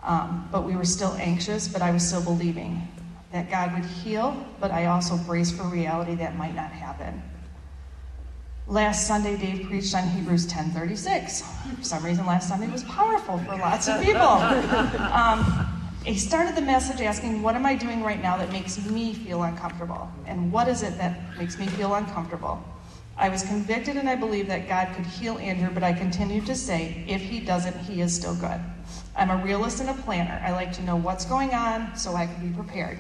um, 0.02 0.48
but 0.52 0.64
we 0.64 0.76
were 0.76 0.84
still 0.84 1.14
anxious, 1.14 1.68
but 1.68 1.80
I 1.80 1.90
was 1.90 2.06
still 2.06 2.22
believing 2.22 2.86
that 3.32 3.50
God 3.50 3.72
would 3.72 3.84
heal, 3.84 4.46
but 4.60 4.70
I 4.70 4.86
also 4.86 5.16
braced 5.16 5.54
for 5.54 5.64
reality 5.64 6.14
that 6.16 6.36
might 6.36 6.54
not 6.54 6.70
happen. 6.70 7.22
Last 8.68 9.08
Sunday, 9.08 9.36
Dave 9.36 9.66
preached 9.66 9.94
on 9.94 10.08
Hebrews 10.08 10.46
10:36. 10.46 11.42
For 11.78 11.82
some 11.82 12.04
reason, 12.04 12.24
last 12.26 12.48
Sunday 12.48 12.68
was 12.68 12.84
powerful 12.84 13.38
for 13.38 13.56
lots 13.56 13.88
of 13.88 14.00
people. 14.00 14.20
Um, 15.12 15.68
he 16.04 16.16
started 16.18 16.54
the 16.54 16.62
message 16.62 17.00
asking, 17.00 17.42
"What 17.42 17.54
am 17.54 17.66
I 17.66 17.74
doing 17.74 18.02
right 18.02 18.22
now 18.22 18.36
that 18.36 18.50
makes 18.52 18.84
me 18.86 19.14
feel 19.14 19.42
uncomfortable? 19.42 20.08
And 20.26 20.50
what 20.52 20.68
is 20.68 20.82
it 20.82 20.96
that 20.98 21.36
makes 21.38 21.58
me 21.58 21.66
feel 21.66 21.94
uncomfortable?" 21.94 22.62
I 23.16 23.28
was 23.28 23.42
convicted, 23.42 23.96
and 23.96 24.08
I 24.08 24.14
believe 24.14 24.46
that 24.48 24.68
God 24.68 24.94
could 24.94 25.06
heal 25.06 25.38
Andrew, 25.38 25.70
but 25.72 25.82
I 25.82 25.92
continued 25.92 26.46
to 26.46 26.54
say, 26.54 27.04
"If 27.08 27.20
He 27.20 27.40
doesn't, 27.40 27.76
He 27.76 28.00
is 28.00 28.14
still 28.14 28.34
good." 28.34 28.60
I'm 29.16 29.30
a 29.30 29.36
realist 29.36 29.80
and 29.80 29.90
a 29.90 29.94
planner. 29.94 30.40
I 30.44 30.52
like 30.52 30.72
to 30.74 30.82
know 30.82 30.96
what's 30.96 31.24
going 31.24 31.52
on 31.52 31.96
so 31.96 32.14
I 32.14 32.26
can 32.26 32.48
be 32.48 32.54
prepared. 32.54 32.98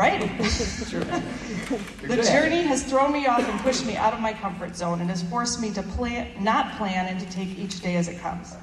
Right? 0.00 0.18
the 0.38 2.22
journey 2.26 2.62
has 2.62 2.82
thrown 2.84 3.12
me 3.12 3.26
off 3.26 3.46
and 3.46 3.60
pushed 3.60 3.84
me 3.84 3.98
out 3.98 4.14
of 4.14 4.20
my 4.20 4.32
comfort 4.32 4.74
zone 4.74 5.02
and 5.02 5.10
has 5.10 5.22
forced 5.24 5.60
me 5.60 5.70
to 5.74 5.82
plan, 5.82 6.42
not 6.42 6.78
plan 6.78 7.06
and 7.06 7.20
to 7.20 7.30
take 7.30 7.58
each 7.58 7.82
day 7.82 7.96
as 7.96 8.08
it 8.08 8.18
comes. 8.18 8.54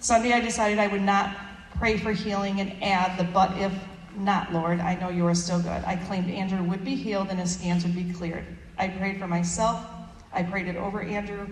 Sunday, 0.00 0.34
I 0.34 0.40
decided 0.42 0.78
I 0.78 0.88
would 0.88 1.00
not 1.00 1.34
pray 1.78 1.96
for 1.96 2.12
healing 2.12 2.60
and 2.60 2.82
add 2.82 3.18
the 3.18 3.24
but 3.24 3.56
if 3.56 3.72
not, 4.18 4.52
Lord, 4.52 4.78
I 4.80 4.96
know 4.96 5.08
you 5.08 5.26
are 5.26 5.34
still 5.34 5.58
good. 5.58 5.82
I 5.86 5.96
claimed 5.96 6.28
Andrew 6.28 6.62
would 6.62 6.84
be 6.84 6.96
healed 6.96 7.28
and 7.30 7.40
his 7.40 7.54
scans 7.54 7.82
would 7.84 7.94
be 7.94 8.12
cleared. 8.12 8.44
I 8.76 8.88
prayed 8.88 9.18
for 9.18 9.26
myself. 9.26 9.86
I 10.34 10.42
prayed 10.42 10.66
it 10.66 10.76
over 10.76 11.00
Andrew. 11.00 11.48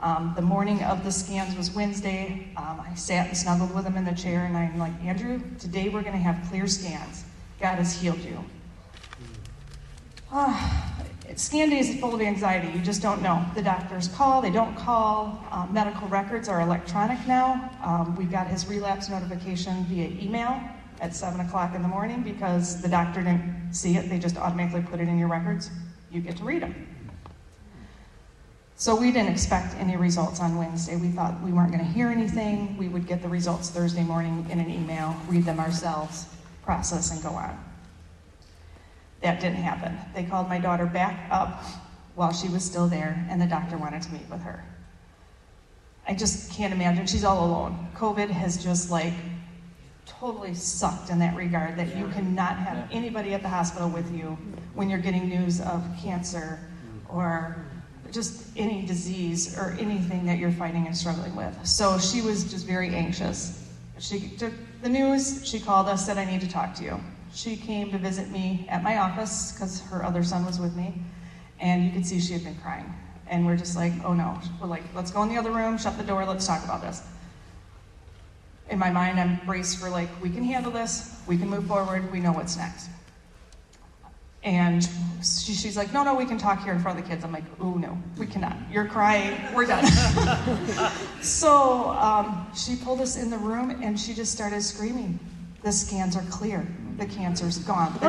Um, 0.00 0.32
the 0.36 0.42
morning 0.42 0.84
of 0.84 1.02
the 1.02 1.10
scans 1.10 1.56
was 1.56 1.72
Wednesday. 1.72 2.52
Um, 2.56 2.80
I 2.88 2.94
sat 2.94 3.26
and 3.26 3.36
snuggled 3.36 3.74
with 3.74 3.84
him 3.84 3.96
in 3.96 4.04
the 4.04 4.14
chair, 4.14 4.44
and 4.44 4.56
I'm 4.56 4.78
like, 4.78 4.92
Andrew, 5.02 5.40
today 5.58 5.88
we're 5.88 6.02
going 6.02 6.12
to 6.12 6.18
have 6.18 6.48
clear 6.48 6.68
scans. 6.68 7.24
God 7.58 7.78
has 7.78 8.00
healed 8.00 8.20
you. 8.20 8.44
Scan 11.36 11.70
days 11.70 11.88
is 11.90 12.00
full 12.00 12.14
of 12.14 12.20
anxiety. 12.20 12.68
You 12.76 12.84
just 12.84 13.00
don't 13.00 13.22
know. 13.22 13.44
The 13.54 13.62
doctors 13.62 14.08
call, 14.08 14.42
they 14.42 14.50
don't 14.50 14.74
call. 14.76 15.42
Uh, 15.50 15.66
medical 15.70 16.08
records 16.08 16.48
are 16.48 16.60
electronic 16.60 17.18
now. 17.26 17.70
Um, 17.82 18.14
we 18.16 18.24
got 18.24 18.46
his 18.46 18.66
relapse 18.66 19.08
notification 19.08 19.84
via 19.84 20.08
email 20.22 20.60
at 21.00 21.14
7 21.14 21.40
o'clock 21.40 21.74
in 21.74 21.82
the 21.82 21.88
morning 21.88 22.22
because 22.22 22.82
the 22.82 22.88
doctor 22.88 23.22
didn't 23.22 23.72
see 23.72 23.96
it. 23.96 24.10
They 24.10 24.18
just 24.18 24.36
automatically 24.36 24.82
put 24.82 25.00
it 25.00 25.08
in 25.08 25.18
your 25.18 25.28
records. 25.28 25.70
You 26.10 26.20
get 26.20 26.36
to 26.38 26.44
read 26.44 26.62
them. 26.62 26.86
So 28.76 28.94
we 28.94 29.12
didn't 29.12 29.32
expect 29.32 29.74
any 29.76 29.96
results 29.96 30.40
on 30.40 30.56
Wednesday. 30.58 30.96
We 30.96 31.08
thought 31.08 31.40
we 31.42 31.50
weren't 31.50 31.72
going 31.72 31.84
to 31.84 31.90
hear 31.90 32.08
anything. 32.08 32.76
We 32.76 32.88
would 32.88 33.06
get 33.06 33.22
the 33.22 33.28
results 33.28 33.70
Thursday 33.70 34.02
morning 34.02 34.46
in 34.50 34.60
an 34.60 34.70
email, 34.70 35.16
read 35.28 35.44
them 35.44 35.60
ourselves, 35.60 36.26
process, 36.62 37.10
and 37.10 37.22
go 37.22 37.30
on. 37.30 37.65
That 39.22 39.40
didn't 39.40 39.56
happen. 39.56 39.98
They 40.14 40.24
called 40.24 40.48
my 40.48 40.58
daughter 40.58 40.86
back 40.86 41.28
up 41.30 41.64
while 42.14 42.32
she 42.32 42.48
was 42.48 42.64
still 42.64 42.88
there, 42.88 43.26
and 43.30 43.40
the 43.40 43.46
doctor 43.46 43.76
wanted 43.76 44.02
to 44.02 44.12
meet 44.12 44.28
with 44.30 44.42
her. 44.42 44.64
I 46.08 46.14
just 46.14 46.52
can't 46.52 46.72
imagine. 46.72 47.06
She's 47.06 47.24
all 47.24 47.44
alone. 47.46 47.88
COVID 47.94 48.30
has 48.30 48.62
just 48.62 48.90
like 48.90 49.12
totally 50.06 50.54
sucked 50.54 51.10
in 51.10 51.18
that 51.18 51.36
regard 51.36 51.76
that 51.76 51.96
you 51.96 52.06
cannot 52.08 52.56
have 52.56 52.88
anybody 52.92 53.34
at 53.34 53.42
the 53.42 53.48
hospital 53.48 53.88
with 53.88 54.10
you 54.14 54.38
when 54.74 54.88
you're 54.88 55.00
getting 55.00 55.28
news 55.28 55.60
of 55.60 55.84
cancer 56.00 56.60
or 57.08 57.66
just 58.12 58.46
any 58.56 58.86
disease 58.86 59.58
or 59.58 59.76
anything 59.80 60.24
that 60.26 60.38
you're 60.38 60.52
fighting 60.52 60.86
and 60.86 60.96
struggling 60.96 61.34
with. 61.34 61.54
So 61.66 61.98
she 61.98 62.22
was 62.22 62.50
just 62.50 62.66
very 62.66 62.94
anxious. 62.94 63.68
She 63.98 64.28
took 64.38 64.52
the 64.82 64.88
news, 64.88 65.46
she 65.46 65.58
called 65.58 65.88
us, 65.88 66.06
said, 66.06 66.18
I 66.18 66.24
need 66.24 66.40
to 66.42 66.48
talk 66.48 66.74
to 66.76 66.84
you. 66.84 67.00
She 67.32 67.56
came 67.56 67.90
to 67.92 67.98
visit 67.98 68.30
me 68.30 68.66
at 68.68 68.82
my 68.82 68.98
office 68.98 69.52
because 69.52 69.80
her 69.82 70.04
other 70.04 70.22
son 70.22 70.44
was 70.46 70.58
with 70.58 70.74
me, 70.76 70.94
and 71.60 71.84
you 71.84 71.90
could 71.90 72.06
see 72.06 72.20
she 72.20 72.32
had 72.32 72.44
been 72.44 72.56
crying. 72.56 72.92
And 73.28 73.44
we're 73.44 73.56
just 73.56 73.76
like, 73.76 73.92
oh 74.04 74.12
no. 74.12 74.40
We're 74.60 74.68
like, 74.68 74.84
let's 74.94 75.10
go 75.10 75.22
in 75.22 75.28
the 75.28 75.36
other 75.36 75.50
room, 75.50 75.78
shut 75.78 75.98
the 75.98 76.04
door, 76.04 76.24
let's 76.24 76.46
talk 76.46 76.64
about 76.64 76.82
this. 76.82 77.02
In 78.70 78.78
my 78.78 78.90
mind, 78.90 79.20
I'm 79.20 79.40
braced 79.46 79.78
for 79.78 79.88
like, 79.90 80.08
we 80.22 80.30
can 80.30 80.42
handle 80.42 80.72
this, 80.72 81.20
we 81.26 81.36
can 81.36 81.48
move 81.48 81.66
forward, 81.66 82.10
we 82.12 82.20
know 82.20 82.32
what's 82.32 82.56
next. 82.56 82.88
And 84.42 84.88
she, 85.24 85.54
she's 85.54 85.76
like, 85.76 85.92
no, 85.92 86.04
no, 86.04 86.14
we 86.14 86.24
can 86.24 86.38
talk 86.38 86.62
here 86.62 86.72
in 86.72 86.80
front 86.80 86.98
of 86.98 87.04
the 87.04 87.10
kids. 87.10 87.24
I'm 87.24 87.32
like, 87.32 87.44
oh, 87.60 87.74
no, 87.74 87.98
we 88.16 88.26
cannot. 88.26 88.56
You're 88.70 88.86
crying. 88.86 89.36
We're 89.52 89.66
done. 89.66 89.84
so 91.20 91.90
um, 91.90 92.46
she 92.54 92.76
pulled 92.76 93.00
us 93.00 93.16
in 93.16 93.28
the 93.28 93.38
room 93.38 93.82
and 93.82 93.98
she 93.98 94.14
just 94.14 94.30
started 94.30 94.62
screaming. 94.62 95.18
The 95.64 95.72
scans 95.72 96.14
are 96.14 96.22
clear 96.30 96.64
the 96.96 97.06
cancer's 97.06 97.58
gone. 97.58 97.92
I 98.00 98.08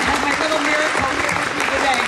have 0.00 0.20
my 0.24 0.32
little 0.40 0.60
miracle 0.64 1.10
here 1.20 1.34
with 1.36 1.52
me 1.58 1.64
today. 1.76 2.00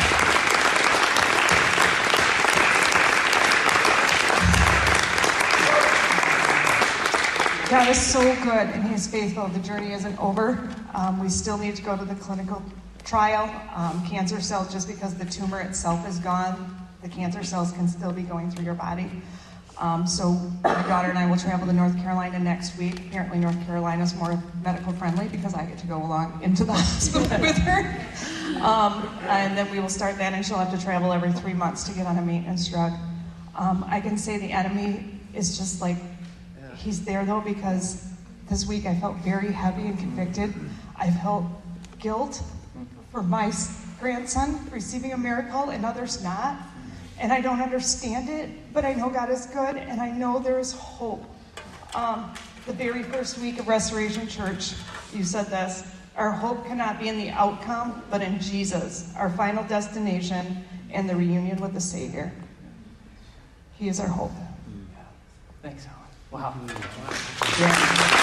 God 7.68 7.88
is 7.90 8.00
so 8.00 8.22
good 8.42 8.68
and 8.74 8.84
He's 8.88 9.06
faithful. 9.06 9.48
The 9.48 9.58
journey 9.60 9.92
isn't 9.92 10.18
over. 10.18 10.66
Um, 10.94 11.20
we 11.20 11.28
still 11.28 11.58
need 11.58 11.76
to 11.76 11.82
go 11.82 11.94
to 11.96 12.04
the 12.06 12.14
clinical 12.14 12.62
trial. 13.04 13.50
Um, 13.74 14.04
cancer 14.06 14.40
cells, 14.40 14.72
just 14.72 14.88
because 14.88 15.14
the 15.14 15.24
tumor 15.24 15.60
itself 15.60 16.06
is 16.08 16.18
gone, 16.18 16.88
the 17.02 17.08
cancer 17.08 17.44
cells 17.44 17.72
can 17.72 17.86
still 17.86 18.12
be 18.12 18.22
going 18.22 18.50
through 18.50 18.64
your 18.64 18.74
body. 18.74 19.10
Um, 19.78 20.06
so 20.06 20.32
my 20.62 20.82
daughter 20.86 21.08
and 21.08 21.18
I 21.18 21.26
will 21.26 21.36
travel 21.36 21.66
to 21.66 21.72
North 21.72 21.96
Carolina 21.98 22.38
next 22.38 22.78
week. 22.78 22.98
Apparently, 23.08 23.38
North 23.38 23.66
Carolina 23.66 24.04
is 24.04 24.14
more 24.14 24.40
medical 24.64 24.92
friendly 24.92 25.26
because 25.28 25.54
I 25.54 25.66
get 25.66 25.78
to 25.78 25.86
go 25.86 25.96
along 25.96 26.40
into 26.42 26.64
the 26.64 26.72
hospital 26.74 27.40
with 27.40 27.58
her. 27.58 27.80
Um, 28.62 29.08
and 29.28 29.58
then 29.58 29.70
we 29.70 29.80
will 29.80 29.88
start 29.88 30.16
that, 30.18 30.32
and 30.32 30.46
she'll 30.46 30.58
have 30.58 30.72
to 30.78 30.82
travel 30.82 31.12
every 31.12 31.32
three 31.32 31.54
months 31.54 31.84
to 31.84 31.92
get 31.92 32.06
on 32.06 32.18
a 32.18 32.22
maintenance 32.22 32.68
drug. 32.68 32.92
Um, 33.56 33.84
I 33.88 34.00
can 34.00 34.16
say 34.16 34.38
the 34.38 34.52
enemy 34.52 35.20
is 35.34 35.58
just 35.58 35.80
like, 35.80 35.96
he's 36.76 37.04
there 37.04 37.24
though, 37.24 37.40
because 37.40 38.06
this 38.48 38.66
week 38.66 38.86
I 38.86 38.94
felt 38.94 39.16
very 39.18 39.50
heavy 39.52 39.88
and 39.88 39.98
convicted. 39.98 40.54
I 40.96 41.10
felt 41.10 41.44
guilt 41.98 42.42
for 43.14 43.22
my 43.22 43.52
grandson 44.00 44.58
receiving 44.72 45.12
a 45.12 45.16
miracle 45.16 45.70
and 45.70 45.86
others 45.86 46.20
not. 46.24 46.58
And 47.20 47.32
I 47.32 47.40
don't 47.40 47.62
understand 47.62 48.28
it, 48.28 48.50
but 48.72 48.84
I 48.84 48.92
know 48.92 49.08
God 49.08 49.30
is 49.30 49.46
good 49.46 49.76
and 49.76 50.00
I 50.00 50.10
know 50.10 50.40
there 50.40 50.58
is 50.58 50.72
hope. 50.72 51.22
Um, 51.94 52.34
the 52.66 52.72
very 52.72 53.04
first 53.04 53.38
week 53.38 53.60
of 53.60 53.68
Restoration 53.68 54.26
Church, 54.26 54.72
you 55.14 55.22
said 55.22 55.46
this 55.46 55.84
our 56.16 56.32
hope 56.32 56.66
cannot 56.66 56.98
be 56.98 57.08
in 57.08 57.16
the 57.16 57.30
outcome, 57.30 58.02
but 58.10 58.20
in 58.20 58.40
Jesus, 58.40 59.12
our 59.16 59.30
final 59.30 59.62
destination 59.62 60.64
and 60.90 61.08
the 61.08 61.14
reunion 61.14 61.60
with 61.60 61.72
the 61.72 61.80
Savior. 61.80 62.32
He 63.78 63.88
is 63.88 64.00
our 64.00 64.08
hope. 64.08 64.32
Thanks, 65.62 65.84
Helen. 65.84 66.02
Wow. 66.32 66.54
Yeah. 67.60 68.13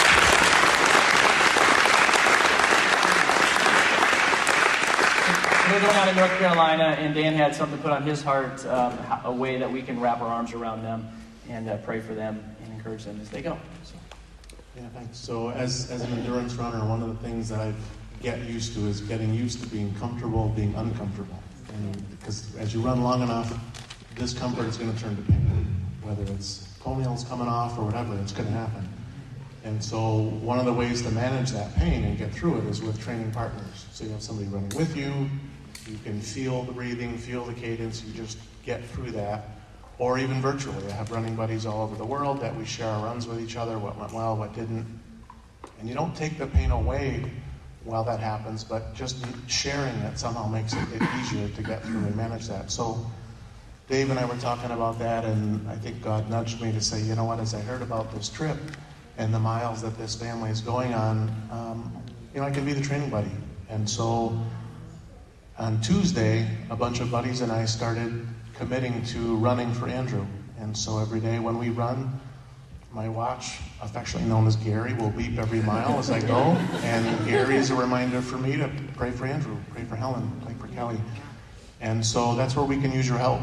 Going 5.72 5.86
out 5.86 6.10
in 6.10 6.18
North 6.18 6.38
Carolina, 6.38 6.98
and 7.00 7.16
Dan 7.16 7.34
had 7.34 7.56
something 7.56 7.80
put 7.80 7.92
on 7.92 8.04
his 8.04 8.22
heart, 8.22 8.66
um, 8.66 9.00
a 9.24 9.32
way 9.32 9.58
that 9.58 9.72
we 9.72 9.82
can 9.82 10.02
wrap 10.02 10.20
our 10.20 10.28
arms 10.28 10.52
around 10.52 10.84
them 10.84 11.08
and 11.48 11.70
uh, 11.70 11.78
pray 11.78 12.02
for 12.02 12.14
them 12.14 12.44
and 12.62 12.74
encourage 12.74 13.06
them 13.06 13.18
as 13.22 13.30
they 13.30 13.42
go. 13.42 13.58
So, 13.86 13.96
Yeah, 14.76 14.90
thanks. 14.94 15.18
So 15.18 15.50
as, 15.52 15.90
as 15.90 16.02
an 16.02 16.12
endurance 16.12 16.56
runner, 16.56 16.86
one 16.86 17.02
of 17.02 17.08
the 17.08 17.26
things 17.26 17.48
that 17.48 17.62
I 17.62 17.74
get 18.22 18.40
used 18.42 18.74
to 18.74 18.86
is 18.86 19.00
getting 19.00 19.34
used 19.34 19.64
to 19.64 19.70
being 19.70 19.96
comfortable, 19.96 20.50
being 20.50 20.76
uncomfortable. 20.76 21.40
And 21.74 22.20
because 22.20 22.54
as 22.58 22.74
you 22.74 22.82
run 22.82 23.02
long 23.02 23.22
enough, 23.22 23.58
discomfort 24.16 24.66
is 24.66 24.76
going 24.76 24.94
to 24.94 25.02
turn 25.02 25.16
to 25.16 25.22
pain. 25.22 25.68
Whether 26.04 26.24
it's 26.34 26.68
toenails 26.84 27.24
coming 27.24 27.48
off 27.48 27.80
or 27.80 27.86
whatever, 27.86 28.18
it's 28.18 28.34
going 28.34 28.48
to 28.48 28.54
happen. 28.54 28.90
And 29.64 29.82
so 29.82 30.24
one 30.42 30.60
of 30.60 30.66
the 30.66 30.74
ways 30.74 31.02
to 31.04 31.12
manage 31.12 31.52
that 31.52 31.74
pain 31.76 32.04
and 32.04 32.18
get 32.18 32.34
through 32.34 32.58
it 32.58 32.66
is 32.66 32.82
with 32.82 33.02
training 33.02 33.32
partners. 33.32 33.86
So 33.94 34.04
you 34.04 34.10
have 34.10 34.22
somebody 34.22 34.50
running 34.50 34.76
with 34.78 34.98
you, 34.98 35.30
you 35.88 35.98
can 36.04 36.22
feel 36.22 36.64
the 36.64 36.72
breathing, 36.72 37.18
feel 37.18 37.46
the 37.46 37.54
cadence, 37.54 38.04
you 38.04 38.14
just 38.14 38.38
get 38.66 38.84
through 38.90 39.12
that. 39.12 39.46
Or 39.98 40.18
even 40.18 40.42
virtually. 40.42 40.86
I 40.88 40.92
have 40.92 41.12
running 41.12 41.36
buddies 41.36 41.66
all 41.66 41.84
over 41.84 41.96
the 41.96 42.06
world 42.06 42.42
that 42.42 42.56
we 42.56 42.66
share 42.66 42.88
our 42.88 43.06
runs 43.06 43.28
with 43.28 43.40
each 43.40 43.56
other, 43.56 43.78
what 43.78 43.98
went 43.98 44.14
well, 44.14 44.36
what 44.36 44.54
didn't. 44.54 45.00
And 45.80 45.88
you 45.88 45.94
don't 45.94 46.16
take 46.16 46.38
the 46.40 46.48
pain 46.48 46.72
away 46.72 47.24
while 47.84 48.04
that 48.04 48.20
happens, 48.20 48.64
but 48.64 48.94
just 48.94 49.24
sharing 49.48 49.96
it 50.02 50.18
somehow 50.18 50.48
makes 50.48 50.74
it 50.74 50.88
easier 51.20 51.48
to 51.50 51.64
get 51.64 51.84
through 51.84 52.00
and 52.00 52.16
manage 52.16 52.48
that. 52.48 52.72
So 52.72 53.06
Dave 53.88 54.10
and 54.10 54.18
I 54.18 54.26
were 54.26 54.38
talking 54.38 54.72
about 54.72 55.00
that, 55.00 55.26
and 55.26 55.68
I 55.70 55.76
think 55.76 56.02
God 56.02 56.30
nudged 56.30 56.62
me 56.62 56.72
to 56.72 56.82
say, 56.82 57.02
you 57.02 57.14
know 57.16 57.26
what, 57.26 57.40
as 57.40 57.54
I 57.54 57.60
heard 57.60 57.82
about 57.82 58.12
this 58.14 58.30
trip 58.30 58.58
and 59.18 59.34
the 59.34 59.40
miles 59.40 59.82
that 59.82 59.98
this 59.98 60.16
family 60.16 60.50
is 60.50 60.62
going 60.62 60.94
on, 60.94 61.30
um, 61.52 61.92
you 62.34 62.40
know, 62.40 62.48
I 62.48 62.52
can 62.52 62.64
be 62.64 62.74
the 62.74 62.82
training 62.82 63.10
buddy. 63.10 63.32
And 63.70 63.90
so 63.90 64.40
on 65.58 65.80
Tuesday, 65.82 66.48
a 66.70 66.76
bunch 66.76 67.00
of 67.00 67.12
buddies 67.12 67.42
and 67.42 67.52
I 67.52 67.66
started 67.66 68.28
committing 68.56 69.04
to 69.06 69.36
running 69.38 69.74
for 69.74 69.88
Andrew. 69.88 70.26
And 70.60 70.76
so 70.76 71.00
every 71.00 71.20
day 71.20 71.40
when 71.40 71.58
we 71.58 71.70
run, 71.70 72.20
my 72.94 73.08
watch, 73.08 73.58
affectionately 73.82 74.30
known 74.30 74.48
as 74.48 74.56
Gary, 74.56 74.94
will 74.94 75.12
beep 75.12 75.38
every 75.38 75.62
mile 75.62 75.98
as 75.98 76.10
I 76.10 76.20
go. 76.20 76.58
And 76.84 77.26
Gary 77.26 77.56
is 77.56 77.70
a 77.70 77.76
reminder 77.76 78.22
for 78.22 78.38
me 78.38 78.58
to 78.58 78.70
pray 78.96 79.12
for 79.12 79.26
Andrew, 79.26 79.58
pray 79.72 79.84
for 79.84 79.96
Helen, 79.96 80.30
pray 80.44 80.54
for 80.56 80.68
Kelly. 80.74 81.00
And 81.80 82.06
so 82.06 82.36
that's 82.36 82.56
where 82.56 82.66
we 82.66 82.80
can 82.80 82.92
use 82.92 83.08
your 83.08 83.18
help. 83.18 83.42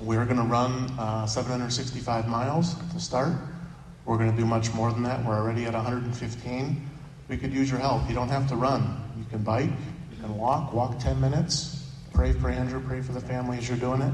We're 0.00 0.24
going 0.24 0.36
to 0.36 0.42
run 0.44 0.90
uh, 0.98 1.26
765 1.26 2.28
miles 2.28 2.74
to 2.92 3.00
start. 3.00 3.32
We're 4.04 4.18
going 4.18 4.30
to 4.30 4.36
do 4.36 4.44
much 4.44 4.72
more 4.74 4.92
than 4.92 5.02
that. 5.04 5.24
We're 5.24 5.36
already 5.36 5.64
at 5.64 5.74
115. 5.74 6.90
We 7.28 7.36
could 7.36 7.52
use 7.52 7.70
your 7.70 7.78
help. 7.78 8.08
You 8.08 8.14
don't 8.14 8.28
have 8.28 8.48
to 8.48 8.56
run. 8.56 9.02
You 9.16 9.24
can 9.30 9.42
bike, 9.42 9.70
you 10.22 10.28
can 10.28 10.38
walk, 10.38 10.72
walk 10.72 10.98
10 11.00 11.20
minutes. 11.20 11.84
Pray 12.12 12.32
for 12.32 12.48
Andrew, 12.48 12.80
pray 12.86 13.02
for 13.02 13.10
the 13.12 13.20
family 13.20 13.58
as 13.58 13.68
you're 13.68 13.76
doing 13.76 14.02
it. 14.02 14.12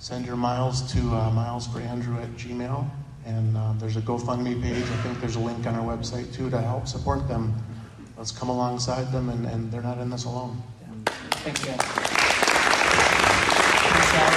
Send 0.00 0.26
your 0.26 0.36
miles 0.36 0.92
to 0.92 0.98
uh, 0.98 1.30
milesforandrew 1.30 2.20
at 2.20 2.30
gmail. 2.30 2.90
And 3.24 3.56
uh, 3.56 3.74
there's 3.78 3.96
a 3.96 4.00
GoFundMe 4.00 4.60
page. 4.60 4.82
I 4.82 4.96
think 5.02 5.20
there's 5.20 5.36
a 5.36 5.40
link 5.40 5.64
on 5.66 5.76
our 5.76 5.96
website 5.96 6.34
too 6.34 6.50
to 6.50 6.60
help 6.60 6.88
support 6.88 7.28
them. 7.28 7.54
Let's 8.16 8.32
come 8.32 8.48
alongside 8.48 9.12
them, 9.12 9.28
and, 9.28 9.46
and 9.46 9.70
they're 9.70 9.82
not 9.82 9.98
in 9.98 10.10
this 10.10 10.24
alone. 10.24 10.60
thanks, 11.06 11.64
Dan. 11.64 11.78
Thanks, 11.78 12.10
Helen. 14.10 14.34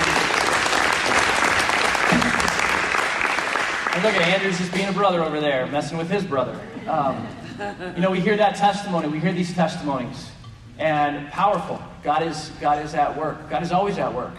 And 3.95 4.03
look 4.03 4.13
at 4.13 4.21
Andrew's 4.21 4.59
just 4.59 4.71
being 4.73 4.87
a 4.87 4.93
brother 4.93 5.23
over 5.23 5.39
there, 5.39 5.65
messing 5.67 5.97
with 5.97 6.11
his 6.11 6.23
brother. 6.23 6.59
Um, 6.87 7.27
you 7.95 8.01
know, 8.01 8.11
we 8.11 8.19
hear 8.19 8.37
that 8.37 8.55
testimony. 8.55 9.07
We 9.07 9.19
hear 9.19 9.33
these 9.33 9.53
testimonies, 9.53 10.29
and 10.81 11.29
powerful. 11.29 11.79
God 12.03 12.23
is 12.23 12.51
God 12.59 12.83
is 12.83 12.95
at 12.95 13.15
work. 13.15 13.49
God 13.49 13.61
is 13.61 13.71
always 13.71 13.97
at 13.99 14.13
work. 14.13 14.33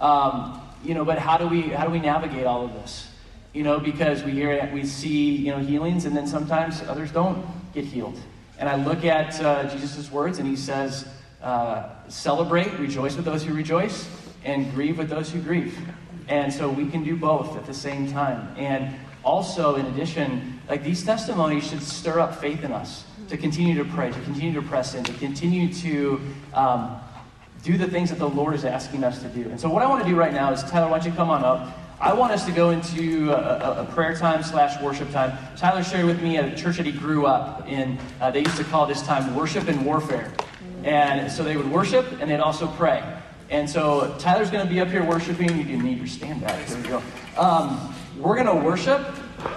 Um, 0.00 0.60
you 0.82 0.92
know, 0.92 1.04
but 1.04 1.18
how 1.18 1.38
do 1.38 1.46
we 1.46 1.62
how 1.62 1.86
do 1.86 1.92
we 1.92 2.00
navigate 2.00 2.44
all 2.44 2.64
of 2.64 2.72
this? 2.74 3.08
You 3.52 3.62
know, 3.62 3.78
because 3.78 4.24
we 4.24 4.32
hear 4.32 4.50
it, 4.50 4.72
we 4.72 4.84
see 4.84 5.36
you 5.36 5.52
know 5.52 5.58
healings, 5.58 6.04
and 6.04 6.16
then 6.16 6.26
sometimes 6.26 6.82
others 6.82 7.12
don't 7.12 7.46
get 7.72 7.84
healed. 7.84 8.18
And 8.58 8.68
I 8.68 8.76
look 8.76 9.04
at 9.04 9.40
uh, 9.40 9.68
Jesus' 9.68 10.10
words, 10.10 10.38
and 10.38 10.48
he 10.48 10.56
says, 10.56 11.06
uh, 11.40 11.90
"Celebrate, 12.08 12.72
rejoice 12.78 13.14
with 13.14 13.24
those 13.24 13.44
who 13.44 13.54
rejoice, 13.54 14.08
and 14.44 14.72
grieve 14.74 14.98
with 14.98 15.08
those 15.08 15.30
who 15.30 15.40
grieve." 15.40 15.78
And 16.26 16.52
so 16.52 16.68
we 16.70 16.88
can 16.88 17.04
do 17.04 17.16
both 17.16 17.56
at 17.56 17.66
the 17.66 17.74
same 17.74 18.10
time. 18.10 18.52
And 18.56 18.96
also, 19.22 19.76
in 19.76 19.86
addition, 19.86 20.60
like 20.68 20.82
these 20.82 21.04
testimonies 21.04 21.68
should 21.68 21.82
stir 21.82 22.18
up 22.18 22.34
faith 22.40 22.64
in 22.64 22.72
us 22.72 23.04
to 23.28 23.36
continue 23.36 23.74
to 23.82 23.84
pray, 23.84 24.10
to 24.10 24.20
continue 24.22 24.52
to 24.54 24.62
press 24.62 24.94
in, 24.94 25.04
to 25.04 25.12
continue 25.14 25.72
to 25.74 26.20
um, 26.52 27.00
do 27.62 27.78
the 27.78 27.86
things 27.86 28.10
that 28.10 28.18
the 28.18 28.28
Lord 28.28 28.54
is 28.54 28.64
asking 28.64 29.04
us 29.04 29.22
to 29.22 29.28
do. 29.28 29.48
And 29.48 29.60
so, 29.60 29.68
what 29.68 29.82
I 29.82 29.86
want 29.88 30.02
to 30.02 30.08
do 30.08 30.16
right 30.16 30.32
now 30.32 30.52
is, 30.52 30.62
Tyler, 30.64 30.90
why 30.90 30.98
don't 30.98 31.06
you 31.06 31.16
come 31.16 31.30
on 31.30 31.44
up? 31.44 31.78
I 32.00 32.12
want 32.12 32.32
us 32.32 32.44
to 32.44 32.52
go 32.52 32.70
into 32.70 33.32
a, 33.32 33.82
a, 33.82 33.84
prayer 33.86 34.14
time 34.16 34.42
slash 34.42 34.80
worship 34.82 35.10
time. 35.10 35.38
Tyler 35.56 35.82
shared 35.82 36.04
with 36.04 36.20
me 36.20 36.36
at 36.36 36.44
a 36.44 36.54
church 36.54 36.76
that 36.76 36.86
he 36.86 36.92
grew 36.92 37.24
up 37.24 37.66
in. 37.68 37.98
Uh, 38.20 38.30
they 38.30 38.40
used 38.40 38.56
to 38.56 38.64
call 38.64 38.86
this 38.86 39.00
time 39.02 39.34
worship 39.34 39.68
and 39.68 39.86
warfare. 39.86 40.32
And 40.82 41.32
so 41.32 41.42
they 41.42 41.56
would 41.56 41.70
worship 41.70 42.20
and 42.20 42.30
they'd 42.30 42.40
also 42.40 42.66
pray. 42.66 43.02
And 43.48 43.68
so 43.70 44.14
Tyler's 44.18 44.50
going 44.50 44.66
to 44.66 44.72
be 44.72 44.80
up 44.80 44.88
here 44.88 45.04
worshiping. 45.04 45.56
You 45.56 45.64
can 45.64 45.82
need 45.82 45.98
your 45.98 46.06
stand 46.06 46.40
back. 46.40 46.66
There 46.66 46.76
we 46.76 46.88
go. 46.88 47.02
Um, 47.38 47.94
we're 48.18 48.34
going 48.34 48.46
to 48.46 48.64
worship, 48.64 49.00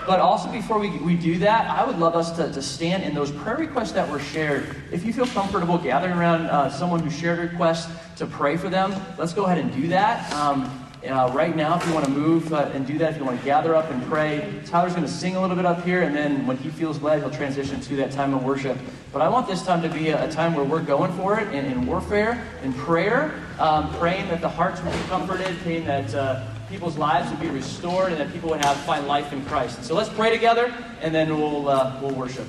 but 0.05 0.19
also 0.19 0.51
before 0.51 0.79
we, 0.79 0.89
we 0.99 1.15
do 1.15 1.38
that, 1.39 1.69
I 1.69 1.85
would 1.85 1.99
love 1.99 2.15
us 2.15 2.31
to, 2.38 2.51
to 2.51 2.61
stand 2.61 3.03
in 3.03 3.13
those 3.13 3.31
prayer 3.31 3.57
requests 3.57 3.91
that 3.93 4.09
were 4.09 4.19
shared. 4.19 4.75
If 4.91 5.05
you 5.05 5.13
feel 5.13 5.27
comfortable 5.27 5.77
gathering 5.77 6.13
around 6.17 6.47
uh, 6.47 6.69
someone 6.69 7.01
who 7.01 7.09
shared 7.09 7.39
a 7.39 7.41
request 7.43 7.89
to 8.17 8.25
pray 8.25 8.57
for 8.57 8.69
them, 8.69 8.93
let's 9.17 9.33
go 9.33 9.45
ahead 9.45 9.57
and 9.57 9.73
do 9.73 9.88
that. 9.89 10.31
Um, 10.33 10.83
uh, 11.05 11.31
right 11.33 11.55
now, 11.55 11.77
if 11.77 11.88
you 11.88 11.93
want 11.93 12.05
to 12.05 12.11
move 12.11 12.51
uh, 12.51 12.69
and 12.73 12.85
do 12.85 12.97
that, 12.97 13.11
if 13.11 13.19
you 13.19 13.23
want 13.23 13.39
to 13.39 13.45
gather 13.45 13.75
up 13.75 13.89
and 13.91 14.03
pray, 14.05 14.61
Tyler's 14.65 14.93
going 14.93 15.05
to 15.05 15.11
sing 15.11 15.35
a 15.35 15.41
little 15.41 15.55
bit 15.55 15.65
up 15.65 15.83
here, 15.85 16.01
and 16.01 16.15
then 16.15 16.45
when 16.47 16.57
he 16.57 16.69
feels 16.69 17.01
led, 17.01 17.19
he'll 17.19 17.29
transition 17.29 17.79
to 17.81 17.95
that 17.97 18.11
time 18.11 18.33
of 18.33 18.43
worship. 18.43 18.77
But 19.13 19.21
I 19.21 19.29
want 19.29 19.47
this 19.47 19.63
time 19.63 19.81
to 19.83 19.89
be 19.89 20.09
a, 20.09 20.27
a 20.27 20.31
time 20.31 20.55
where 20.55 20.65
we're 20.65 20.81
going 20.81 21.13
for 21.13 21.39
it 21.39 21.53
in, 21.53 21.65
in 21.65 21.85
warfare, 21.85 22.43
in 22.63 22.73
prayer, 22.73 23.31
um, 23.59 23.93
praying 23.95 24.27
that 24.29 24.41
the 24.41 24.49
hearts 24.49 24.81
will 24.81 24.91
be 24.91 25.03
comforted, 25.03 25.55
praying 25.59 25.85
that 25.85 26.13
uh, 26.15 26.43
people's 26.70 26.97
lives 26.97 27.30
would 27.30 27.39
be 27.39 27.49
restored, 27.49 28.11
and 28.11 28.20
that 28.20 28.32
people 28.34 28.49
would 28.49 28.63
have 28.63 28.78
find 28.78 29.07
life 29.07 29.34
in 29.34 29.43
Christ. 29.45 29.84
So 29.84 29.95
let's 29.95 30.09
pray 30.09 30.30
together, 30.30 30.74
and 31.01 31.13
then 31.13 31.36
we'll 31.38 31.70
uh, 31.70 31.99
we'll 32.01 32.13
worship. 32.13 32.47